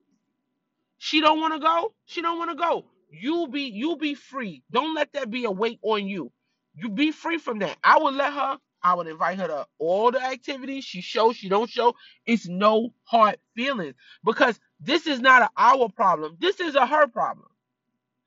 She 0.98 1.20
don't 1.20 1.40
want 1.40 1.54
to 1.54 1.60
go. 1.60 1.94
She 2.06 2.22
don't 2.22 2.38
want 2.38 2.50
to 2.50 2.56
go. 2.56 2.86
You 3.20 3.48
be 3.48 3.62
you 3.62 3.96
be 3.98 4.14
free. 4.14 4.64
Don't 4.72 4.94
let 4.94 5.12
that 5.14 5.30
be 5.30 5.46
a 5.46 5.52
weight 5.52 5.80
on 5.82 6.08
you. 6.08 6.32
You 6.76 6.90
be 6.90 7.12
free 7.12 7.38
from 7.38 7.60
that. 7.60 7.78
I 7.84 7.98
would 7.98 8.14
let 8.14 8.34
her. 8.34 8.58
I 8.82 8.94
would 8.94 9.08
invite 9.08 9.38
her 9.40 9.48
to 9.48 9.66
all 9.78 10.12
the 10.12 10.22
activities. 10.22 10.84
She 10.84 11.02
shows. 11.02 11.36
She 11.36 11.50
don't 11.50 11.70
show. 11.70 11.94
It's 12.26 12.48
no 12.48 12.94
hard 13.04 13.38
feelings 13.56 13.94
because 14.24 14.60
this 14.80 15.06
is 15.08 15.20
not 15.20 15.42
a 15.42 15.50
our 15.58 15.88
problem. 15.90 16.36
This 16.40 16.60
is 16.60 16.76
a 16.76 16.86
her 16.86 17.08
problem. 17.08 17.48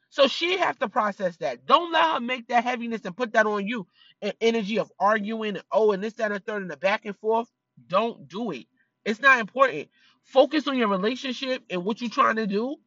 So 0.10 0.28
she 0.28 0.58
have 0.58 0.80
to 0.80 0.90
process 0.90 1.38
that. 1.40 1.66
Don't 1.68 1.94
let 1.94 2.06
her 2.16 2.22
make 2.22 2.48
that 2.50 2.66
heaviness 2.66 3.02
and 3.06 3.18
put 3.18 3.34
that 3.34 3.48
on 3.48 3.68
you. 3.68 3.88
An 4.24 4.34
energy 4.42 4.80
of 4.80 4.92
arguing 5.00 5.58
and 5.58 5.66
oh 5.72 5.94
and 5.94 6.04
this 6.04 6.16
that 6.16 6.34
and 6.34 6.46
third 6.46 6.64
and 6.64 6.72
the 6.72 6.78
back 6.78 7.06
and 7.06 7.18
forth. 7.18 7.50
Don't 7.88 8.28
do 8.30 8.52
it. 8.52 8.68
It's 9.06 9.22
not 9.22 9.40
important. 9.40 9.90
Focus 10.24 10.68
on 10.68 10.78
your 10.78 10.90
relationship 10.90 11.64
and 11.72 11.86
what 11.86 12.02
you're 12.02 12.12
trying 12.12 12.38
to 12.38 12.48
do 12.48 12.78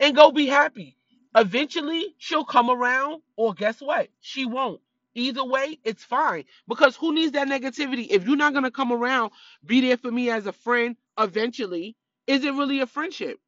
and 0.00 0.16
go 0.16 0.32
be 0.32 0.46
happy. 0.48 0.97
Eventually, 1.38 2.14
she'll 2.18 2.44
come 2.46 2.70
around, 2.70 3.22
or 3.36 3.54
guess 3.54 3.80
what? 3.80 4.10
She 4.20 4.46
won't. 4.46 4.82
Either 5.16 5.44
way, 5.44 5.80
it's 5.84 6.04
fine. 6.04 6.44
Because 6.68 6.96
who 6.96 7.14
needs 7.14 7.32
that 7.34 7.48
negativity? 7.48 8.08
If 8.10 8.26
you're 8.28 8.36
not 8.36 8.54
going 8.54 8.64
to 8.64 8.72
come 8.72 8.92
around, 8.92 9.32
be 9.66 9.82
there 9.82 9.98
for 9.98 10.12
me 10.12 10.30
as 10.30 10.46
a 10.46 10.52
friend 10.52 10.96
eventually, 11.18 11.96
is 12.28 12.44
it 12.44 12.54
really 12.54 12.80
a 12.80 12.88
friendship? 12.88 13.38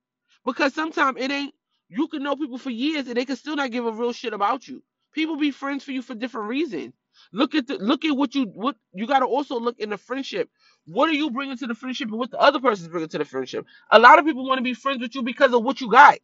Because 0.46 0.74
sometimes 0.74 1.18
it 1.20 1.32
ain't, 1.32 1.54
you 1.90 2.08
can 2.08 2.24
know 2.24 2.36
people 2.36 2.58
for 2.58 2.70
years 2.70 3.08
and 3.08 3.16
they 3.16 3.26
can 3.26 3.36
still 3.36 3.56
not 3.56 3.72
give 3.72 3.86
a 3.86 3.92
real 3.92 4.14
shit 4.14 4.34
about 4.34 4.68
you. 4.68 4.82
People 5.14 5.38
be 5.38 5.52
friends 5.52 5.84
for 5.84 5.92
you 5.92 6.02
for 6.02 6.16
different 6.16 6.48
reasons. 6.48 6.94
Look 7.32 7.54
at 7.54 7.68
the 7.68 7.76
look 7.78 8.04
at 8.06 8.16
what 8.16 8.34
you 8.34 8.46
what 8.46 8.76
you 8.94 9.06
got 9.06 9.20
to 9.20 9.26
also 9.26 9.60
look 9.60 9.78
in 9.80 9.90
the 9.90 9.98
friendship. 9.98 10.50
What 10.86 11.10
are 11.10 11.14
you 11.14 11.30
bringing 11.30 11.58
to 11.58 11.68
the 11.68 11.76
friendship 11.76 12.10
and 12.10 12.18
what 12.18 12.32
the 12.32 12.40
other 12.40 12.60
person's 12.60 12.88
bringing 12.88 13.10
to 13.10 13.18
the 13.18 13.26
friendship? 13.26 13.66
A 13.92 14.00
lot 14.00 14.18
of 14.18 14.26
people 14.26 14.48
want 14.48 14.58
to 14.58 14.64
be 14.64 14.74
friends 14.74 15.02
with 15.02 15.14
you 15.14 15.22
because 15.22 15.54
of 15.54 15.64
what 15.64 15.80
you 15.80 15.90
got. 15.90 16.18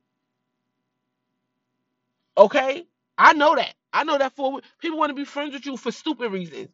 Okay? 2.39 2.87
I 3.19 3.35
know 3.35 3.57
that. 3.57 3.75
I 3.93 4.05
know 4.05 4.19
that 4.19 4.37
for 4.37 4.61
people 4.81 4.99
want 4.99 5.11
to 5.11 5.15
be 5.17 5.25
friends 5.25 5.55
with 5.55 5.67
you 5.67 5.77
for 5.77 5.93
stupid 5.93 6.33
reasons. 6.33 6.71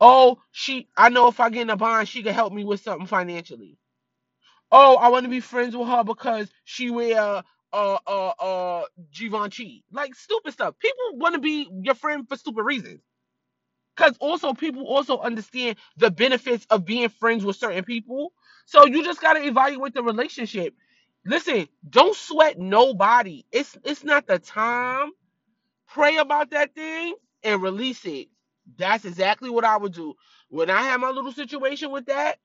Oh, 0.00 0.38
she 0.52 0.88
I 0.96 1.10
know 1.10 1.28
if 1.28 1.40
I 1.40 1.50
get 1.50 1.62
in 1.62 1.70
a 1.70 1.76
bond, 1.76 2.08
she 2.08 2.22
can 2.22 2.34
help 2.34 2.52
me 2.52 2.64
with 2.64 2.82
something 2.82 3.06
financially. 3.08 3.78
Oh, 4.72 4.96
I 4.96 5.08
want 5.08 5.24
to 5.24 5.30
be 5.30 5.40
friends 5.40 5.76
with 5.76 5.88
her 5.88 6.04
because 6.04 6.50
she 6.64 6.90
wear 6.90 7.20
uh 7.20 7.42
uh 8.06 8.28
uh 8.40 8.84
Givenchy. 9.14 9.84
Like 9.92 10.14
stupid 10.14 10.52
stuff. 10.54 10.76
People 10.78 11.18
want 11.18 11.34
to 11.34 11.40
be 11.40 11.68
your 11.82 11.94
friend 11.96 12.28
for 12.28 12.36
stupid 12.36 12.64
reasons. 12.64 13.00
Cause 13.96 14.16
also 14.20 14.54
people 14.54 14.86
also 14.86 15.18
understand 15.18 15.76
the 15.98 16.10
benefits 16.10 16.66
of 16.70 16.84
being 16.86 17.08
friends 17.10 17.44
with 17.44 17.56
certain 17.56 17.84
people. 17.84 18.32
So 18.66 18.86
you 18.86 19.04
just 19.04 19.20
gotta 19.20 19.46
evaluate 19.46 19.94
the 19.94 20.02
relationship. 20.02 20.74
Listen, 21.26 21.68
don't 21.88 22.16
sweat 22.16 22.58
nobody. 22.58 23.44
It's 23.52 23.78
it's 23.84 24.04
not 24.04 24.26
the 24.26 24.38
time 24.40 25.10
pray 25.88 26.18
about 26.18 26.50
that 26.52 26.74
thing 26.74 27.16
and 27.44 27.62
release 27.62 28.04
it. 28.06 28.28
That's 28.78 29.04
exactly 29.06 29.50
what 29.50 29.64
I 29.66 29.76
would 29.78 29.94
do. 29.94 30.14
When 30.48 30.70
I 30.70 30.82
had 30.82 31.00
my 31.00 31.10
little 31.10 31.32
situation 31.32 31.92
with 31.92 32.06
that, 32.06 32.38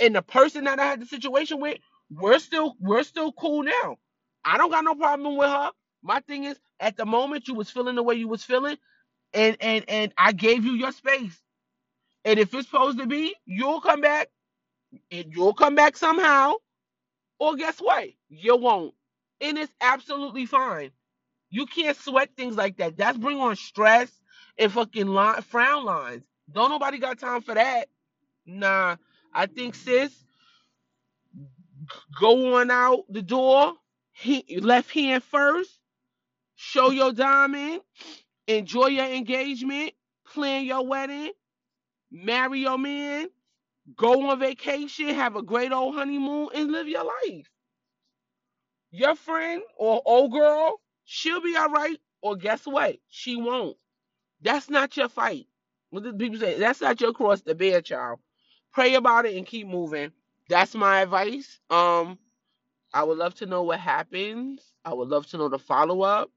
and 0.00 0.14
the 0.16 0.22
person 0.22 0.64
that 0.64 0.78
I 0.80 0.86
had 0.86 1.00
the 1.02 1.06
situation 1.06 1.60
with, 1.60 1.78
we're 2.10 2.38
still 2.38 2.76
we're 2.80 3.02
still 3.04 3.32
cool 3.32 3.62
now. 3.64 3.96
I 4.44 4.58
don't 4.58 4.70
got 4.70 4.84
no 4.84 4.94
problem 4.94 5.36
with 5.36 5.48
her. 5.48 5.70
My 6.02 6.20
thing 6.20 6.44
is, 6.44 6.58
at 6.80 6.96
the 6.96 7.06
moment 7.06 7.48
you 7.48 7.54
was 7.54 7.70
feeling 7.70 7.96
the 7.96 8.02
way 8.02 8.14
you 8.16 8.28
was 8.28 8.44
feeling, 8.44 8.76
and 9.34 9.56
and 9.60 9.84
and 9.88 10.12
I 10.18 10.32
gave 10.32 10.64
you 10.64 10.72
your 10.72 10.92
space. 10.92 11.38
And 12.24 12.38
if 12.40 12.54
it's 12.54 12.68
supposed 12.70 12.98
to 13.00 13.06
be, 13.06 13.34
you'll 13.46 13.80
come 13.82 14.00
back, 14.02 14.28
and 15.12 15.26
you'll 15.34 15.54
come 15.54 15.74
back 15.76 15.96
somehow. 15.96 16.54
Or 17.38 17.56
guess 17.56 17.78
what? 17.80 18.08
You 18.28 18.56
won't. 18.56 18.94
And 19.40 19.58
it's 19.58 19.72
absolutely 19.80 20.46
fine. 20.46 20.90
You 21.50 21.66
can't 21.66 21.96
sweat 21.96 22.30
things 22.36 22.56
like 22.56 22.78
that. 22.78 22.96
That's 22.96 23.18
bring 23.18 23.40
on 23.40 23.56
stress 23.56 24.10
and 24.58 24.72
fucking 24.72 25.06
line, 25.06 25.42
frown 25.42 25.84
lines. 25.84 26.24
Don't 26.52 26.70
nobody 26.70 26.98
got 26.98 27.18
time 27.18 27.42
for 27.42 27.54
that. 27.54 27.88
Nah, 28.46 28.96
I 29.34 29.46
think 29.46 29.74
sis, 29.74 30.12
go 32.20 32.56
on 32.56 32.70
out 32.70 33.04
the 33.08 33.22
door. 33.22 33.74
He, 34.12 34.44
left 34.60 34.90
hand 34.90 35.22
first. 35.24 35.70
Show 36.56 36.90
your 36.90 37.12
diamond. 37.12 37.82
Enjoy 38.48 38.86
your 38.88 39.06
engagement. 39.06 39.92
Plan 40.26 40.64
your 40.64 40.86
wedding. 40.86 41.32
Marry 42.10 42.60
your 42.60 42.78
man. 42.78 43.28
Go 43.96 44.30
on 44.30 44.40
vacation. 44.40 45.08
Have 45.10 45.36
a 45.36 45.42
great 45.42 45.72
old 45.72 45.94
honeymoon 45.94 46.48
and 46.54 46.72
live 46.72 46.88
your 46.88 47.04
life. 47.04 47.50
Your 48.92 49.16
friend 49.16 49.62
or 49.78 50.02
old 50.06 50.32
girl, 50.32 50.80
she'll 51.04 51.42
be 51.42 51.56
all 51.56 51.70
right. 51.70 51.98
Or 52.22 52.36
guess 52.36 52.66
what? 52.66 52.96
She 53.08 53.36
won't. 53.36 53.76
That's 54.42 54.70
not 54.70 54.96
your 54.96 55.08
fight. 55.10 55.48
What 55.90 56.04
did 56.04 56.18
people 56.18 56.38
say? 56.40 56.58
That's 56.58 56.80
not 56.82 57.00
your 57.00 57.14
cross 57.14 57.42
to 57.42 57.54
bear, 57.56 57.82
child. 57.82 58.20
Pray 58.72 58.94
about 58.94 59.26
it 59.26 59.36
and 59.36 59.46
keep 59.46 59.66
moving. 59.68 60.12
That's 60.48 60.74
my 60.74 61.02
advice. 61.02 61.60
Um, 61.70 62.18
I 62.94 63.04
would 63.04 63.18
love 63.18 63.34
to 63.36 63.46
know 63.46 63.62
what 63.64 63.80
happens. 63.80 64.62
I 64.84 64.94
would 64.94 65.08
love 65.08 65.26
to 65.28 65.38
know 65.38 65.48
the 65.48 65.58
follow 65.58 66.02
up. 66.02 66.30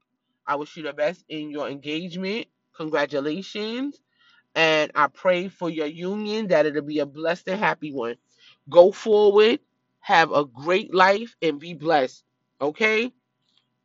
I 0.46 0.56
wish 0.56 0.76
you 0.76 0.84
the 0.84 0.92
best 0.92 1.24
in 1.28 1.50
your 1.50 1.68
engagement. 1.68 2.46
Congratulations. 2.76 4.00
And 4.54 4.90
I 4.94 5.08
pray 5.08 5.48
for 5.48 5.70
your 5.70 5.86
union 5.86 6.48
that 6.48 6.66
it'll 6.66 6.82
be 6.82 6.98
a 7.00 7.06
blessed 7.06 7.48
and 7.48 7.58
happy 7.60 7.92
one. 7.92 8.16
Go 8.68 8.92
forward, 8.92 9.60
have 10.00 10.32
a 10.32 10.44
great 10.44 10.94
life, 10.94 11.36
and 11.42 11.58
be 11.60 11.74
blessed. 11.74 12.24
Okay? 12.60 13.12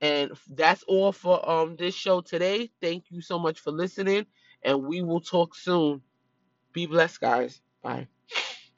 And 0.02 0.32
that's 0.50 0.84
all 0.84 1.12
for 1.12 1.48
um 1.50 1.76
this 1.78 1.96
show 1.96 2.22
today. 2.22 2.72
Thank 2.82 3.12
you 3.12 3.22
so 3.22 3.40
much 3.40 3.60
for 3.60 3.72
listening, 3.72 4.26
and 4.64 4.84
we 4.84 5.02
will 5.02 5.22
talk 5.22 5.56
soon. 5.56 6.02
Be 6.74 6.86
blessed, 6.88 7.22
guys. 7.22 7.62
Bye. 7.84 8.08